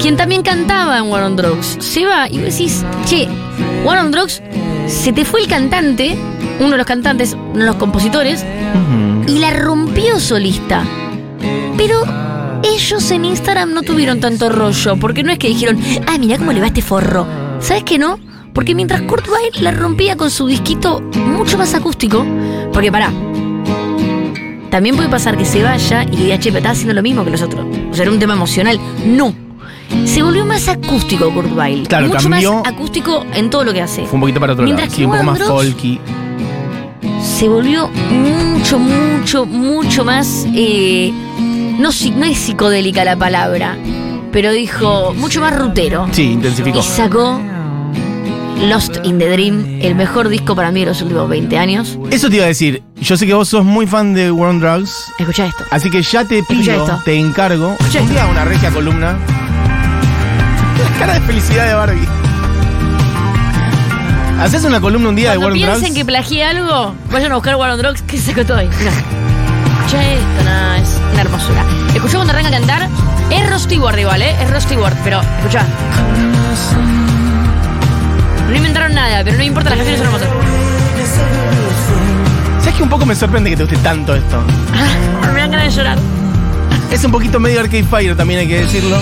quien 0.00 0.16
también 0.16 0.42
cantaba 0.42 0.98
en 0.98 1.04
War 1.04 1.22
on 1.22 1.36
Drugs. 1.36 1.76
Se 1.80 2.04
va 2.04 2.28
y 2.28 2.38
vos 2.38 2.46
decís, 2.46 2.84
che, 3.06 3.28
War 3.84 3.98
on 3.98 4.10
Drugs, 4.10 4.42
se 4.86 5.12
te 5.12 5.24
fue 5.24 5.42
el 5.42 5.48
cantante, 5.48 6.18
uno 6.58 6.70
de 6.70 6.76
los 6.76 6.86
cantantes, 6.86 7.34
uno 7.34 7.60
de 7.60 7.66
los 7.66 7.76
compositores, 7.76 8.44
y 9.26 9.38
la 9.38 9.50
rompió 9.50 10.18
solista. 10.18 10.82
Pero 11.76 12.02
ellos 12.64 13.10
en 13.12 13.24
Instagram 13.24 13.72
no 13.72 13.82
tuvieron 13.82 14.18
tanto 14.18 14.48
rollo, 14.48 14.96
porque 14.96 15.22
no 15.22 15.30
es 15.30 15.38
que 15.38 15.48
dijeron, 15.48 15.78
ah, 16.08 16.18
mira 16.18 16.38
cómo 16.38 16.52
le 16.52 16.60
va 16.60 16.66
este 16.66 16.82
forro. 16.82 17.26
¿Sabes 17.60 17.84
qué 17.84 17.98
no? 17.98 18.18
Porque 18.52 18.74
mientras 18.74 19.02
Kurt 19.02 19.28
Weill 19.28 19.62
la 19.62 19.70
rompía 19.70 20.16
con 20.16 20.30
su 20.32 20.46
disquito 20.46 21.00
mucho 21.00 21.58
más 21.58 21.74
acústico, 21.74 22.26
porque 22.72 22.90
pará, 22.90 23.12
también 24.70 24.96
puede 24.96 25.08
pasar 25.08 25.36
que 25.36 25.44
se 25.44 25.62
vaya 25.62 26.04
y 26.04 26.16
diga, 26.16 26.38
che, 26.38 26.50
pero 26.50 26.58
estaba 26.58 26.72
haciendo 26.72 26.94
lo 26.94 27.02
mismo 27.02 27.24
que 27.24 27.30
los 27.30 27.42
otros. 27.42 27.64
O 27.90 27.94
sea, 27.94 28.02
era 28.04 28.12
un 28.12 28.18
tema 28.18 28.34
emocional. 28.34 28.78
No. 29.06 29.32
Se 30.04 30.22
volvió 30.22 30.44
más 30.44 30.68
acústico 30.68 31.32
Kurt 31.32 31.50
Weill. 31.56 31.88
Claro, 31.88 32.08
mucho 32.08 32.28
cambió. 32.28 32.54
más 32.56 32.66
acústico 32.68 33.24
en 33.34 33.48
todo 33.50 33.64
lo 33.64 33.72
que 33.72 33.80
hace. 33.82 34.02
Fue 34.04 34.14
un 34.14 34.20
poquito 34.20 34.38
para 34.40 34.52
otro 34.52 34.64
Mientras 34.64 34.88
lado. 34.88 34.96
que 34.96 35.02
Sí, 35.02 35.04
un 35.06 35.10
poco 35.12 35.24
más 35.24 35.38
folky. 35.42 36.00
se 37.22 37.48
volvió 37.48 37.88
mucho, 37.88 38.78
mucho, 38.78 39.46
mucho 39.46 40.04
más. 40.04 40.46
eh, 40.54 41.12
no, 41.78 41.90
no 42.16 42.24
es 42.26 42.38
psicodélica 42.38 43.04
la 43.04 43.16
palabra, 43.16 43.76
pero 44.32 44.52
dijo 44.52 45.14
mucho 45.16 45.40
más 45.40 45.56
rutero. 45.56 46.06
Sí, 46.12 46.32
intensificó. 46.32 46.80
Y 46.80 46.82
sacó 46.82 47.40
Lost 48.60 48.96
in 49.04 49.18
the 49.18 49.30
Dream, 49.30 49.78
el 49.82 49.94
mejor 49.94 50.28
disco 50.28 50.54
para 50.56 50.70
mí 50.72 50.80
de 50.80 50.86
los 50.86 51.00
últimos 51.02 51.28
20 51.28 51.56
años. 51.58 51.98
Eso 52.10 52.28
te 52.28 52.36
iba 52.36 52.44
a 52.44 52.48
decir. 52.48 52.82
Yo 53.00 53.16
sé 53.16 53.26
que 53.26 53.34
vos 53.34 53.48
sos 53.48 53.64
muy 53.64 53.86
fan 53.86 54.14
de 54.14 54.30
War 54.32 54.50
on 54.50 54.60
Drugs. 54.60 55.12
Escucha 55.18 55.46
esto. 55.46 55.64
Así 55.70 55.90
que 55.90 56.02
ya 56.02 56.24
te 56.24 56.42
pido, 56.42 57.00
te 57.04 57.14
encargo. 57.18 57.76
Escucha 57.78 58.00
Un 58.02 58.10
día 58.10 58.26
una 58.26 58.44
regia 58.44 58.70
columna. 58.70 59.16
La 60.82 60.98
cara 60.98 61.14
de 61.14 61.20
felicidad 61.20 61.66
de 61.68 61.74
Barbie. 61.74 62.08
¿Haces 64.40 64.64
una 64.64 64.80
columna 64.80 65.08
un 65.08 65.16
día 65.16 65.32
de 65.32 65.38
War 65.38 65.48
on 65.48 65.54
piensen 65.54 65.80
Drugs? 65.80 65.94
que 65.94 66.04
plagié 66.04 66.44
algo, 66.44 66.94
vayan 67.10 67.32
a 67.32 67.34
buscar 67.36 67.56
War 67.56 67.70
on 67.70 67.78
Drugs, 67.78 68.02
que 68.02 68.18
saco 68.18 68.44
todo 68.44 68.58
ahí. 68.58 68.68
Escucha 68.68 70.12
esto, 70.12 70.44
no, 70.44 70.74
es 70.74 71.00
una 71.12 71.20
hermosura. 71.22 71.64
Escuchá 71.94 72.14
cuando 72.16 72.32
arranca 72.32 72.48
a 72.48 72.52
cantar. 72.52 72.88
Es 73.30 73.50
Ross 73.50 73.62
Stewart 73.62 73.98
igual, 73.98 74.22
¿eh? 74.22 74.36
Es 74.42 74.50
Ross 74.50 74.64
Stewart, 74.64 74.94
pero 75.04 75.20
escuchá. 75.38 75.64
No 78.48 78.56
inventaron 78.56 78.94
nada, 78.94 79.22
pero 79.24 79.36
no 79.36 79.42
importa, 79.44 79.70
las 79.70 79.78
canciones 79.78 79.98
son 80.00 80.06
hermosas. 80.06 80.28
¿Sabes 82.60 82.74
que 82.74 82.82
un 82.82 82.88
poco 82.88 83.06
me 83.06 83.14
sorprende 83.14 83.50
que 83.50 83.56
te 83.56 83.62
guste 83.64 83.78
tanto 83.78 84.14
esto? 84.14 84.42
Ah, 84.74 85.30
me 85.32 85.40
dan 85.40 85.50
ganas 85.50 85.66
de 85.66 85.76
llorar. 85.76 85.98
Es 86.90 87.04
un 87.04 87.12
poquito 87.12 87.38
medio 87.38 87.60
Arcade 87.60 87.84
Fire 87.84 88.16
también 88.16 88.40
hay 88.40 88.48
que 88.48 88.60
decirlo. 88.60 88.96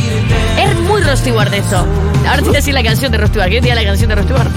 Es 0.58 0.74
muy 0.80 1.00
Ross 1.02 1.20
Stewart 1.20 1.52
esto. 1.54 1.86
Ahora 2.26 2.38
te 2.38 2.42
voy 2.42 2.56
a 2.56 2.58
decir 2.58 2.74
la 2.74 2.82
canción 2.82 3.12
de 3.12 3.18
Stewart. 3.26 3.48
¿Querés 3.48 3.62
que 3.62 3.68
te 3.68 3.74
la 3.74 3.84
canción 3.84 4.08
de 4.08 4.14
Ross 4.16 4.24
Stewart? 4.24 4.50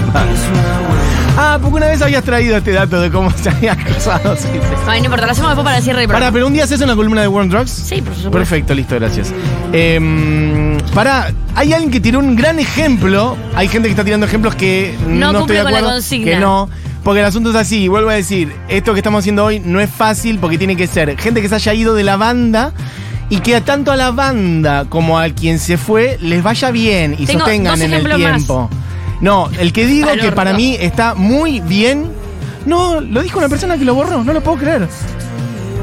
Ah, 1.36 1.58
porque 1.62 1.76
una 1.76 1.86
vez 1.86 2.02
habías 2.02 2.24
traído 2.24 2.56
este 2.56 2.72
dato 2.72 3.00
de 3.00 3.10
cómo 3.10 3.30
se 3.30 3.50
había 3.50 3.76
casado. 3.76 4.36
Sí, 4.36 4.48
sí. 4.52 4.58
Ay, 4.86 5.00
no 5.00 5.06
importa, 5.06 5.26
lo 5.26 5.32
hacemos 5.32 5.50
después 5.50 5.64
para 5.64 5.76
el 5.78 5.82
cierre 5.84 6.08
programa. 6.08 6.32
pero 6.32 6.46
un 6.48 6.52
día 6.52 6.64
haces 6.64 6.80
una 6.80 6.96
columna 6.96 7.20
de 7.20 7.28
on 7.28 7.48
Drugs. 7.48 7.70
Sí, 7.70 8.02
por 8.02 8.14
supuesto. 8.14 8.30
Perfecto, 8.32 8.74
listo, 8.74 8.96
gracias. 8.96 9.32
Eh, 9.72 9.98
pará, 10.94 11.32
hay 11.54 11.72
alguien 11.72 11.90
que 11.90 12.00
tiró 12.00 12.18
un 12.18 12.36
gran 12.36 12.58
ejemplo. 12.58 13.36
Hay 13.54 13.68
gente 13.68 13.88
que 13.88 13.92
está 13.92 14.04
tirando 14.04 14.26
ejemplos 14.26 14.54
que 14.54 14.94
No 15.06 15.30
estoy 15.40 15.56
de 15.56 15.62
con 15.62 15.72
la 15.72 15.78
acuerdo. 15.78 15.96
consigna. 15.96 16.30
Que 16.32 16.38
no. 16.38 16.68
Porque 17.04 17.20
el 17.20 17.26
asunto 17.26 17.48
es 17.50 17.56
así, 17.56 17.88
vuelvo 17.88 18.10
a 18.10 18.14
decir, 18.14 18.52
esto 18.68 18.92
que 18.92 18.98
estamos 19.00 19.20
haciendo 19.20 19.44
hoy 19.46 19.58
no 19.58 19.80
es 19.80 19.88
fácil 19.88 20.38
porque 20.38 20.58
tiene 20.58 20.76
que 20.76 20.86
ser 20.86 21.16
gente 21.18 21.40
que 21.40 21.48
se 21.48 21.54
haya 21.54 21.72
ido 21.72 21.94
de 21.94 22.04
la 22.04 22.16
banda 22.18 22.74
y 23.30 23.38
que 23.38 23.56
a 23.56 23.64
tanto 23.64 23.90
a 23.90 23.96
la 23.96 24.10
banda 24.10 24.84
como 24.86 25.18
a 25.18 25.30
quien 25.30 25.58
se 25.58 25.78
fue 25.78 26.18
les 26.20 26.42
vaya 26.42 26.70
bien 26.70 27.14
y 27.18 27.24
Tengo 27.24 27.40
sostengan 27.40 27.72
dos 27.72 27.80
en 27.80 27.86
el 27.86 27.92
ejemplos 28.06 28.18
más. 28.20 28.32
tiempo. 28.36 28.70
No, 29.22 29.48
el 29.58 29.72
que 29.72 29.86
digo 29.86 30.10
Al 30.10 30.20
que 30.20 30.26
orto. 30.26 30.36
para 30.36 30.52
mí 30.52 30.76
está 30.78 31.14
muy 31.14 31.60
bien. 31.60 32.10
No, 32.66 33.00
lo 33.00 33.22
dijo 33.22 33.38
una 33.38 33.48
persona 33.48 33.78
que 33.78 33.84
lo 33.86 33.94
borró, 33.94 34.22
no 34.22 34.34
lo 34.34 34.42
puedo 34.42 34.58
creer. 34.58 34.86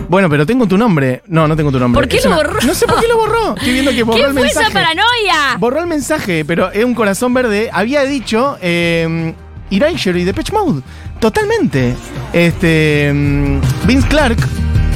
Bueno, 0.10 0.30
pero 0.30 0.46
tengo 0.46 0.66
tu 0.68 0.78
nombre. 0.78 1.22
No, 1.28 1.48
no 1.48 1.56
tengo 1.56 1.72
tu 1.72 1.80
nombre. 1.80 2.00
¿Por 2.02 2.08
qué 2.08 2.18
Es 2.18 2.24
lo 2.26 2.30
una- 2.32 2.38
borró? 2.38 2.60
No 2.66 2.74
sé 2.74 2.86
por 2.88 3.00
qué 3.00 3.08
lo 3.08 3.18
borró. 3.18 3.56
Estoy 3.58 3.74
viendo 3.74 3.92
que 3.92 4.04
borró 4.04 4.18
¿Qué 4.20 4.26
el 4.28 4.34
fue 4.34 4.42
mensaje. 4.44 4.66
esa 4.66 4.74
paranoia? 4.74 5.58
Borró 5.60 5.80
el 5.82 5.88
mensaje, 5.88 6.46
pero 6.46 6.72
es 6.72 6.84
un 6.86 6.94
corazón 6.96 7.34
verde. 7.34 7.70
Había 7.74 8.04
dicho 8.04 8.58
eh, 8.62 9.34
Erasure 9.72 10.20
y 10.20 10.24
Depeche 10.24 10.54
Mode. 10.54 10.82
Totalmente. 11.20 11.96
Este. 12.34 13.12
mm, 13.14 13.60
Vince 13.86 14.08
Clark 14.08 14.38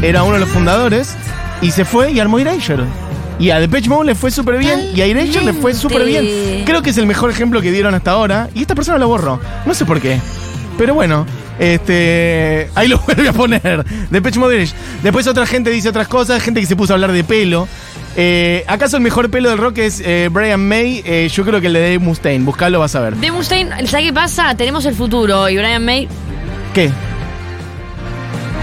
era 0.02 0.24
uno 0.24 0.36
de 0.36 0.40
los 0.42 0.50
fundadores 0.50 1.16
y 1.62 1.72
se 1.72 1.84
fue 1.86 2.12
y 2.12 2.20
armó 2.20 2.40
Erasure. 2.40 2.84
Y 3.40 3.50
a 3.50 3.60
Depeche 3.60 3.90
Mode 3.90 4.06
le 4.06 4.16
fue 4.16 4.30
súper 4.32 4.58
bien 4.60 4.92
y 4.96 5.02
a 5.02 5.06
Erasure 5.06 5.44
le 5.46 5.54
fue 5.54 5.74
súper 5.74 6.06
bien. 6.06 6.24
Totalmente. 6.26 6.64
Creo 6.66 6.82
que 6.84 6.92
es 6.92 6.98
el 6.98 7.08
mejor 7.08 7.32
ejemplo 7.32 7.60
que 7.62 7.72
dieron 7.72 7.94
hasta 7.96 8.12
ahora. 8.12 8.50
Y 8.54 8.62
esta 8.62 8.76
persona 8.76 8.98
lo 9.00 9.08
borró. 9.08 9.40
No 9.66 9.74
sé 9.74 9.84
por 9.86 10.00
qué. 10.00 10.20
Pero 10.78 10.94
bueno, 10.94 11.26
este. 11.62 12.70
Ahí 12.76 12.88
lo 12.88 12.98
vuelve 13.06 13.30
a 13.30 13.34
poner. 13.34 13.86
Depeche 14.10 14.40
Mode. 14.40 14.68
Después 15.04 15.28
otra 15.28 15.46
gente 15.46 15.70
dice 15.70 15.90
otras 15.90 16.08
cosas. 16.08 16.42
Gente 16.42 16.60
que 16.60 16.66
se 16.66 16.76
puso 16.76 16.94
a 16.94 16.96
hablar 16.96 17.12
de 17.12 17.24
pelo. 17.24 17.68
Eh, 18.18 18.66
¿Acaso 18.68 18.98
el 18.98 19.04
mejor 19.04 19.30
pelo 19.30 19.50
del 19.50 19.58
rock 19.58 19.78
es 19.78 20.02
eh, 20.04 20.28
Brian 20.32 20.68
May? 20.68 21.02
Eh, 21.06 21.30
yo 21.34 21.46
creo 21.46 21.62
que 21.62 21.68
el 21.68 21.74
de 21.74 21.80
Dave 21.82 22.00
Mustaine. 22.00 22.44
Buscalo, 22.44 22.80
vas 22.80 22.94
a 22.96 23.00
ver. 23.00 23.16
De 23.16 23.32
Mustaine, 23.32 23.70
¿sabes 23.88 24.08
qué 24.08 24.14
pasa? 24.14 24.54
Tenemos 24.56 24.86
el 24.86 24.96
futuro 24.96 25.48
y 25.48 25.58
Brian 25.58 25.86
May 25.86 26.08
¿Qué? 26.74 26.90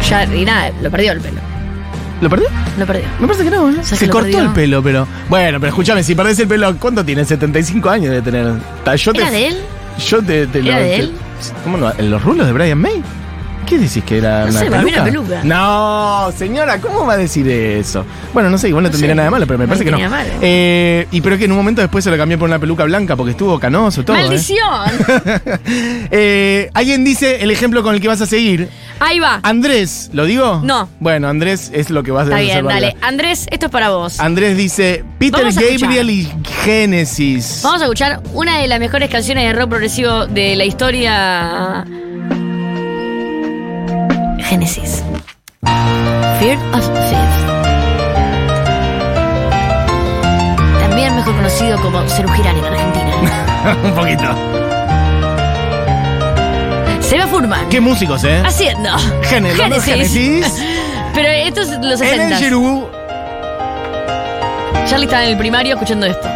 ya, 0.09 0.25
y 0.25 0.45
nada, 0.45 0.71
lo 0.83 0.91
perdió 0.91 1.13
el 1.13 1.21
pelo. 1.21 1.41
¿Lo 2.21 2.29
perdió? 2.31 2.49
Lo 2.79 2.87
perdió. 2.87 3.05
Me 3.21 3.27
parece 3.27 3.45
que 3.45 3.51
no, 3.51 3.69
¿eh? 3.71 3.75
¿Sabes 3.83 3.99
Se 4.01 4.05
que 4.07 4.11
cortó 4.11 4.27
perdió? 4.31 4.41
el 4.49 4.53
pelo, 4.53 4.83
pero. 4.83 5.07
Bueno, 5.29 5.61
pero 5.61 5.69
escúchame, 5.71 6.03
si 6.03 6.15
perdés 6.15 6.39
el 6.41 6.49
pelo, 6.49 6.77
¿cuánto 6.79 7.05
tiene? 7.05 7.25
75 7.25 7.89
años 7.91 8.13
de 8.13 8.23
tener. 8.23 8.53
Yo 8.97 9.13
te, 9.13 9.21
¿Era 9.21 9.31
de 9.31 9.47
él? 9.49 9.57
Yo 10.09 10.23
te, 10.23 10.47
te 10.47 10.59
¿Era 10.61 10.79
lo- 10.79 10.83
de 10.85 10.89
te- 10.91 10.97
él? 10.97 11.13
¿Cómo 11.65 11.77
no? 11.77 11.93
¿En 11.97 12.11
los 12.11 12.23
rulos 12.23 12.47
de 12.47 12.53
Brian 12.53 12.79
May? 12.79 13.03
¿Qué 13.67 13.77
decís 13.79 14.03
que 14.03 14.17
era 14.17 14.45
No 14.47 14.51
una 14.51 14.61
sé, 14.61 14.71
peluca? 14.71 14.95
era 14.95 15.05
peluca. 15.05 15.45
No, 15.45 16.33
señora, 16.35 16.81
¿cómo 16.81 17.05
va 17.05 17.13
a 17.13 17.17
decir 17.19 17.47
eso? 17.49 18.03
Bueno, 18.33 18.49
no 18.49 18.57
sé, 18.57 18.69
igual 18.69 18.83
no, 18.85 18.89
No 18.89 18.93
tendría 18.93 19.11
sé. 19.13 19.17
nada 19.17 19.27
de 19.27 19.31
malo, 19.31 19.47
pero 19.47 19.59
me 19.59 19.67
No 19.67 19.69
parece 19.69 19.85
que 19.85 19.91
no. 19.91 20.09
malo. 20.09 20.31
Eh, 20.41 21.07
y 21.11 21.21
pero 21.21 21.37
que 21.37 21.45
en 21.45 21.51
un 21.53 21.59
momento 21.59 21.83
después 21.83 22.03
se 22.03 22.11
lo 22.11 22.17
cambió 22.17 22.39
por 22.39 22.49
una 22.49 22.59
peluca 22.59 22.85
blanca 22.85 23.15
porque 23.15 23.33
estuvo 23.33 23.59
canoso 23.61 24.05
todo. 24.05 24.17
¿eh? 24.17 24.23
¡Maldición! 24.23 24.91
Eh, 26.11 26.71
Alguien 26.73 27.05
dice 27.05 27.43
el 27.43 27.51
ejemplo 27.51 27.83
con 27.83 27.95
el 27.95 28.01
que 28.01 28.09
vas 28.09 28.21
a 28.23 28.27
seguir. 28.27 28.69
Ahí 29.01 29.21
va. 29.21 29.41
Andrés, 29.43 30.11
¿lo 30.13 30.25
digo? 30.25 30.61
No. 30.65 30.89
Bueno, 31.01 31.29
Andrés 31.29 31.71
es 31.73 31.91
lo 31.91 32.03
que 32.03 32.11
vas 32.11 32.23
a 32.29 32.31
Está 32.31 32.41
bien, 32.41 32.67
dale. 32.67 32.97
Andrés, 33.01 33.47
esto 33.51 33.67
es 33.67 33.73
para 33.73 33.91
vos. 33.91 34.19
Andrés 34.21 34.57
dice 34.57 35.05
Peter 35.19 35.41
Vamos 35.41 35.57
a 35.57 35.61
Gabriel 35.61 36.11
y 36.11 36.29
Genesis. 36.65 37.61
Vamos 37.63 37.81
a 37.81 37.85
escuchar 37.85 38.21
una 38.33 38.59
de 38.59 38.67
las 38.69 38.81
mejores 38.81 39.09
canciones 39.11 39.45
de 39.45 39.53
rock 39.53 39.71
progresivo 39.71 40.27
de 40.27 40.57
la 40.57 40.65
historia. 40.65 41.85
Génesis. 44.41 45.05
Fear 46.41 46.59
of 46.73 46.87
Fifth. 47.11 47.49
También 50.81 51.15
mejor 51.15 51.37
conocido 51.37 51.81
como 51.81 52.09
Ceru 52.09 52.29
Girán 52.31 52.57
en 52.57 52.65
Argentina. 52.65 53.77
Un 53.85 53.95
poquito. 53.95 54.68
Seba 57.09 57.27
Furman. 57.27 57.69
Qué 57.71 57.81
músicos, 57.81 58.23
¿eh? 58.25 58.43
Haciendo. 58.45 58.91
Gene- 59.23 59.55
los 59.55 59.71
dos 59.71 59.85
Génesis. 59.85 60.63
Pero 61.15 61.29
esto 61.29 61.63
es 61.63 61.69
los 61.81 62.01
En 62.03 62.09
el 62.21 62.29
60. 62.31 62.37
Giroud. 62.37 62.83
Charlie 64.87 65.05
estaba 65.07 65.25
en 65.25 65.31
el 65.31 65.39
primario 65.39 65.75
escuchando 65.75 66.07
esto. 66.07 66.29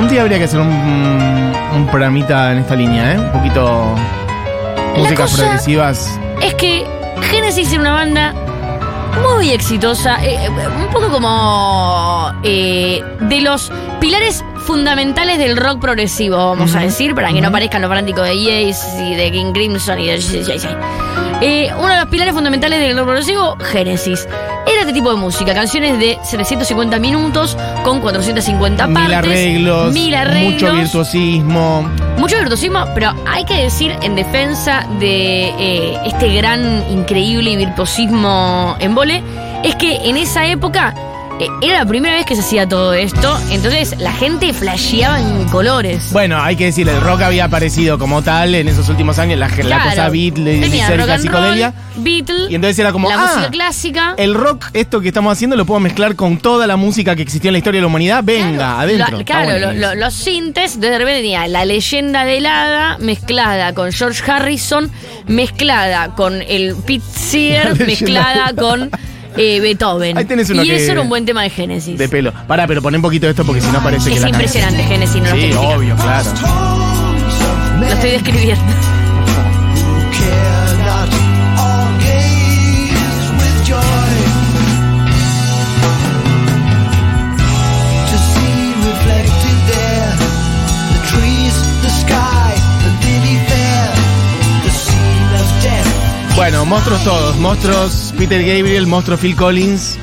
Un 0.00 0.08
día 0.08 0.22
habría 0.22 0.38
que 0.38 0.44
hacer 0.44 0.60
un, 0.60 0.68
un 1.74 1.86
programita 1.90 2.52
en 2.52 2.58
esta 2.58 2.74
línea, 2.76 3.12
¿eh? 3.12 3.18
Un 3.18 3.30
poquito. 3.32 3.94
Músicas 4.96 5.32
progresivas. 5.34 6.18
Es 6.42 6.54
que 6.54 6.84
Genesis 7.30 7.72
era 7.72 7.80
una 7.80 7.92
banda 7.92 8.34
muy 9.22 9.50
exitosa, 9.50 10.22
eh, 10.24 10.38
eh, 10.44 10.48
un 10.48 10.88
poco 10.92 11.10
como 11.10 12.30
eh, 12.42 13.02
de 13.20 13.40
los 13.40 13.70
pilares 14.00 14.44
fundamentales 14.62 15.38
del 15.38 15.56
rock 15.56 15.80
progresivo, 15.80 16.36
vamos 16.36 16.74
a 16.74 16.80
decir, 16.80 17.14
para 17.14 17.32
que 17.32 17.40
no 17.40 17.50
parezcan 17.50 17.82
los 17.82 17.88
fanáticos 17.88 18.24
de 18.24 18.38
Yes 18.38 18.84
y 19.00 19.14
de 19.14 19.30
King 19.30 19.52
Crimson 19.52 19.98
y 19.98 20.06
de 20.06 20.78
Eh, 21.40 21.70
uno 21.76 21.88
de 21.88 21.96
los 22.00 22.06
pilares 22.06 22.32
fundamentales 22.32 22.80
del 22.80 22.96
rock 22.96 23.06
progresivo, 23.06 23.56
Genesis. 23.60 24.26
Era 24.66 24.80
este 24.80 24.92
tipo 24.92 25.10
de 25.10 25.16
música, 25.16 25.54
canciones 25.54 25.98
de 25.98 26.18
750 26.22 26.98
minutos 27.00 27.56
con 27.84 28.00
450 28.00 28.86
partes. 28.86 29.02
Mil 29.02 29.12
arreglos. 29.12 29.92
mil 29.92 30.14
arreglos. 30.14 30.52
Mucho 30.52 30.72
virtuosismo. 30.74 31.90
Mucho 32.16 32.38
virtuosismo, 32.38 32.84
pero 32.94 33.12
hay 33.26 33.44
que 33.44 33.54
decir 33.54 33.96
en 34.02 34.14
defensa 34.14 34.86
de 35.00 35.48
eh, 35.58 35.98
este 36.06 36.32
gran, 36.34 36.84
increíble 36.90 37.56
virtuosismo 37.56 38.76
en 38.78 38.94
vole, 38.94 39.22
es 39.64 39.74
que 39.76 39.96
en 40.08 40.16
esa 40.16 40.46
época 40.46 40.94
eh, 41.40 41.48
era 41.62 41.78
la 41.78 41.86
primera 41.86 42.14
vez 42.16 42.26
que 42.26 42.34
se 42.34 42.40
hacía 42.42 42.68
todo 42.68 42.92
esto, 42.92 43.38
entonces 43.50 43.96
la 43.98 44.12
gente 44.12 44.52
flasheaba 44.52 45.20
en 45.20 45.44
colores. 45.48 46.10
Bueno, 46.12 46.40
hay 46.40 46.56
que 46.56 46.66
decir, 46.66 46.88
el 46.88 47.00
rock 47.00 47.22
había 47.22 47.44
aparecido 47.44 47.98
como 47.98 48.22
tal 48.22 48.54
en 48.54 48.68
esos 48.68 48.88
últimos 48.88 49.18
años, 49.18 49.38
la, 49.38 49.48
la 49.48 49.54
Claro. 49.54 49.90
cosa 49.90 50.08
beat, 50.08 50.38
le 50.38 50.60
Tenía 50.60 50.88
rock 50.90 51.06
la 51.06 51.14
and 51.14 51.22
psicodelia. 51.22 51.66
roll, 51.94 52.04
Beatle, 52.04 52.46
Y 52.50 52.54
entonces 52.54 52.78
era 52.78 52.92
como, 52.92 53.08
la 53.08 53.16
ah, 53.16 53.26
música 53.34 53.50
clásica. 53.50 54.14
El 54.16 54.34
rock, 54.34 54.66
esto 54.72 55.00
que 55.00 55.08
estamos 55.08 55.32
haciendo, 55.32 55.56
lo 55.56 55.66
puedo 55.66 55.80
mezclar 55.80 56.16
con 56.16 56.38
toda 56.38 56.66
la 56.66 56.76
música 56.76 57.14
que 57.16 57.22
existió 57.22 57.48
en 57.48 57.52
la 57.52 57.58
historia 57.58 57.78
de 57.78 57.82
la 57.82 57.86
humanidad. 57.88 58.22
Venga, 58.24 58.80
adentro. 58.80 59.10
lo- 59.12 59.20
Está 59.20 59.32
claro, 59.34 59.50
bueno 59.50 59.66
lo- 59.66 59.72
eso. 59.72 59.80
lo- 59.80 60.00
los 60.00 60.14
sintes, 60.14 60.80
de 60.80 60.98
repente 60.98 61.20
tenía 61.20 61.46
la 61.48 61.64
leyenda 61.64 62.24
del 62.24 62.46
hada 62.46 62.98
mezclada 62.98 63.74
con 63.74 63.92
George 63.92 64.22
Harrison, 64.30 64.90
mezclada 65.26 66.14
con 66.14 66.40
el 66.42 66.74
Pete 66.86 67.04
Seeger, 67.14 67.78
mezclada 67.86 68.52
con 68.56 68.90
eh, 69.36 69.60
Beethoven. 69.60 70.16
Ahí 70.18 70.24
tenés 70.24 70.50
uno 70.50 70.62
y 70.62 70.68
que- 70.68 70.76
eso 70.76 70.92
era 70.92 71.00
un 71.00 71.08
buen 71.08 71.24
tema 71.24 71.42
de 71.42 71.50
Génesis. 71.50 71.96
De 71.98 72.08
pelo. 72.08 72.32
Pará, 72.46 72.66
pero 72.66 72.82
poné 72.82 72.96
un 72.98 73.02
poquito 73.02 73.26
de 73.26 73.30
esto 73.30 73.44
porque 73.44 73.60
si 73.60 73.70
no 73.70 73.82
parece 73.82 74.10
que 74.10 74.16
Es 74.16 74.22
la 74.22 74.28
impresionante 74.28 74.82
Génesis, 74.84 75.16
no 75.22 75.28
lo 75.30 75.34
Sí, 75.36 75.40
estoy 75.44 75.50
criticando. 75.50 75.76
obvio, 75.76 75.96
claro. 75.96 76.30
Lo 77.80 77.86
estoy 77.86 78.10
describiendo. 78.10 78.62
Bueno, 96.42 96.66
monstruos 96.66 97.04
todos. 97.04 97.36
Monstruos 97.36 98.12
Peter 98.18 98.44
Gabriel, 98.44 98.88
monstruo 98.88 99.16
Phil 99.16 99.36
Collins. 99.36 99.96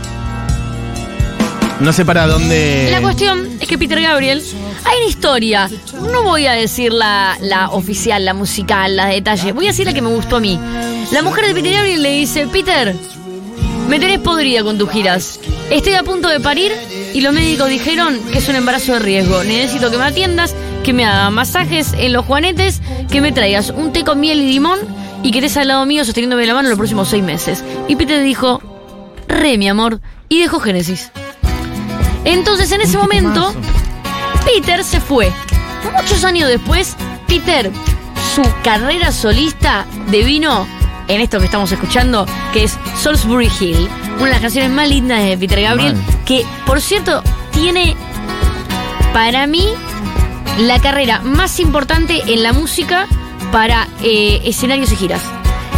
No 1.81 1.91
sé 1.91 2.05
para 2.05 2.27
dónde. 2.27 2.87
La 2.89 3.01
cuestión 3.01 3.45
es 3.59 3.67
que 3.67 3.77
Peter 3.77 4.01
Gabriel, 4.01 4.41
hay 4.85 4.97
una 4.99 5.09
historia. 5.09 5.69
No 6.13 6.23
voy 6.23 6.45
a 6.45 6.53
decir 6.53 6.93
la, 6.93 7.37
la 7.41 7.71
oficial, 7.71 8.23
la 8.23 8.33
musical, 8.33 8.95
la 8.95 9.07
de 9.07 9.15
detalle. 9.15 9.51
Voy 9.51 9.65
a 9.65 9.71
decir 9.71 9.85
la 9.85 9.91
que 9.91 10.01
me 10.01 10.07
gustó 10.07 10.37
a 10.37 10.39
mí. 10.39 10.57
La 11.11 11.23
mujer 11.23 11.45
de 11.45 11.53
Peter 11.53 11.73
Gabriel 11.73 12.03
le 12.03 12.11
dice, 12.11 12.47
Peter, 12.47 12.95
me 13.89 13.99
tenés 13.99 14.19
podrida 14.19 14.63
con 14.63 14.77
tus 14.77 14.89
giras. 14.89 15.41
Estoy 15.69 15.95
a 15.95 16.03
punto 16.03 16.29
de 16.29 16.39
parir 16.39 16.71
y 17.13 17.19
los 17.19 17.33
médicos 17.33 17.67
dijeron 17.67 18.17
que 18.31 18.37
es 18.37 18.47
un 18.47 18.55
embarazo 18.55 18.93
de 18.93 18.99
riesgo. 18.99 19.43
Necesito 19.43 19.91
que 19.91 19.97
me 19.97 20.05
atiendas, 20.05 20.55
que 20.85 20.93
me 20.93 21.03
hagas 21.03 21.33
masajes 21.33 21.91
en 21.97 22.13
los 22.13 22.23
juanetes, 22.23 22.79
que 23.11 23.19
me 23.19 23.33
traigas 23.33 23.71
un 23.71 23.91
té 23.91 24.05
con 24.05 24.21
miel 24.21 24.39
y 24.39 24.53
limón 24.53 24.98
y 25.23 25.31
que 25.31 25.39
estés 25.39 25.57
al 25.57 25.67
lado 25.69 25.85
mío 25.85 26.05
sosteniéndome 26.05 26.45
la 26.45 26.53
mano 26.53 26.69
los 26.69 26.77
próximos 26.77 27.09
seis 27.09 27.23
meses. 27.23 27.63
Y 27.87 27.95
Peter 27.95 28.21
dijo, 28.21 28.61
re 29.27 29.57
mi 29.57 29.67
amor, 29.67 30.01
y 30.27 30.39
dejó 30.39 30.59
Génesis. 30.59 31.11
Entonces 32.25 32.71
en 32.71 32.81
ese 32.81 32.97
momento. 32.97 33.53
Peter 34.45 34.83
se 34.83 34.99
fue. 34.99 35.31
Muchos 35.95 36.23
años 36.23 36.49
después, 36.49 36.95
Peter, 37.27 37.71
su 38.35 38.41
carrera 38.63 39.11
solista 39.11 39.85
devino 40.09 40.67
en 41.07 41.21
esto 41.21 41.39
que 41.39 41.45
estamos 41.45 41.71
escuchando, 41.71 42.25
que 42.53 42.63
es 42.63 42.77
Salisbury 42.97 43.49
Hill, 43.59 43.89
una 44.17 44.25
de 44.25 44.31
las 44.31 44.41
canciones 44.41 44.71
más 44.71 44.89
lindas 44.89 45.23
de 45.23 45.37
Peter 45.37 45.61
Gabriel, 45.61 45.95
que 46.25 46.45
por 46.65 46.81
cierto 46.81 47.23
tiene 47.51 47.95
para 49.13 49.47
mí 49.47 49.67
la 50.59 50.79
carrera 50.79 51.21
más 51.21 51.59
importante 51.59 52.21
en 52.27 52.43
la 52.43 52.53
música 52.53 53.07
para 53.51 53.87
eh, 54.03 54.41
escenarios 54.45 54.91
y 54.91 54.95
giras. 54.95 55.21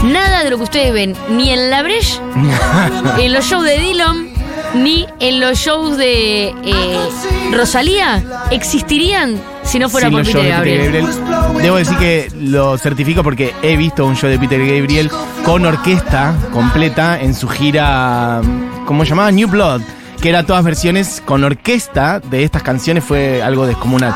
Nada 0.04 0.44
de 0.44 0.50
lo 0.50 0.58
que 0.58 0.64
ustedes 0.64 0.94
ven, 0.94 1.16
ni 1.30 1.52
en 1.52 1.70
La 1.70 1.84
Breche, 1.84 2.20
en 3.20 3.34
los 3.34 3.46
shows 3.46 3.64
de 3.64 3.78
Dylan, 3.78 4.30
ni 4.74 5.06
en 5.20 5.40
los 5.40 5.58
shows 5.60 5.98
de 5.98 6.48
eh, 6.64 7.10
Rosalía, 7.52 8.24
existirían 8.50 9.40
si 9.64 9.78
no 9.78 9.90
fuera 9.90 10.10
por 10.10 10.20
los 10.20 10.28
Peter 10.28 10.42
shows 10.42 10.46
de 10.46 10.52
Gabriel. 10.52 11.06
Gabriel. 11.06 11.62
Debo 11.62 11.76
decir 11.78 11.98
que 11.98 12.32
lo 12.40 12.78
certifico 12.78 13.24
porque 13.24 13.54
he 13.62 13.78
visto 13.78 14.06
un 14.06 14.16
show 14.16 14.30
de 14.30 14.40
Peter 14.40 14.60
Gabriel 14.60 15.12
con 15.46 15.66
orquesta 15.66 16.34
completa 16.52 17.20
en 17.20 17.36
su 17.36 17.48
gira, 17.48 18.42
¿cómo 18.86 19.04
se 19.04 19.12
llamaba? 19.12 19.32
New 19.32 19.48
Blood. 19.48 19.82
que 20.20 20.30
era 20.30 20.46
todas 20.46 20.64
versiones 20.64 21.22
con 21.26 21.44
orquesta 21.44 22.20
de 22.20 22.44
estas 22.44 22.62
canciones, 22.62 23.04
fue 23.04 23.42
algo 23.42 23.66
descomunal. 23.66 24.14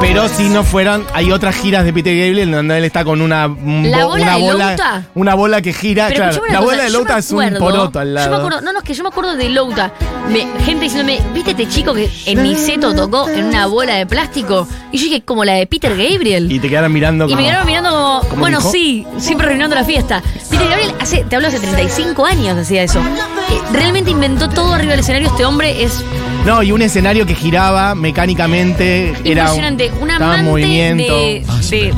Pero 0.00 0.28
si 0.28 0.48
no 0.48 0.64
fueran, 0.64 1.04
hay 1.14 1.32
otras 1.32 1.54
giras 1.56 1.84
de 1.84 1.92
Peter 1.92 2.14
Gabriel 2.14 2.38
en 2.40 2.52
donde 2.52 2.78
él 2.78 2.84
está 2.84 3.04
con 3.04 3.20
una, 3.20 3.46
un 3.46 3.90
¿La 3.90 4.04
bo- 4.04 4.10
bola 4.10 4.22
una 4.24 4.36
de 4.36 4.42
bola, 4.42 4.68
Louta? 4.70 5.02
una 5.14 5.34
bola 5.34 5.62
que 5.62 5.72
gira. 5.72 6.06
Pero 6.08 6.18
claro, 6.24 6.42
la 6.48 6.58
cosa, 6.58 6.60
bola 6.60 6.82
de 6.84 6.90
Louta 6.90 7.18
es 7.18 7.30
un 7.30 7.54
poroto 7.58 7.98
al 7.98 8.14
lado. 8.14 8.26
Yo 8.26 8.30
me 8.32 8.36
acuerdo, 8.38 8.60
no, 8.60 8.72
no, 8.72 8.78
es 8.78 8.84
que 8.84 8.94
yo 8.94 9.02
me 9.02 9.08
acuerdo 9.08 9.36
de 9.36 9.48
Louta. 9.48 9.92
Me- 10.30 10.46
gente 10.64 10.84
diciéndome, 10.84 11.20
¿viste 11.34 11.50
este 11.52 11.68
chico 11.68 11.94
que 11.94 12.10
en 12.26 12.42
Niceto 12.42 12.94
tocó 12.94 13.28
en 13.28 13.44
una 13.46 13.66
bola 13.66 13.94
de 13.94 14.06
plástico? 14.06 14.66
Y 14.92 14.98
yo 14.98 15.04
dije, 15.04 15.22
como 15.22 15.44
la 15.44 15.54
de 15.54 15.66
Peter 15.66 15.90
Gabriel. 15.96 16.50
Y 16.50 16.58
te 16.60 16.68
quedaron 16.68 16.92
mirando 16.92 17.24
Y 17.26 17.28
como. 17.30 17.40
me 17.40 17.46
quedaron 17.48 17.66
mirando 17.66 17.90
como, 17.90 18.20
¿Cómo 18.28 18.40
bueno, 18.40 18.58
dijo? 18.58 18.70
sí, 18.72 19.06
siempre 19.18 19.46
arruinando 19.46 19.74
la 19.74 19.84
fiesta. 19.84 20.22
Peter 20.50 20.68
Gabriel, 20.68 20.94
hace, 21.00 21.24
te 21.24 21.36
hablo 21.36 21.48
hace 21.48 21.58
35 21.60 22.24
años 22.24 22.56
hacía 22.58 22.82
eso. 22.82 23.00
Eh, 23.00 23.60
realmente 23.72 24.10
inventó 24.10 24.48
todo 24.48 24.72
arriba 24.74 24.92
del 24.92 25.00
escenario. 25.00 25.28
Este 25.28 25.44
hombre 25.44 25.82
es 25.82 26.02
No, 26.46 26.62
y 26.62 26.72
un 26.72 26.80
escenario 26.82 27.26
que 27.26 27.34
giraba 27.34 27.94
mecánicamente. 27.94 29.12
Era 29.24 29.52
un- 29.52 30.10
amante 30.10 30.42
movimiento. 30.44 31.02
de, 31.18 31.44
de, 31.70 31.94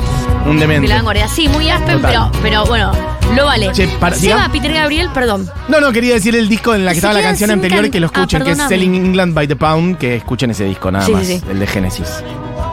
Un 0.46 0.54
de 0.56 0.60
demente. 0.60 0.88
la 0.88 0.96
vanguardia. 0.96 1.28
Sí, 1.28 1.48
muy 1.48 1.68
aspen, 1.70 2.00
pero, 2.02 2.30
pero 2.42 2.64
bueno, 2.66 2.90
lo 3.36 3.44
vale. 3.44 3.70
Che, 3.72 3.86
para- 4.00 4.16
Seba, 4.16 4.46
digam- 4.46 4.50
Peter 4.50 4.72
Gabriel, 4.72 5.08
perdón. 5.14 5.48
No, 5.68 5.80
no, 5.80 5.92
quería 5.92 6.14
decir 6.14 6.34
el 6.34 6.48
disco 6.48 6.74
en 6.74 6.84
la 6.84 6.92
que 6.92 6.98
estaba 6.98 7.14
la 7.14 7.22
canción 7.22 7.50
anterior 7.50 7.82
can- 7.82 7.90
que 7.92 8.00
lo 8.00 8.06
Ah, 8.08 8.10
escuchen, 8.14 8.42
que 8.42 8.50
es. 8.52 8.58
Selling 8.58 8.94
England 8.96 9.34
by 9.34 9.46
the 9.46 9.56
Pound, 9.56 9.98
que 9.98 10.16
escuchen 10.16 10.50
ese 10.50 10.64
disco 10.64 10.90
nada 10.90 11.06
Sí, 11.06 11.12
más, 11.12 11.26
sí, 11.26 11.38
sí. 11.38 11.44
el 11.50 11.58
de 11.60 11.66
Genesis. 11.68 12.08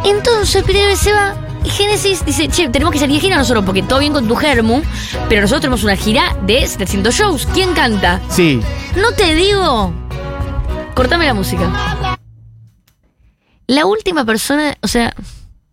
Entonces 0.03 0.63
Peter 0.63 0.81
Gabriel 0.81 0.97
se 0.97 1.11
va 1.11 1.35
y 1.63 1.69
Genesis 1.69 2.25
dice, 2.25 2.47
che, 2.47 2.69
tenemos 2.69 2.91
que 2.93 2.99
salir 2.99 3.15
de 3.15 3.21
gira 3.21 3.35
nosotros 3.37 3.65
porque 3.65 3.83
todo 3.83 3.99
bien 3.99 4.13
con 4.13 4.27
tu 4.27 4.35
Germu, 4.35 4.81
pero 5.29 5.41
nosotros 5.41 5.61
tenemos 5.61 5.83
una 5.83 5.95
gira 5.95 6.35
de 6.43 6.65
700 6.65 7.13
shows. 7.13 7.47
¿Quién 7.53 7.73
canta? 7.73 8.19
Sí, 8.29 8.61
No 8.95 9.11
te 9.11 9.35
digo. 9.35 9.93
Cortame 10.97 11.25
la 11.27 11.35
música. 11.35 12.17
La 13.67 13.85
última 13.85 14.25
persona, 14.25 14.75
o 14.81 14.87
sea, 14.87 15.13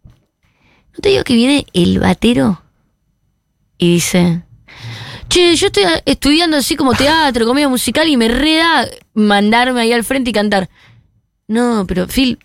no 0.04 1.00
te 1.00 1.08
digo 1.08 1.24
que 1.24 1.32
viene 1.34 1.66
el 1.72 1.98
batero 1.98 2.60
y 3.78 3.94
dice, 3.94 4.42
che, 5.28 5.56
yo 5.56 5.68
estoy 5.68 5.84
estudiando 6.04 6.58
así 6.58 6.76
como 6.76 6.92
teatro, 6.92 7.46
comedia 7.46 7.70
musical 7.70 8.06
y 8.06 8.18
me 8.18 8.28
reda 8.28 8.87
mandarme 9.14 9.80
ahí 9.80 9.92
al 9.94 10.04
frente 10.04 10.28
y 10.28 10.34
cantar. 10.34 10.68
No, 11.48 11.87
pero 11.88 12.06
Phil, 12.06 12.38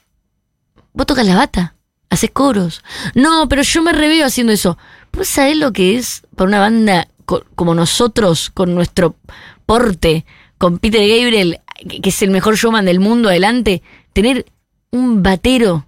vos 0.94 1.06
tocas 1.06 1.26
la 1.28 1.36
bata, 1.36 1.76
haces 2.10 2.32
coros. 2.32 2.82
No, 3.14 3.50
pero 3.50 3.62
yo 3.64 3.82
me 3.82 3.92
reveo 3.92 4.26
haciendo 4.26 4.54
eso. 4.54 4.78
¿Vos 5.12 5.28
sabés 5.28 5.58
lo 5.58 5.74
que 5.74 5.98
es 5.98 6.22
para 6.34 6.48
una 6.48 6.60
banda 6.62 7.10
co- 7.26 7.44
como 7.56 7.76
nosotros, 7.76 8.50
con 8.52 8.74
nuestro 8.74 9.18
porte, 9.66 10.26
con 10.58 10.78
Peter 10.80 11.02
Gabriel, 11.02 11.60
que 11.88 12.10
es 12.10 12.22
el 12.22 12.32
mejor 12.32 12.56
showman 12.56 12.86
del 12.86 13.00
mundo 13.00 13.30
adelante, 13.30 13.82
tener 14.14 14.46
un 14.92 15.22
batero 15.24 15.86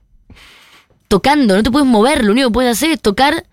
tocando, 1.07 1.55
no 1.55 1.63
te 1.63 1.71
puedes 1.71 1.87
mover, 1.87 2.23
lo 2.23 2.31
único 2.31 2.49
que 2.49 2.53
puedes 2.53 2.71
hacer 2.77 2.91
es 2.91 3.01
tocar 3.01 3.43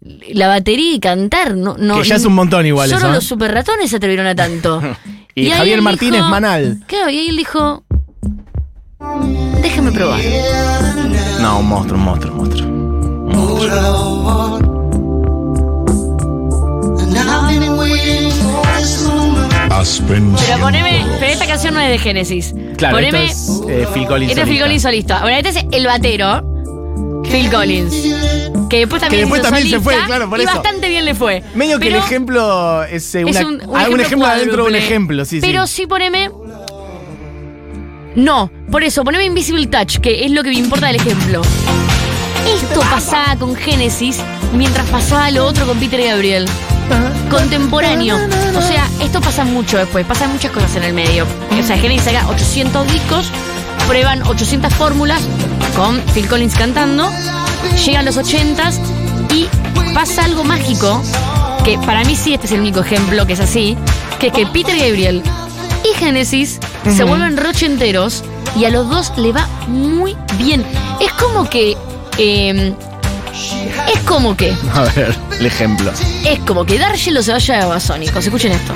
la 0.00 0.48
batería 0.48 0.94
y 0.94 1.00
cantar. 1.00 1.56
No, 1.56 1.76
no, 1.78 1.98
Que 2.00 2.04
ya 2.08 2.16
es 2.16 2.24
un 2.24 2.34
montón 2.34 2.66
igual 2.66 2.88
Solo 2.88 2.98
eso, 3.00 3.08
¿eh? 3.10 3.14
los 3.14 3.24
super 3.24 3.52
ratones 3.52 3.90
se 3.90 3.96
atrevieron 3.96 4.26
a 4.26 4.34
tanto. 4.34 4.80
Y 5.34 5.48
Javier 5.48 5.80
Martínez 5.80 6.20
dijo- 6.20 6.28
Manal. 6.28 6.82
Claro, 6.86 7.08
y 7.08 7.18
ahí 7.18 7.28
él 7.28 7.36
dijo, 7.38 7.84
déjame 9.62 9.90
probar. 9.92 10.20
No, 11.40 11.60
un 11.60 11.68
monstruo, 11.68 11.98
un 11.98 12.04
monstruo, 12.04 12.32
un 12.34 12.38
monstruo. 12.38 12.68
Un 12.68 14.22
monstruo. 14.24 14.71
Pero 20.46 20.60
poneme, 20.60 21.06
pero 21.18 21.32
esta 21.32 21.46
canción 21.46 21.72
no 21.72 21.80
es 21.80 21.88
de 21.88 21.98
Génesis. 21.98 22.54
Claro, 22.76 22.96
poneme, 22.96 23.24
esto 23.24 23.70
es 23.70 23.82
eh, 23.82 23.88
Phil 23.94 24.06
Collins. 24.06 24.30
este 24.30 24.42
es 24.42 24.48
Phil. 24.48 24.60
Collins 24.60 24.82
solista. 24.82 25.20
Bueno, 25.22 25.36
este 25.38 25.48
es 25.48 25.66
el 25.72 25.86
batero, 25.86 26.42
Phil 27.24 27.50
Collins. 27.50 27.94
Que 28.68 28.80
después 28.80 29.00
también, 29.00 29.22
después 29.22 29.40
hizo 29.40 29.50
también 29.50 29.70
se 29.70 29.80
fue, 29.80 29.94
claro, 30.04 30.28
por 30.28 30.38
y 30.38 30.42
eso. 30.42 30.52
bastante 30.54 30.88
bien 30.88 31.04
le 31.06 31.14
fue. 31.14 31.42
Medio 31.54 31.78
que 31.78 31.88
el 31.88 31.94
ejemplo 31.94 32.84
es, 32.84 33.14
eh, 33.14 33.24
una, 33.24 33.40
es 33.40 33.46
un, 33.46 33.54
un 33.66 33.76
ah, 33.76 33.88
un 33.90 34.00
ejemplo 34.00 34.26
adentro 34.26 34.64
de 34.64 34.68
un 34.70 34.76
ejemplo, 34.76 35.24
sí, 35.24 35.40
sí. 35.40 35.46
Pero 35.46 35.66
sí 35.66 35.86
poneme. 35.86 36.30
No, 38.14 38.50
por 38.70 38.84
eso, 38.84 39.04
poneme 39.04 39.24
Invisible 39.24 39.66
Touch, 39.68 39.98
que 39.98 40.26
es 40.26 40.30
lo 40.32 40.42
que 40.42 40.50
me 40.50 40.56
importa 40.56 40.88
del 40.88 40.96
ejemplo. 40.96 41.40
Esto 42.46 42.80
pasaba 42.80 43.36
con 43.36 43.56
Genesis 43.56 44.18
mientras 44.52 44.86
pasaba 44.90 45.30
lo 45.30 45.46
otro 45.46 45.66
con 45.66 45.78
Peter 45.78 46.02
Gabriel. 46.02 46.46
Contemporáneo. 47.30 48.16
O 48.56 48.62
sea, 48.62 48.88
esto 49.00 49.20
pasa 49.20 49.44
mucho 49.44 49.78
después, 49.78 50.04
pasan 50.06 50.32
muchas 50.32 50.50
cosas 50.52 50.76
en 50.76 50.84
el 50.84 50.92
medio. 50.92 51.26
O 51.58 51.62
sea, 51.62 51.76
Genesis 51.78 52.04
saca 52.04 52.26
800 52.28 52.86
discos, 52.92 53.30
prueban 53.88 54.22
800 54.22 54.72
fórmulas 54.74 55.22
con 55.76 56.00
Phil 56.14 56.28
Collins 56.28 56.54
cantando, 56.54 57.10
llegan 57.84 58.04
los 58.04 58.16
80s 58.16 58.78
y 59.34 59.46
pasa 59.94 60.24
algo 60.24 60.44
mágico, 60.44 61.02
que 61.64 61.78
para 61.78 62.04
mí 62.04 62.14
sí 62.16 62.34
este 62.34 62.46
es 62.46 62.52
el 62.52 62.60
único 62.60 62.80
ejemplo 62.80 63.26
que 63.26 63.32
es 63.34 63.40
así, 63.40 63.76
que 64.18 64.28
es 64.28 64.32
que 64.32 64.46
Peter 64.46 64.76
Gabriel 64.76 65.22
y 65.84 65.98
Genesis 65.98 66.60
se 66.94 67.04
vuelven 67.04 67.36
rochenteros 67.36 68.22
y 68.56 68.66
a 68.66 68.70
los 68.70 68.88
dos 68.88 69.12
le 69.16 69.32
va 69.32 69.48
muy 69.68 70.16
bien. 70.38 70.64
Es 71.00 71.12
como 71.12 71.48
que... 71.48 71.76
eh, 72.18 72.74
es 73.32 73.98
como 74.04 74.36
que... 74.36 74.54
A 74.74 74.82
ver, 74.94 75.14
el 75.38 75.46
ejemplo. 75.46 75.90
Es 76.26 76.38
como 76.40 76.64
que 76.64 76.78
Dargelo 76.78 77.22
se 77.22 77.32
vaya 77.32 77.54
de 77.54 77.60
Babasónicos. 77.64 78.24
Escuchen 78.24 78.52
esto. 78.52 78.74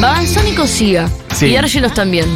Babasónicos 0.00 0.70
siga. 0.70 1.08
Sí. 1.34 1.46
Y 1.46 1.54
Dargelos 1.54 1.94
también. 1.94 2.26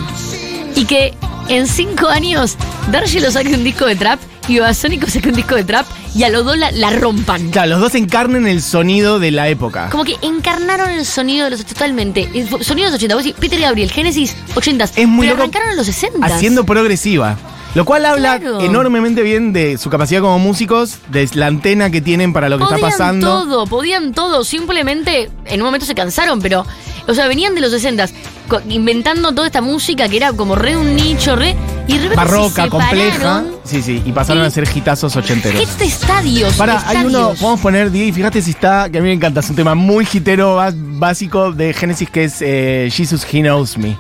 Y 0.75 0.85
que 0.85 1.15
en 1.49 1.67
cinco 1.67 2.09
años 2.09 2.57
Dargelo 2.91 3.31
saque 3.31 3.55
un 3.55 3.65
disco 3.65 3.87
de 3.87 3.97
trap 3.97 4.19
y 4.49 4.59
Babasónicos 4.59 5.13
saque 5.13 5.29
un 5.29 5.35
disco 5.37 5.55
de 5.55 5.65
trap 5.65 5.87
y 6.15 6.23
a 6.25 6.31
los 6.31 6.45
dos 6.45 6.57
la, 6.57 6.71
la 6.71 6.91
rompan. 6.91 7.51
Claro, 7.51 7.71
los 7.71 7.81
dos 7.81 7.95
encarnen 7.95 8.47
el 8.47 8.63
sonido 8.63 9.19
de 9.19 9.31
la 9.31 9.49
época. 9.49 9.89
Como 9.91 10.05
que 10.05 10.17
encarnaron 10.23 10.91
el 10.91 11.05
sonido 11.05 11.45
de 11.45 11.51
los 11.51 11.65
totalmente. 11.65 12.23
El 12.35 12.49
fo- 12.49 12.63
sonido 12.63 12.87
de 12.87 12.93
los 12.93 12.99
80. 12.99 13.15
Vos 13.15 13.25
decís, 13.25 13.39
Peter 13.41 13.61
Gabriel, 13.61 13.91
Génesis, 13.91 14.35
80. 14.55 14.85
Es 14.97 15.07
muy 15.09 15.27
pero 15.27 15.33
loco 15.37 15.43
arrancaron 15.43 15.71
en 15.71 15.77
los 15.77 15.87
60. 15.87 16.27
Haciendo 16.27 16.65
progresiva. 16.65 17.37
Lo 17.75 17.85
cual 17.85 18.07
habla 18.07 18.39
Claro. 18.41 18.61
enormemente 18.61 19.23
bien 19.23 19.53
de 19.53 19.77
su 19.79 19.91
capacidad 19.91 20.21
como 20.21 20.39
músicos, 20.39 20.99
de 21.11 21.29
la 21.35 21.47
antena 21.47 21.91
que 21.91 22.01
tienen 22.01 22.33
para 22.33 22.49
lo 22.49 22.59
que 22.59 22.65
podían 22.65 22.79
está 22.79 22.91
pasando. 22.91 23.27
todo, 23.45 23.67
podían 23.67 24.15
todo. 24.15 24.43
Simplemente 24.45 25.31
en 25.45 25.61
un 25.61 25.67
momento 25.67 25.87
se 25.87 25.95
cansaron, 25.95 26.41
pero. 26.41 26.65
O 27.07 27.15
sea, 27.15 27.27
venían 27.27 27.55
de 27.55 27.63
los 27.63 27.71
60 27.71 28.07
co- 28.49 28.61
inventando 28.69 29.33
toda 29.33 29.47
esta 29.47 29.63
música 29.63 30.11
que 30.11 30.19
era 30.19 30.33
como 30.35 30.57
re 30.57 30.77
un 30.77 30.95
nicho, 30.95 31.37
re. 31.37 31.57
Y 31.87 31.93
de 31.95 31.99
repente 32.01 32.17
Barroca, 32.17 32.65
se 32.65 32.69
compleja. 32.69 33.45
Sí, 33.65 33.81
sí, 33.81 34.03
y 34.05 34.13
pasaron 34.13 34.43
Y- 34.43 34.47
a 34.47 34.51
ser 34.51 34.69
hitazos 34.75 35.17
ochenteros. 35.17 35.63
Hits 35.63 35.79
de 35.79 35.85
estadios. 35.87 36.55
Para, 36.57 36.87
hay 36.87 36.99
uno, 36.99 37.09
estadios. 37.09 37.39
podemos 37.39 37.61
poner, 37.61 37.91
Diego, 37.91 38.09
y 38.09 38.13
fíjate 38.13 38.43
si 38.43 38.51
está, 38.51 38.91
que 38.91 38.99
a 38.99 39.01
mí 39.01 39.07
me 39.09 39.15
encanta, 39.15 39.41
es 39.41 39.49
un 39.49 39.57
tema 39.57 39.75
muy 39.75 40.07
hitero 40.13 40.59
básico 40.75 41.51
de 41.53 41.73
Genesis 41.73 42.11
que 42.11 42.25
es 42.25 42.37
eh, 42.43 42.91
Jesus 42.93 43.25
He 43.33 43.41
Knows 43.41 43.79
Me. 43.79 43.97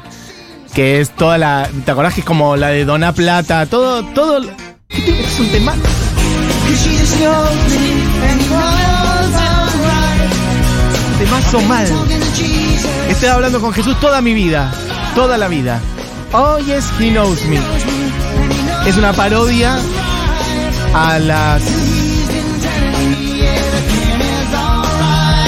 Que 0.78 1.00
es 1.00 1.10
toda 1.10 1.38
la. 1.38 1.68
¿Te 1.84 1.90
acordás 1.90 2.14
que 2.14 2.20
es 2.20 2.24
como 2.24 2.54
la 2.54 2.68
de 2.68 2.84
Dona 2.84 3.12
Plata? 3.12 3.66
Todo, 3.66 4.04
todo. 4.14 4.38
Es 4.88 5.40
un 5.40 5.48
tema. 5.48 5.74
Temazo 11.18 11.60
mal. 11.62 11.88
Estoy 13.08 13.28
hablando 13.28 13.60
con 13.60 13.72
Jesús 13.72 13.98
toda 13.98 14.20
mi 14.20 14.34
vida. 14.34 14.72
Toda 15.16 15.36
la 15.36 15.48
vida. 15.48 15.80
Oh, 16.32 16.58
yes, 16.60 16.88
he 17.00 17.10
knows 17.10 17.44
me. 17.46 17.58
Es 18.88 18.96
una 18.96 19.12
parodia 19.12 19.80
a 20.94 21.18
las. 21.18 21.97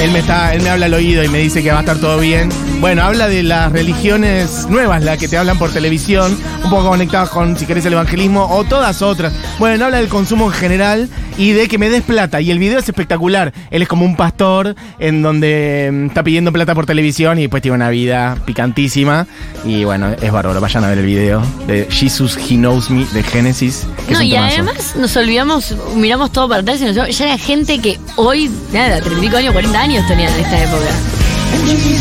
Él 0.01 0.13
me, 0.13 0.21
está, 0.21 0.55
él 0.55 0.63
me 0.63 0.71
habla 0.71 0.87
al 0.87 0.95
oído 0.95 1.23
y 1.23 1.29
me 1.29 1.39
dice 1.41 1.63
que 1.63 1.71
va 1.71 1.77
a 1.77 1.81
estar 1.81 1.99
todo 1.99 2.19
bien. 2.19 2.49
Bueno, 2.81 3.03
habla 3.03 3.29
de 3.29 3.43
las 3.43 3.71
religiones 3.71 4.67
nuevas, 4.71 5.03
las 5.05 5.19
que 5.19 5.29
te 5.29 5.37
hablan 5.37 5.59
por 5.59 5.71
televisión, 5.71 6.39
un 6.65 6.71
poco 6.71 6.89
conectadas 6.89 7.29
con, 7.29 7.55
si 7.59 7.67
querés, 7.67 7.85
el 7.85 7.93
evangelismo 7.93 8.47
o 8.47 8.65
todas 8.65 9.03
otras. 9.03 9.35
Bueno, 9.59 9.85
habla 9.85 9.99
del 9.99 10.09
consumo 10.09 10.47
en 10.47 10.53
general 10.53 11.09
y 11.37 11.53
de 11.53 11.69
que 11.69 11.77
me 11.77 11.91
des 11.91 12.03
plata. 12.03 12.41
Y 12.41 12.51
el 12.51 12.59
video 12.59 12.79
es 12.79 12.89
espectacular. 12.89 13.53
Él 13.71 13.83
es 13.83 13.89
como 13.89 14.07
un 14.07 14.17
pastor 14.17 14.75
en 14.99 15.21
donde 15.21 15.91
mm, 15.93 16.07
está 16.07 16.23
pidiendo 16.23 16.51
plata 16.51 16.75
por 16.75 16.87
televisión 16.87 17.39
y 17.39 17.43
después 17.43 17.61
tiene 17.61 17.75
una 17.75 17.91
vida 17.91 18.39
picantísima. 18.47 19.27
Y 19.67 19.85
bueno, 19.85 20.15
es 20.21 20.33
bárbaro. 20.33 20.59
Vayan 20.63 20.83
a 20.85 20.89
ver 20.89 20.99
el 20.99 21.07
video 21.07 21.43
de 21.67 21.87
Jesus 21.91 22.39
He 22.39 22.57
Knows 22.57 22.89
Me 22.89 23.05
de 23.05 23.21
es 23.21 23.87
No, 24.09 24.23
y 24.23 24.31
temazo. 24.31 24.55
además 24.55 24.97
nos 24.97 25.15
olvidamos, 25.17 25.77
miramos 25.95 26.33
todo 26.33 26.49
para 26.49 26.63
atrás 26.63 26.81
y 26.81 26.85
nos, 26.85 26.95
ya 26.95 27.25
era 27.27 27.37
gente 27.37 27.79
que 27.81 27.99
hoy, 28.17 28.51
nada, 28.73 29.01
30 29.01 29.19
y 29.19 29.21
pico 29.21 29.37
años, 29.37 29.53
40 29.53 29.79
años 29.79 29.90
tenían 30.07 30.33
en 30.35 30.41
esta 30.41 30.63
época. 30.63 30.89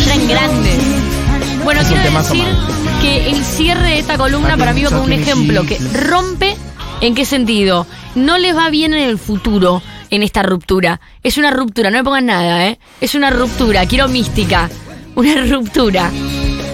Eran 0.06 0.28
grandes. 0.28 0.78
Bueno, 1.63 1.82
quiero 1.88 2.04
decir 2.04 2.45
que 3.02 3.30
el 3.32 3.43
cierre 3.43 3.89
de 3.89 3.99
esta 3.99 4.17
columna 4.17 4.58
para 4.58 4.73
mí 4.73 4.84
va 4.84 4.91
como 4.91 5.04
un 5.04 5.12
ejemplo 5.12 5.63
que 5.63 5.80
rompe 6.08 6.56
en 7.02 7.15
qué 7.15 7.25
sentido. 7.25 7.88
No 8.13 8.38
les 8.38 8.56
va 8.56 8.69
bien 8.69 8.93
en 8.93 9.10
el 9.10 9.17
futuro 9.17 9.82
en 10.12 10.21
esta 10.21 10.43
ruptura. 10.43 11.02
Es 11.23 11.38
una 11.38 11.49
ruptura, 11.49 11.89
no 11.89 11.97
me 11.97 12.04
pongan 12.04 12.28
nada, 12.28 12.67
¿eh? 12.67 12.80
Es 13.02 13.15
una 13.15 13.32
ruptura, 13.32 13.86
quiero 13.88 14.08
mística. 14.08 14.69
Una 15.15 15.41
ruptura. 15.45 16.12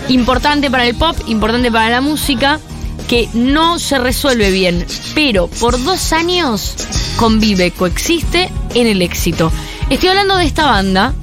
importante 0.10 0.70
para 0.70 0.86
el 0.86 0.96
pop, 0.96 1.16
importante 1.28 1.72
para 1.72 1.90
la 1.90 2.02
música, 2.02 2.60
que 3.08 3.30
no 3.34 3.80
se 3.80 4.00
resuelve 4.00 4.52
bien, 4.52 4.86
pero 5.14 5.48
por 5.48 5.82
dos 5.82 6.12
años 6.12 6.76
convive, 7.16 7.72
coexiste 7.72 8.50
en 8.74 8.88
el 8.88 9.02
éxito. 9.02 9.52
Estoy 9.90 10.10
hablando 10.10 10.38
de 10.38 10.46
esta 10.46 10.66
banda. 10.66 11.14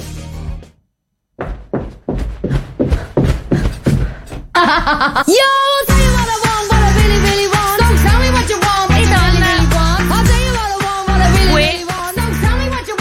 Fue 11.51 11.81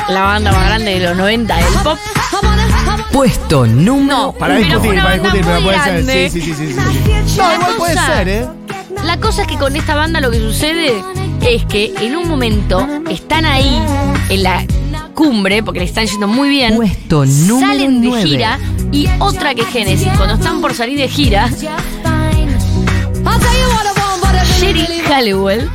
la 0.09 0.21
banda 0.23 0.51
más 0.51 0.65
grande 0.65 0.99
de 0.99 1.05
los 1.07 1.17
90 1.17 1.55
del 1.55 1.65
pop. 1.83 1.97
Puesto 3.11 3.65
número. 3.65 4.17
No, 4.17 4.31
Para 4.33 4.55
pero 4.55 4.65
discutir, 4.67 4.89
fue 4.89 4.93
una 4.93 5.03
para 5.03 5.15
banda 5.17 5.31
discutir, 5.33 5.45
pero 5.45 5.63
puede 5.63 5.77
ser. 5.83 5.93
grande. 5.93 6.29
Sí, 6.29 6.41
sí, 6.41 6.53
sí, 6.53 6.67
sí. 6.67 6.73
sí. 6.73 7.37
No, 7.37 7.47
La 7.47 7.55
igual 7.55 7.75
puede 7.77 7.93
ser, 7.95 8.27
¿eh? 8.29 8.47
La 9.03 9.17
cosa 9.17 9.41
es 9.43 9.47
que 9.47 9.57
con 9.57 9.75
esta 9.75 9.95
banda 9.95 10.19
lo 10.21 10.31
que 10.31 10.39
sucede 10.39 11.03
es 11.41 11.65
que 11.65 11.93
en 11.99 12.15
un 12.15 12.27
momento 12.27 12.87
están 13.09 13.45
ahí 13.45 13.81
en 14.29 14.43
la 14.43 14.63
cumbre, 15.13 15.63
porque 15.63 15.79
le 15.79 15.85
están 15.85 16.05
yendo 16.05 16.27
muy 16.27 16.49
bien. 16.49 16.75
Puesto 16.75 17.25
número 17.25 17.67
Salen 17.67 18.01
de 18.01 18.23
gira 18.23 18.59
y 18.91 19.07
otra 19.19 19.53
que 19.55 19.63
Genesis, 19.65 20.09
cuando 20.17 20.35
están 20.35 20.61
por 20.61 20.73
salir 20.73 20.97
de 20.97 21.07
gira, 21.07 21.49
Sherry 24.59 25.01
Halliwell. 25.07 25.69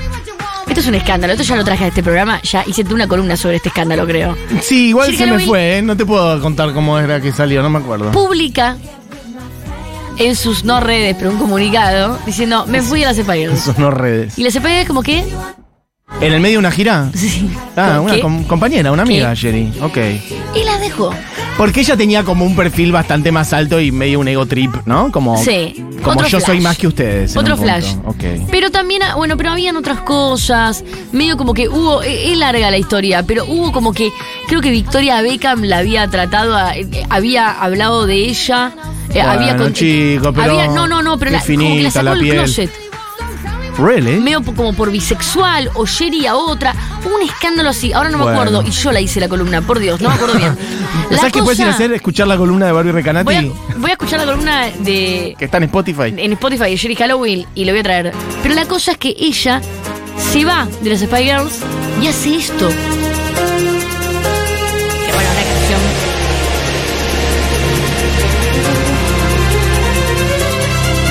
Esto 0.68 0.80
es 0.80 0.86
un 0.88 0.94
escándalo, 0.96 1.32
esto 1.32 1.44
ya 1.44 1.56
lo 1.56 1.64
traje 1.64 1.84
a 1.84 1.86
este 1.88 2.02
programa, 2.02 2.40
ya 2.42 2.64
hice 2.66 2.82
una 2.92 3.06
columna 3.06 3.36
sobre 3.36 3.56
este 3.56 3.68
escándalo, 3.68 4.06
creo. 4.06 4.36
Sí, 4.60 4.88
igual 4.88 5.14
se 5.16 5.26
me 5.26 5.38
fue, 5.38 5.78
¿eh? 5.78 5.82
No 5.82 5.96
te 5.96 6.04
puedo 6.04 6.40
contar 6.40 6.72
cómo 6.72 6.98
era 6.98 7.20
que 7.20 7.32
salió, 7.32 7.62
no 7.62 7.70
me 7.70 7.78
acuerdo. 7.78 8.10
Publica 8.12 8.76
en 10.18 10.34
sus 10.34 10.64
no 10.64 10.80
redes, 10.80 11.14
pero 11.18 11.30
un 11.30 11.38
comunicado, 11.38 12.18
diciendo, 12.26 12.66
me 12.66 12.82
fui 12.82 13.04
a 13.04 13.08
las 13.08 13.16
Spice 13.16 13.56
Son 13.56 13.74
no 13.78 13.90
redes. 13.90 14.38
Y 14.38 14.42
las 14.44 14.54
Spice 14.54 14.86
como 14.86 15.02
que... 15.02 15.24
¿En 16.20 16.32
el 16.32 16.40
medio 16.40 16.54
de 16.54 16.58
una 16.58 16.70
gira? 16.70 17.10
Sí. 17.14 17.50
Ah, 17.76 18.00
una 18.00 18.16
compañera, 18.46 18.90
una 18.90 19.02
amiga, 19.02 19.30
¿Qué? 19.30 19.36
Jerry. 19.36 19.72
Ok. 19.82 19.98
Y 20.54 20.64
las 20.64 20.80
dejó. 20.80 21.10
Porque 21.58 21.80
ella 21.80 21.96
tenía 21.96 22.22
como 22.24 22.44
un 22.46 22.56
perfil 22.56 22.90
bastante 22.92 23.32
más 23.32 23.52
alto 23.52 23.80
y 23.80 23.92
medio 23.92 24.20
un 24.20 24.28
ego 24.28 24.46
trip, 24.46 24.74
¿no? 24.86 25.10
Como, 25.12 25.36
Sí. 25.42 25.74
como 26.02 26.12
Otro 26.16 26.26
yo 26.28 26.40
soy 26.40 26.60
más 26.60 26.76
que 26.78 26.86
ustedes. 26.86 27.36
Otro 27.36 27.56
flash. 27.56 27.94
Ok. 28.06 28.24
Pero 28.50 28.70
también, 28.70 29.02
ah, 29.02 29.14
bueno, 29.16 29.36
pero 29.36 29.50
habían 29.50 29.76
otras 29.76 30.00
cosas. 30.00 30.84
Medio 31.12 31.36
como 31.36 31.52
que 31.54 31.68
hubo, 31.68 32.02
es 32.02 32.36
larga 32.36 32.70
la 32.70 32.78
historia, 32.78 33.22
pero 33.22 33.44
hubo 33.46 33.72
como 33.72 33.92
que, 33.92 34.10
creo 34.48 34.60
que 34.62 34.70
Victoria 34.70 35.20
Beckham 35.22 35.62
la 35.64 35.78
había 35.78 36.08
tratado, 36.08 36.56
a- 36.56 36.76
eh, 36.76 36.86
había 37.10 37.50
hablado 37.50 38.06
de 38.06 38.14
ella. 38.16 38.72
eh, 39.10 39.22
Bueno, 39.22 39.30
había 39.30 39.56
con- 39.56 39.72
chico, 39.72 40.32
pero 40.32 40.52
había- 40.52 40.66
no, 40.68 40.86
no, 40.86 41.00
no, 41.02 41.18
pero 41.18 41.30
la, 41.30 41.40
como 41.40 41.74
que 41.74 41.82
la 41.82 41.90
sacó 41.90 42.04
la 42.04 42.10
del 42.12 42.20
piel. 42.20 42.34
closet. 42.36 42.70
¿Really? 43.78 44.20
Medio 44.20 44.40
po- 44.42 44.54
como 44.54 44.72
por 44.72 44.90
bisexual 44.90 45.70
o 45.74 45.84
Sherry 45.86 46.26
a 46.26 46.34
otra. 46.36 46.74
Un 47.04 47.22
escándalo 47.28 47.68
así, 47.68 47.92
ahora 47.92 48.08
no 48.10 48.16
me 48.18 48.24
Bueno. 48.24 48.40
acuerdo. 48.40 48.62
Y 48.66 48.70
yo 48.70 48.90
la 48.92 49.00
hice 49.00 49.20
la 49.20 49.28
columna, 49.28 49.60
por 49.62 49.78
Dios, 49.78 50.00
no 50.00 50.08
me 50.08 50.14
acuerdo 50.14 50.38
bien. 50.38 50.56
La 51.10 51.18
¿Sabes 51.18 51.32
qué 51.34 51.42
puedes 51.42 51.58
ir 51.60 51.66
a 51.66 51.68
cosa- 51.68 51.76
hacer? 51.84 51.92
Escuchar 51.92 52.26
la 52.26 52.36
columna 52.36 52.66
de 52.66 52.72
Barbie 52.72 52.90
Recanati. 52.92 53.24
Voy 53.24 53.36
a, 53.36 53.42
voy 53.78 53.90
a 53.90 53.92
escuchar 53.92 54.18
la 54.18 54.24
columna 54.26 54.66
de, 54.80 55.36
Que 55.38 55.44
está 55.44 55.58
en 55.58 55.64
Spotify. 55.64 56.12
en 56.16 56.32
Spotify 56.32 56.64
de 56.70 56.76
Sherry 56.76 56.96
Halloween 56.96 57.46
y 57.54 57.64
lo 57.64 57.72
voy 57.72 57.80
a 57.80 57.82
traer. 57.84 58.12
Pero 58.42 58.54
la 58.56 58.64
cosa 58.66 58.92
es 58.92 58.98
que 58.98 59.14
ella 59.18 59.60
se 60.32 60.44
va 60.44 60.66
de 60.82 60.90
las 60.90 61.00
Spy 61.00 61.22
Girls 61.24 61.58
y 62.02 62.06
hace 62.08 62.34
esto. 62.36 62.68
Que 62.68 62.74
bueno, 65.12 65.30
una 65.30 65.42
canción. 65.44 65.80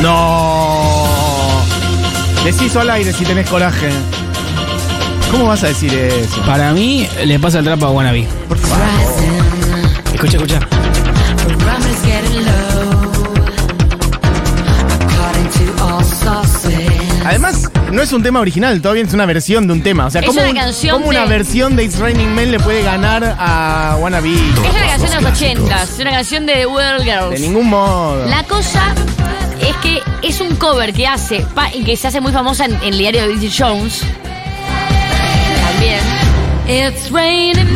No. 0.01 0.44
Decís 2.45 2.75
al 2.75 2.89
aire 2.91 3.11
si 3.11 3.25
tenés 3.25 3.49
coraje. 3.49 3.89
¿Cómo 5.31 5.47
vas 5.47 5.63
a 5.63 5.67
decir 5.67 5.93
eso? 5.93 6.41
Para 6.43 6.71
mí, 6.73 7.07
le 7.25 7.39
pasa 7.39 7.59
el 7.59 7.65
trapo 7.65 7.87
a 7.87 7.91
Wannabe. 7.91 8.27
Por 8.47 8.57
favor. 8.57 8.85
Escucha, 10.13 10.37
escucha. 10.37 10.59
Además, 17.25 17.69
no 17.91 18.01
es 18.01 18.13
un 18.13 18.21
tema 18.21 18.39
original, 18.39 18.81
todavía 18.81 19.03
es 19.03 19.13
una 19.13 19.25
versión 19.25 19.67
de 19.67 19.73
un 19.73 19.81
tema. 19.81 20.05
O 20.05 20.11
sea, 20.11 20.21
Es 20.21 20.27
¿cómo, 20.27 20.39
una 20.39 20.49
un- 20.49 20.55
canción 20.55 20.97
cómo 20.97 21.09
una 21.09 21.25
versión 21.25 21.75
de 21.75 21.83
It's 21.85 21.97
Raining 21.99 22.33
Men 22.35 22.51
le 22.51 22.59
puede 22.59 22.83
ganar 22.83 23.35
a 23.39 23.97
Wannabe? 23.99 24.33
Es 24.33 24.59
una 24.71 24.87
canción 24.87 25.09
de 25.11 25.21
los 25.21 25.31
80 25.31 25.83
es 25.83 25.99
una 25.99 26.11
canción 26.11 26.45
de 26.45 26.53
The 26.53 26.65
World 26.67 27.03
De 27.03 27.11
Girls. 27.11 27.39
ningún 27.41 27.67
modo. 27.69 28.25
La 28.27 28.43
cosa 28.43 28.93
es 29.61 29.75
que 29.77 30.01
es 30.21 30.41
un 30.41 30.55
cover 30.55 30.93
que 30.93 31.07
hace 31.07 31.45
y 31.73 31.83
que 31.83 31.95
se 31.97 32.07
hace 32.07 32.21
muy 32.21 32.31
famosa 32.31 32.65
en, 32.65 32.73
en 32.75 32.83
el 32.83 32.97
diario 32.97 33.21
de 33.21 33.27
Bridget 33.29 33.53
Jones. 33.57 34.01
También. 35.67 35.99
It's 36.67 37.11
raining. 37.11 37.75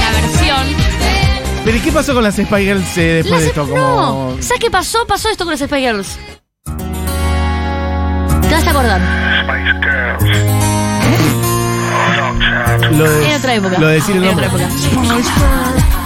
La 0.00 0.10
versión. 0.20 0.76
¿Pero 1.64 1.76
y 1.76 1.80
qué 1.80 1.92
pasó 1.92 2.14
con 2.14 2.22
las 2.24 2.36
Spy 2.36 2.64
Girls 2.64 2.96
eh, 2.98 3.22
después 3.22 3.32
Las- 3.32 3.40
de 3.42 3.46
esto? 3.48 3.68
Como... 3.68 3.76
No, 3.76 4.36
¿sabes 4.40 4.60
qué 4.60 4.70
pasó? 4.70 5.06
Pasó 5.06 5.28
esto 5.28 5.44
con 5.44 5.52
las 5.52 5.60
Spy 5.60 5.80
Girls. 5.80 6.18
Te 8.48 8.54
vas 8.54 8.66
a 8.66 8.70
acordar. 8.70 9.00
Lo 12.92 13.04
de, 13.10 13.28
En 13.30 13.36
otra 13.36 13.54
época. 13.54 13.78
Lo 13.78 13.86
de 13.88 13.94
decir 13.94 14.16
el 14.16 14.22
En 14.24 14.28
nombre. 14.30 14.46
otra 14.46 14.64
época. 14.66 15.97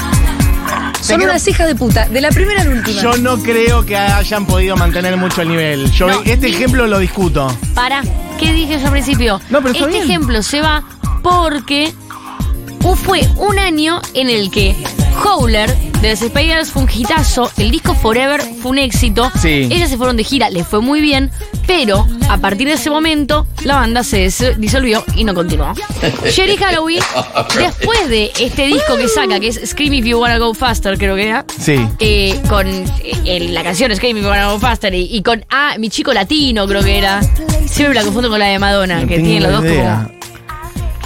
Son 1.02 1.20
unas 1.22 1.46
hijas 1.48 1.66
de 1.66 1.74
puta, 1.74 2.08
de 2.08 2.20
la 2.20 2.30
primera 2.30 2.62
a 2.62 2.64
la 2.64 2.70
última. 2.70 3.00
Yo 3.02 3.16
no 3.16 3.38
creo 3.42 3.84
que 3.84 3.96
hayan 3.96 4.46
podido 4.46 4.76
mantener 4.76 5.16
mucho 5.16 5.42
el 5.42 5.48
nivel. 5.48 5.90
Yo 5.92 6.06
No, 6.08 6.22
este 6.24 6.48
ni- 6.48 6.54
ejemplo 6.54 6.86
lo 6.86 6.98
discuto. 6.98 7.54
Para, 7.74 8.02
¿qué 8.38 8.52
dije 8.52 8.78
yo 8.78 8.86
al 8.86 8.92
principio? 8.92 9.40
No, 9.50 9.60
pero 9.62 9.74
este 9.74 9.86
bien. 9.88 10.02
ejemplo 10.04 10.42
se 10.42 10.60
va 10.60 10.84
porque 11.22 11.92
fue 13.04 13.20
un 13.36 13.58
año 13.58 14.00
en 14.14 14.30
el 14.30 14.50
que 14.50 14.76
Howler 15.24 15.74
de 16.02 16.16
Spy 16.16 16.44
Girls 16.44 16.70
fue 16.70 16.82
un 16.82 16.88
hitazo, 16.92 17.50
el 17.58 17.70
disco 17.70 17.94
Forever 17.94 18.42
fue 18.60 18.72
un 18.72 18.78
éxito, 18.78 19.30
Sí. 19.40 19.68
ellas 19.70 19.88
se 19.88 19.96
fueron 19.96 20.16
de 20.16 20.24
gira, 20.24 20.50
les 20.50 20.66
fue 20.66 20.80
muy 20.80 21.00
bien, 21.00 21.30
pero 21.66 22.06
a 22.28 22.38
partir 22.38 22.66
de 22.66 22.74
ese 22.74 22.90
momento 22.90 23.46
la 23.64 23.76
banda 23.76 24.02
se 24.02 24.28
disolvió 24.58 25.04
y 25.16 25.22
no 25.24 25.32
continuó. 25.34 25.72
Jerry 26.32 26.56
Halloween, 26.56 27.00
después 27.56 28.08
de 28.08 28.32
este 28.40 28.66
disco 28.66 28.96
que 28.96 29.06
saca, 29.08 29.38
que 29.38 29.48
es 29.48 29.60
Scream 29.64 29.94
If 29.94 30.04
You 30.06 30.18
Wanna 30.18 30.38
Go 30.38 30.52
Faster, 30.54 30.98
creo 30.98 31.14
que 31.14 31.28
era, 31.28 31.44
Sí. 31.58 31.76
eh, 32.00 32.40
con 32.48 32.66
eh, 32.66 33.48
la 33.50 33.62
canción 33.62 33.94
Scream 33.94 34.16
If 34.16 34.24
You 34.24 34.28
Wanna 34.30 34.50
Go 34.52 34.58
Faster 34.58 34.92
y, 34.94 35.04
y 35.16 35.22
con 35.22 35.44
Ah, 35.50 35.76
mi 35.78 35.88
chico 35.88 36.12
latino, 36.12 36.66
creo 36.66 36.82
que 36.82 36.98
era. 36.98 37.20
Siempre 37.66 37.94
la 37.94 38.02
confundo 38.02 38.28
con 38.28 38.38
la 38.40 38.46
de 38.46 38.58
Madonna, 38.58 39.00
No 39.02 39.06
que 39.08 39.18
tiene 39.20 39.40
los 39.40 39.52
dos 39.52 39.64
idea. 39.64 40.08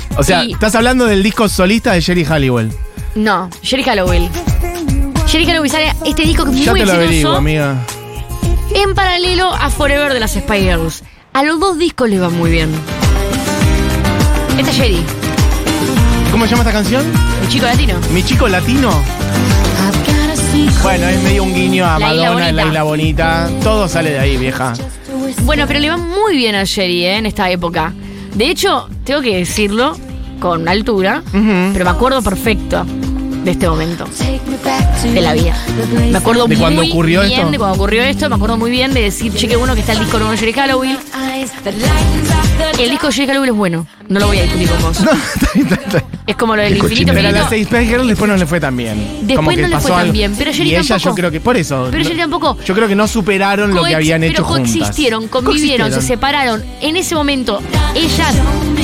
como. 0.08 0.20
O 0.20 0.22
sea, 0.24 0.44
Y- 0.44 0.52
estás 0.52 0.74
hablando 0.74 1.04
del 1.04 1.22
disco 1.22 1.48
solista 1.48 1.92
de 1.92 2.00
Jerry 2.00 2.24
Halliwell. 2.24 2.72
No, 3.14 3.48
Jerry 3.62 3.82
Halloween. 3.82 4.30
Jerry 5.44 5.68
sale 5.68 5.92
este 6.04 6.22
disco 6.22 6.44
que 6.44 6.50
es 6.52 6.64
Ya 6.64 6.70
muy 6.72 6.80
te 6.80 6.86
lo 6.86 7.00
exitoso 7.02 7.36
amiga. 7.36 7.76
en 8.74 8.94
paralelo 8.94 9.52
a 9.52 9.68
Forever 9.70 10.12
de 10.12 10.20
las 10.20 10.32
Spy 10.32 10.60
Girls. 10.62 11.02
A 11.32 11.42
los 11.42 11.60
dos 11.60 11.78
discos 11.78 12.08
les 12.08 12.20
va 12.22 12.30
muy 12.30 12.50
bien. 12.50 12.70
Esta 14.58 14.70
es 14.70 14.76
Jerry, 14.76 15.02
¿Cómo 16.30 16.44
se 16.44 16.50
llama 16.50 16.62
esta 16.62 16.72
canción? 16.72 17.04
mi 17.42 17.48
chico 17.48 17.66
latino. 17.66 17.94
Mi 18.12 18.22
chico 18.24 18.48
latino. 18.48 18.90
Bueno, 20.82 21.06
es 21.08 21.22
medio 21.22 21.42
un 21.42 21.54
guiño 21.54 21.84
a 21.86 21.98
La 21.98 22.14
Isla 22.14 22.32
Madonna 22.32 22.48
en 22.48 22.56
la 22.56 22.62
Bonita. 22.62 22.68
isla 22.68 22.82
bonita. 22.82 23.50
Todo 23.62 23.88
sale 23.88 24.10
de 24.12 24.18
ahí, 24.18 24.36
vieja. 24.38 24.72
Bueno, 25.42 25.64
pero 25.66 25.80
le 25.80 25.90
va 25.90 25.96
muy 25.98 26.36
bien 26.36 26.54
a 26.54 26.64
Jerry 26.66 27.04
¿eh? 27.04 27.16
en 27.18 27.26
esta 27.26 27.50
época. 27.50 27.92
De 28.34 28.48
hecho, 28.50 28.88
tengo 29.04 29.20
que 29.20 29.36
decirlo 29.36 29.96
con 30.40 30.66
altura, 30.68 31.22
Ujú. 31.28 31.70
pero 31.72 31.84
me 31.84 31.90
acuerdo 31.90 32.22
perfecto 32.22 32.84
de 33.46 33.52
este 33.52 33.68
momento 33.68 34.04
de 35.14 35.20
la 35.20 35.32
vida. 35.32 35.56
Me 36.10 36.18
acuerdo 36.18 36.42
¿De 36.42 36.48
muy 36.48 36.56
cuando 36.56 36.82
ocurrió 36.82 37.20
bien 37.20 37.32
esto? 37.32 37.50
de 37.52 37.58
cuando 37.58 37.76
ocurrió 37.76 38.02
esto. 38.02 38.28
Me 38.28 38.34
acuerdo 38.34 38.56
muy 38.56 38.72
bien 38.72 38.92
de 38.92 39.02
decir, 39.02 39.32
che, 39.32 39.46
qué 39.46 39.54
bueno 39.54 39.74
que 39.74 39.80
está 39.80 39.92
el 39.92 40.00
disco 40.00 40.18
nuevo 40.18 40.32
de 40.32 40.38
Jerry 40.38 40.52
Halloween. 40.52 40.98
El 42.78 42.90
disco 42.90 43.06
de 43.06 43.12
Jerry 43.12 43.28
Halloween 43.28 43.50
es 43.52 43.56
bueno. 43.56 43.86
No 44.08 44.18
lo 44.18 44.26
voy 44.26 44.38
a 44.38 44.42
discutir 44.42 44.68
con 44.68 44.82
vos. 44.82 45.00
No, 45.06 45.12
está 45.12 45.50
bien, 45.54 45.66
está 45.72 45.98
bien. 45.98 46.04
Es 46.26 46.34
como 46.34 46.56
lo 46.56 46.62
del 46.62 46.76
infinito 46.76 47.12
Pero 47.14 47.28
a 47.28 47.30
las 47.30 47.48
seis 47.48 47.68
Girls 47.68 48.08
después 48.08 48.28
no 48.28 48.36
le 48.36 48.46
fue 48.46 48.58
tan 48.58 48.76
bien. 48.76 48.98
Después 49.20 49.36
Como 49.36 49.50
que 49.50 49.62
no 49.62 49.68
le 49.68 49.78
fue 49.80 49.90
tan 49.92 50.12
bien, 50.12 50.34
pero 50.36 50.52
Jerry 50.52 50.70
Y 50.70 50.74
ella 50.74 50.82
yo 50.82 50.88
tampoco. 50.96 51.14
creo 51.14 51.30
que 51.30 51.40
por 51.40 51.56
eso. 51.56 51.88
Pero 51.92 52.02
Jerry 52.02 52.18
tampoco. 52.18 52.58
Yo 52.64 52.74
creo 52.74 52.88
que 52.88 52.96
no 52.96 53.06
superaron 53.06 53.72
lo 53.72 53.84
que 53.84 53.94
habían 53.94 54.24
hecho 54.24 54.42
pero 54.42 54.44
juntas. 54.46 54.72
coexistieron, 54.72 55.28
convivieron, 55.28 55.92
se 55.92 56.02
separaron. 56.02 56.64
En 56.80 56.96
ese 56.96 57.14
momento, 57.14 57.62
ellas 57.94 58.34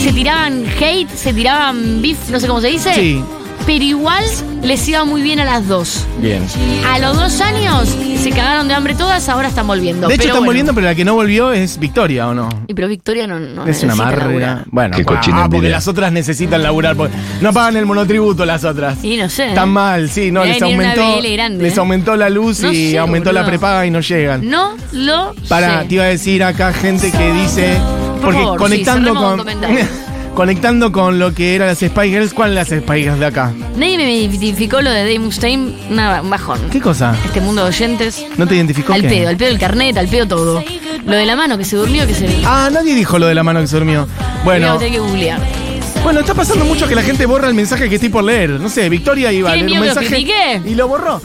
se 0.01 0.13
tiraban 0.13 0.65
hate, 0.81 1.11
se 1.11 1.33
tiraban 1.35 2.01
beef, 2.01 2.31
no 2.31 2.39
sé 2.39 2.47
cómo 2.47 2.61
se 2.61 2.69
dice. 2.69 2.95
Sí. 2.95 3.25
Pero 3.67 3.85
igual 3.85 4.25
les 4.63 4.89
iba 4.89 5.05
muy 5.05 5.23
bien 5.23 5.41
a 5.41 5.45
las 5.45 5.67
dos. 5.69 6.07
Bien. 6.21 6.43
A 6.89 6.99
los 6.99 7.17
dos 7.17 7.41
años 7.41 7.89
se 8.19 8.31
cagaron 8.31 8.69
de 8.69 8.75
hambre 8.75 8.95
todas, 8.95 9.29
ahora 9.29 9.49
están 9.49 9.67
volviendo. 9.67 10.07
De 10.09 10.15
hecho, 10.15 10.23
Pero 10.23 10.29
están 10.35 10.41
bueno. 10.41 10.49
volviendo, 10.51 10.75
pero 10.75 10.87
la 10.87 10.95
que 10.95 11.05
no 11.05 11.15
volvió 11.15 11.53
es 11.53 11.79
Victoria, 11.79 12.29
¿o 12.29 12.35
no? 12.35 12.49
Y 12.69 12.75
pero 12.75 12.89
Victoria 12.89 13.27
no, 13.27 13.39
no 13.41 13.67
es 13.67 13.83
una 13.83 13.95
laburar. 13.97 14.65
Bueno, 14.71 14.97
Qué 14.97 15.05
cochina 15.05 15.39
ah, 15.39 15.43
porque 15.45 15.57
envidia. 15.57 15.77
las 15.77 15.89
otras 15.89 16.13
necesitan 16.13 16.63
laburar. 16.63 16.97
porque 16.97 17.15
no 17.41 17.53
pagan 17.53 17.77
el 17.77 17.87
monotributo 17.87 18.45
las 18.45 18.65
otras. 18.65 19.03
Y 19.03 19.17
no 19.17 19.29
sé. 19.29 19.49
Están 19.49 19.71
mal, 19.71 20.09
sí, 20.09 20.31
no, 20.31 20.45
les 20.45 20.63
aumentó, 20.63 21.21
grande, 21.33 21.63
les 21.65 21.77
¿eh? 21.77 21.81
aumentó 21.81 22.17
la 22.17 22.31
luz 22.31 22.61
No 22.61 22.73
y 22.73 22.93
sé, 22.93 22.99
aumentó 22.99 23.33
la 23.33 23.45
prepaga 23.45 23.87
y 23.87 23.91
no 23.91 24.01
llegan. 24.01 24.49
No 24.49 24.75
lo 24.93 25.35
Para, 25.49 25.83
sé. 25.83 25.89
te 25.89 25.95
iba 25.97 26.05
a 26.05 26.09
decir 26.09 26.45
acá 26.45 26.73
gente 26.73 27.11
que 27.11 27.33
dice. 27.33 27.77
Por 28.21 28.21
Porque 28.31 28.39
favor, 28.39 28.59
conectando 28.59 29.13
sí, 29.13 29.17
con. 29.19 29.47
conectando 30.35 30.93
con 30.93 31.19
lo 31.19 31.35
que 31.35 31.55
eran 31.55 31.69
las 31.69 31.79
Spy 31.79 32.11
Girls, 32.11 32.35
¿cuáles 32.35 32.55
las 32.55 32.69
Spy 32.69 33.03
Girls 33.03 33.19
de 33.19 33.27
acá? 33.27 33.53
Nadie 33.77 33.97
me 33.97 34.13
identificó 34.13 34.81
lo 34.81 34.91
de 34.91 35.01
Dave 35.01 35.19
Mustaine, 35.19 35.75
nada, 35.91 36.23
un 36.23 36.31
bajón. 36.31 36.61
¿Qué 36.71 36.81
cosa? 36.81 37.15
Este 37.25 37.41
mundo 37.41 37.63
de 37.63 37.69
oyentes. 37.69 38.25
¿No 38.37 38.47
te 38.47 38.55
identificó 38.57 38.93
Al 38.93 39.03
qué? 39.03 39.09
pedo, 39.09 39.29
al 39.29 39.37
pedo 39.37 39.51
el 39.51 39.59
carnet, 39.59 39.97
al 39.97 40.09
pedo 40.09 40.27
todo. 40.27 40.65
Lo 41.05 41.13
de 41.17 41.27
la 41.27 41.37
mano 41.37 41.59
que 41.59 41.65
se 41.65 41.77
durmió, 41.77 42.07
que 42.07 42.15
se. 42.15 42.29
Ah, 42.45 42.71
nadie 42.73 42.95
dijo 42.95 43.19
lo 43.19 43.27
de 43.27 43.35
la 43.35 43.43
mano 43.43 43.61
que 43.61 43.67
se 43.67 43.77
durmió. 43.77 44.07
Bueno, 44.45 44.79
tengo 44.79 44.93
que 44.93 44.99
googlear. 44.99 45.41
bueno, 46.05 46.21
está 46.21 46.35
pasando 46.35 46.65
mucho 46.65 46.87
que 46.89 46.95
la 46.95 47.03
gente 47.03 47.27
borra 47.27 47.49
el 47.49 47.55
mensaje 47.55 47.89
que 47.89 47.97
estoy 47.97 48.11
por 48.11 48.25
leer. 48.25 48.51
No 48.51 48.69
sé, 48.69 48.89
Victoria 48.89 49.33
iba 49.33 49.51
a 49.51 49.55
¿Tiene 49.55 49.69
leer 49.69 49.81
un 49.81 49.87
miedo 49.87 50.01
que 50.01 50.11
mensaje 50.11 50.63
y 50.65 50.75
lo 50.75 50.89
borró. 50.89 51.21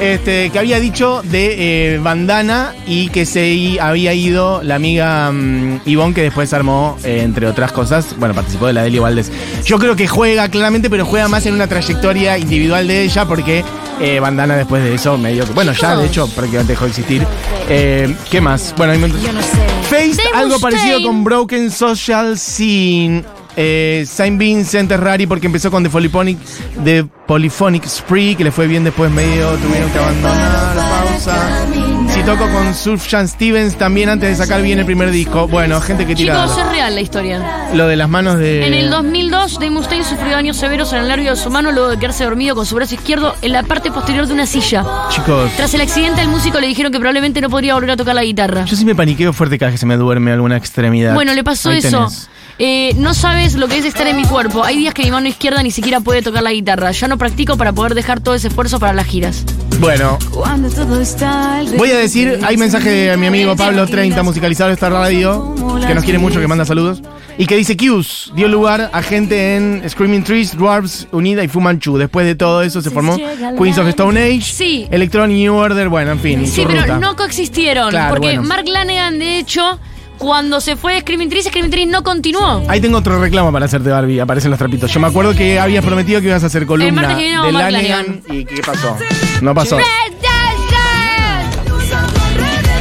Este, 0.00 0.48
que 0.48 0.58
había 0.58 0.80
dicho 0.80 1.20
de 1.24 1.94
eh, 1.94 1.98
Bandana 1.98 2.74
y 2.86 3.10
que 3.10 3.26
se 3.26 3.78
había 3.80 4.14
ido 4.14 4.62
la 4.62 4.76
amiga 4.76 5.30
mm, 5.30 5.82
Ivonne, 5.84 6.14
que 6.14 6.22
después 6.22 6.54
armó, 6.54 6.96
eh, 7.04 7.20
entre 7.22 7.46
otras 7.46 7.70
cosas, 7.70 8.16
bueno, 8.18 8.34
participó 8.34 8.66
de 8.66 8.72
la 8.72 8.82
Delio 8.82 9.02
Valdés. 9.02 9.30
Yo 9.66 9.78
creo 9.78 9.96
que 9.96 10.08
juega 10.08 10.48
claramente, 10.48 10.88
pero 10.88 11.04
juega 11.04 11.28
más 11.28 11.44
en 11.44 11.52
una 11.52 11.66
trayectoria 11.66 12.38
individual 12.38 12.88
de 12.88 13.02
ella, 13.02 13.26
porque 13.26 13.62
eh, 14.00 14.20
Bandana 14.20 14.56
después 14.56 14.82
de 14.82 14.94
eso 14.94 15.18
medio 15.18 15.44
que. 15.44 15.52
Bueno, 15.52 15.72
ya 15.72 15.94
de 15.96 16.06
hecho 16.06 16.26
prácticamente 16.28 16.72
dejó 16.72 16.86
de 16.86 16.90
existir. 16.90 17.26
¿Qué 17.68 18.40
más? 18.40 18.74
Bueno, 18.78 18.94
hay 18.94 18.98
Dave 18.98 20.16
algo 20.32 20.58
parecido 20.60 21.02
con 21.02 21.24
Broken 21.24 21.70
Social 21.70 22.38
Scene. 22.38 23.22
Eh, 23.62 24.06
Saint 24.06 24.38
Vincent 24.38 24.90
es 24.90 24.98
rari 24.98 25.26
porque 25.26 25.46
empezó 25.46 25.70
con 25.70 25.82
The 25.82 25.90
Polyphonic, 25.90 26.38
The 26.82 27.04
Polyphonic 27.26 27.86
Spree, 27.86 28.34
que 28.34 28.42
le 28.44 28.50
fue 28.52 28.66
bien 28.66 28.84
después 28.84 29.10
medio 29.10 29.50
tuvieron 29.58 29.90
que 29.90 29.98
abandonar, 29.98 30.76
pausa. 30.76 31.66
Si 32.08 32.22
toco 32.22 32.50
con 32.50 32.74
Sufjan 32.74 33.28
Stevens 33.28 33.76
también 33.76 34.08
antes 34.08 34.30
de 34.30 34.34
sacar 34.44 34.62
bien 34.62 34.78
el 34.78 34.86
primer 34.86 35.10
disco. 35.10 35.46
Bueno, 35.46 35.78
gente 35.82 36.06
que 36.06 36.14
tira 36.16 36.42
Chicos, 36.46 36.58
es 36.58 36.72
real 36.72 36.94
la 36.94 37.00
historia. 37.02 37.68
lo 37.74 37.86
de 37.86 37.96
las 37.96 38.08
manos 38.08 38.38
de... 38.38 38.66
En 38.66 38.72
el 38.74 38.88
2002, 38.90 39.54
Dave 39.54 39.70
Mustaine 39.70 40.04
sufrió 40.04 40.32
daños 40.32 40.56
severos 40.56 40.92
en 40.94 41.00
el 41.00 41.08
nervio 41.08 41.32
de 41.32 41.36
su 41.36 41.50
mano 41.50 41.70
luego 41.70 41.90
de 41.90 41.98
quedarse 41.98 42.24
dormido 42.24 42.54
con 42.56 42.64
su 42.66 42.74
brazo 42.74 42.94
izquierdo 42.94 43.34
en 43.42 43.52
la 43.52 43.62
parte 43.62 43.92
posterior 43.92 44.26
de 44.26 44.32
una 44.32 44.46
silla. 44.46 44.84
Chicos, 45.10 45.50
Tras 45.56 45.72
el 45.74 45.82
accidente, 45.82 46.22
al 46.22 46.28
músico 46.28 46.58
le 46.60 46.66
dijeron 46.66 46.90
que 46.90 46.98
probablemente 46.98 47.40
no 47.42 47.50
podría 47.50 47.74
volver 47.74 47.90
a 47.92 47.96
tocar 47.96 48.14
la 48.14 48.24
guitarra. 48.24 48.64
yo 48.64 48.74
sí 48.76 48.84
me 48.86 48.94
paniqueo 48.94 49.32
fuerte 49.32 49.58
cada 49.58 49.68
vez 49.70 49.74
que 49.74 49.80
se 49.80 49.86
me 49.86 49.96
duerme 49.96 50.32
alguna 50.32 50.56
extremidad. 50.56 51.14
Bueno, 51.14 51.32
le 51.34 51.44
pasó 51.44 51.70
Ahí 51.70 51.78
eso. 51.78 51.90
tenés. 52.06 52.28
Eh, 52.58 52.92
no 52.96 53.14
sabes 53.14 53.54
lo 53.54 53.68
que 53.68 53.78
es 53.78 53.84
estar 53.84 54.06
en 54.06 54.16
mi 54.16 54.24
cuerpo. 54.24 54.64
Hay 54.64 54.76
días 54.76 54.92
que 54.94 55.02
mi 55.04 55.10
mano 55.10 55.28
izquierda 55.28 55.62
ni 55.62 55.70
siquiera 55.70 56.00
puede 56.00 56.22
tocar 56.22 56.42
la 56.42 56.52
guitarra. 56.52 56.90
Ya 56.90 57.08
no 57.08 57.16
practico 57.18 57.56
para 57.56 57.72
poder 57.72 57.94
dejar 57.94 58.20
todo 58.20 58.34
ese 58.34 58.48
esfuerzo 58.48 58.78
para 58.78 58.92
las 58.92 59.06
giras. 59.06 59.44
Bueno, 59.80 60.18
Voy 61.78 61.90
a 61.90 61.96
decir, 61.96 62.38
hay 62.42 62.56
mensaje 62.58 62.90
de 62.90 63.16
mi 63.16 63.26
amigo 63.28 63.56
Pablo 63.56 63.86
30, 63.86 64.22
musicalizado 64.22 64.68
de 64.68 64.74
esta 64.74 64.90
radio, 64.90 65.54
que 65.86 65.94
nos 65.94 66.04
quiere 66.04 66.18
mucho, 66.18 66.38
que 66.38 66.46
manda 66.46 66.66
saludos, 66.66 67.00
y 67.38 67.46
que 67.46 67.56
dice 67.56 67.76
Q's 67.78 68.32
dio 68.34 68.46
lugar 68.48 68.90
a 68.92 69.02
gente 69.02 69.56
en 69.56 69.82
Screaming 69.88 70.22
Trees, 70.22 70.54
Dwarfs, 70.54 71.08
Unida 71.12 71.42
y 71.42 71.48
Fu 71.48 71.62
Manchu. 71.62 71.96
Después 71.96 72.26
de 72.26 72.34
todo 72.34 72.62
eso 72.62 72.82
se 72.82 72.90
formó 72.90 73.16
Queens 73.16 73.78
of 73.78 73.88
Stone 73.88 74.20
Age, 74.22 74.42
Sí. 74.42 74.86
Electronic 74.90 75.36
New 75.38 75.54
Order, 75.54 75.88
bueno, 75.88 76.12
en 76.12 76.20
fin, 76.20 76.46
Sí, 76.46 76.60
su 76.62 76.66
pero 76.68 76.82
ruta. 76.82 76.98
no 76.98 77.16
coexistieron. 77.16 77.88
Claro, 77.90 78.10
porque 78.14 78.28
bueno. 78.36 78.42
Mark 78.42 78.68
Lanegan, 78.68 79.18
de 79.18 79.38
hecho, 79.38 79.78
cuando 80.20 80.60
se 80.60 80.76
fue 80.76 80.92
de 80.94 81.00
Screaming 81.00 81.30
Trees, 81.30 81.46
Screaming 81.46 81.70
Trees 81.70 81.88
no 81.88 82.02
continuó. 82.02 82.62
Ahí 82.68 82.78
tengo 82.80 82.98
otro 82.98 83.18
reclamo 83.18 83.50
para 83.50 83.64
hacerte, 83.64 83.88
Barbie. 83.88 84.20
Aparecen 84.20 84.50
los 84.50 84.58
trapitos. 84.58 84.92
Yo 84.92 85.00
me 85.00 85.06
acuerdo 85.08 85.34
que 85.34 85.58
habías 85.58 85.82
prometido 85.84 86.20
que 86.20 86.26
ibas 86.28 86.44
a 86.44 86.46
hacer 86.46 86.66
columna 86.66 86.92
martes 86.92 87.16
que 87.16 87.22
viene 87.22 87.36
de 87.36 87.38
vamos 87.38 87.52
Mark 87.54 87.72
Lanegan. 87.72 88.22
¿Y 88.28 88.44
qué 88.44 88.62
pasó? 88.62 88.96
No 89.40 89.54
pasó. 89.54 89.78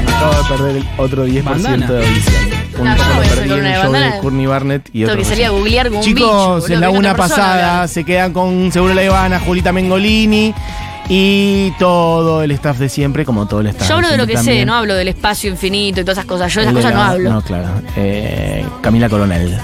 Acabo 0.08 0.34
de 0.34 0.50
perder 0.50 0.76
el 0.76 0.86
otro 0.98 1.26
10% 1.26 1.44
Bandana. 1.44 1.88
de 1.88 2.06
audición. 2.06 2.59
Un 2.80 2.86
No, 2.86 2.96
perdí 3.30 3.52
en 3.52 3.66
el 3.66 3.82
show 3.82 3.92
de. 3.92 4.20
Courtney 4.22 4.46
Barnett 4.46 4.90
y 4.94 5.04
otro 5.04 5.18
que 5.18 5.26
salir 5.26 5.46
a 5.46 5.50
googlear 5.50 5.90
bicho, 5.90 6.02
Chicos, 6.04 6.62
boludo, 6.62 6.74
en 6.74 6.82
la 6.82 6.90
una 6.90 7.16
persona, 7.16 7.36
pasada 7.36 7.56
¿verdad? 7.56 7.88
se 7.88 8.04
quedan 8.04 8.34
con 8.34 8.72
Seguro 8.72 8.94
La 8.94 9.04
Ivana, 9.04 9.40
Julita 9.40 9.72
Mengolini 9.72 10.54
y 11.10 11.72
todo 11.80 12.44
el 12.44 12.52
staff 12.52 12.78
de 12.78 12.88
siempre, 12.90 13.26
como 13.26 13.48
todo 13.48 13.62
el 13.62 13.68
staff. 13.68 13.88
Yo 13.90 13.96
hablo 13.96 14.10
de 14.10 14.18
lo 14.18 14.28
que 14.28 14.38
sé, 14.38 14.66
no 14.66 14.76
hablo 14.76 14.94
del 14.94 15.08
espacio 15.08 15.50
infinito 15.50 16.02
y 16.02 16.04
todas 16.04 16.20
esas 16.20 16.26
cosas. 16.26 16.54
Yo 16.54 16.62
de 16.62 16.68
esas 16.68 16.76
cosas 16.76 16.94
no 16.94 17.02
hablo. 17.02 17.30
No, 17.32 17.42
claro. 17.42 17.68
Eh, 17.96 18.66
Camila 18.82 19.10
Coronel. 19.10 19.58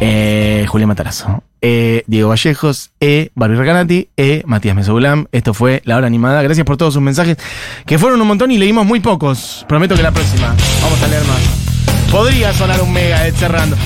Eh, 0.00 0.64
Julián 0.68 0.88
Matarazo. 0.88 1.42
Eh, 1.60 2.04
Diego 2.06 2.28
Vallejos. 2.30 2.90
E. 3.00 3.30
Barbie 3.34 3.56
Recanati. 3.56 4.08
E. 4.16 4.42
Matías 4.46 4.74
Mesobulam. 4.74 5.26
Esto 5.32 5.52
fue 5.54 5.82
La 5.84 5.96
Hora 5.96 6.06
Animada. 6.06 6.40
Gracias 6.42 6.64
por 6.64 6.76
todos 6.76 6.94
sus 6.94 7.02
mensajes, 7.02 7.36
que 7.84 7.98
fueron 7.98 8.20
un 8.20 8.28
montón 8.28 8.50
y 8.50 8.58
leímos 8.58 8.86
muy 8.86 9.00
pocos. 9.00 9.64
Prometo 9.68 9.94
que 9.94 10.02
la 10.02 10.12
próxima 10.12 10.54
vamos 10.82 11.02
a 11.02 11.08
leer 11.08 11.24
más. 11.24 11.69
Podría 12.10 12.52
sonar 12.52 12.80
un 12.82 12.92
mega 12.92 13.18
cerrando. 13.32 13.76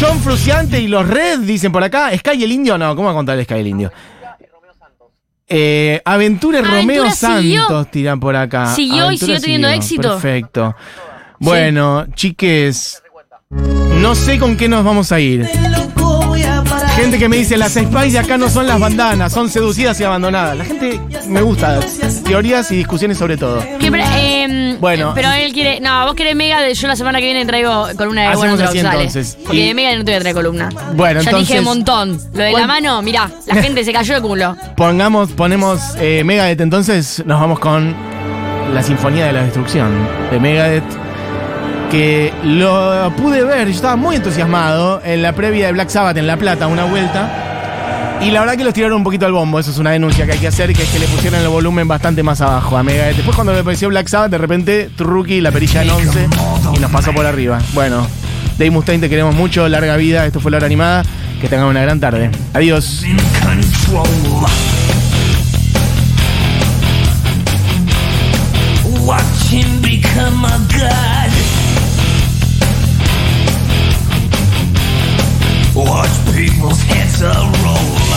John 0.00 0.20
Fruciante 0.20 0.80
y 0.80 0.88
los 0.88 1.08
Red 1.08 1.40
dicen 1.40 1.72
por 1.72 1.82
acá. 1.82 2.16
¿Sky 2.16 2.44
el 2.44 2.52
Indio? 2.52 2.78
No, 2.78 2.94
¿cómo 2.94 3.06
va 3.06 3.12
a 3.12 3.14
contar 3.14 3.42
Sky 3.42 3.54
el 3.54 3.66
Indio? 3.66 3.92
Eh, 5.46 6.00
Aventura 6.04 6.60
Aventura 6.60 6.80
Romeo 6.80 7.10
siguió. 7.10 7.60
Santos 7.62 7.90
tiran 7.90 8.20
por 8.20 8.34
acá. 8.36 8.74
Siguió 8.74 8.96
y 8.96 8.98
Aventura 9.00 9.18
siguió 9.18 9.40
teniendo 9.40 9.68
siguió. 9.68 9.82
éxito. 9.82 10.08
Perfecto. 10.12 10.76
Bueno, 11.38 12.06
chiques, 12.14 13.02
no 13.50 14.14
sé 14.14 14.38
con 14.38 14.56
qué 14.56 14.68
nos 14.68 14.84
vamos 14.84 15.12
a 15.12 15.20
ir. 15.20 15.46
Gente 16.96 17.18
que 17.18 17.28
me 17.28 17.36
dice, 17.38 17.56
las 17.56 17.72
Spice 17.72 18.10
de 18.12 18.18
acá 18.20 18.38
no 18.38 18.48
son 18.48 18.68
las 18.68 18.78
bandanas, 18.78 19.32
son 19.32 19.50
seducidas 19.50 19.98
y 20.00 20.04
abandonadas. 20.04 20.56
La 20.56 20.64
gente 20.64 21.00
me 21.26 21.42
gusta, 21.42 21.80
teorías 22.24 22.70
y 22.70 22.76
discusiones 22.76 23.18
sobre 23.18 23.36
todo. 23.36 23.60
Que, 23.80 23.90
pero, 23.90 24.04
em, 24.16 24.78
Bueno. 24.80 25.12
Pero 25.14 25.30
él 25.32 25.52
quiere. 25.52 25.80
No, 25.80 26.06
vos 26.06 26.14
querés 26.14 26.36
Mega. 26.36 26.70
Yo 26.70 26.86
la 26.88 26.94
semana 26.96 27.18
que 27.18 27.24
viene 27.26 27.44
traigo 27.46 27.88
columna 27.96 28.30
de 28.30 28.36
Bueno 28.36 28.54
entonces. 28.54 29.36
Porque 29.44 29.56
Y- 29.60 29.68
de 29.68 29.74
Mega 29.74 29.90
no 29.96 30.04
te 30.04 30.12
voy 30.12 30.14
a 30.14 30.20
traer 30.20 30.34
columna. 30.36 30.68
Bueno, 30.94 31.20
ya 31.20 31.30
entonces- 31.30 31.48
dije 31.48 31.58
un 31.58 31.64
montón. 31.64 32.10
Lo 32.32 32.38
de 32.38 32.44
la 32.44 32.50
¿Cuál- 32.52 32.66
mano, 32.68 33.02
mirá, 33.02 33.28
la 33.46 33.56
gente 33.60 33.84
se 33.84 33.92
cayó 33.92 34.14
de 34.14 34.20
culo. 34.20 34.56
Pongamos, 34.76 35.32
ponemos 35.32 35.80
eh, 35.98 36.22
Megadeth, 36.24 36.60
entonces 36.60 37.22
nos 37.26 37.40
vamos 37.40 37.58
con 37.58 37.92
la 38.72 38.82
Sinfonía 38.84 39.26
de 39.26 39.32
la 39.32 39.42
Destrucción 39.42 39.90
de 40.30 40.38
Megadeth. 40.38 40.84
Que 41.90 42.32
lo 42.42 43.12
pude 43.16 43.44
ver, 43.44 43.68
yo 43.68 43.74
estaba 43.74 43.96
muy 43.96 44.16
entusiasmado 44.16 45.00
en 45.04 45.22
la 45.22 45.32
previa 45.32 45.66
de 45.66 45.72
Black 45.72 45.88
Sabbath 45.88 46.16
en 46.16 46.26
La 46.26 46.36
Plata, 46.36 46.66
una 46.66 46.84
vuelta. 46.84 47.54
Y 48.20 48.30
la 48.30 48.40
verdad 48.40 48.56
que 48.56 48.64
los 48.64 48.72
tiraron 48.72 48.98
un 48.98 49.04
poquito 49.04 49.26
al 49.26 49.32
bombo, 49.32 49.58
eso 49.58 49.70
es 49.70 49.78
una 49.78 49.90
denuncia 49.90 50.24
que 50.24 50.32
hay 50.32 50.38
que 50.38 50.48
hacer, 50.48 50.72
que 50.72 50.82
es 50.82 50.88
que 50.88 50.98
le 50.98 51.06
pusieron 51.06 51.40
el 51.40 51.48
volumen 51.48 51.86
bastante 51.86 52.22
más 52.22 52.40
abajo 52.40 52.76
a 52.76 52.82
Megadeth. 52.82 53.16
Después 53.16 53.34
cuando 53.34 53.52
le 53.52 53.60
apareció 53.60 53.88
Black 53.88 54.08
Sabbath, 54.08 54.30
de 54.30 54.38
repente, 54.38 54.90
Truki, 54.96 55.40
la 55.40 55.52
perilla 55.52 55.82
en 55.82 55.90
11, 55.90 56.28
y 56.74 56.78
nos 56.80 56.90
pasó 56.90 57.12
por 57.12 57.26
arriba. 57.26 57.60
Bueno, 57.74 58.06
Dave 58.58 58.70
Mustaine, 58.70 59.00
te 59.00 59.10
queremos 59.10 59.34
mucho, 59.34 59.68
larga 59.68 59.96
vida, 59.96 60.24
esto 60.24 60.40
fue 60.40 60.50
la 60.50 60.56
hora 60.56 60.66
animada, 60.66 61.02
que 61.40 61.48
tengan 61.48 61.66
una 61.66 61.82
gran 61.82 62.00
tarde. 62.00 62.30
Adiós. 62.54 63.04
become 69.82 70.44
a 70.44 70.58
god. 70.72 71.23
Watch 75.74 76.24
people's 76.32 76.80
heads 76.82 77.20
roll. 77.64 78.13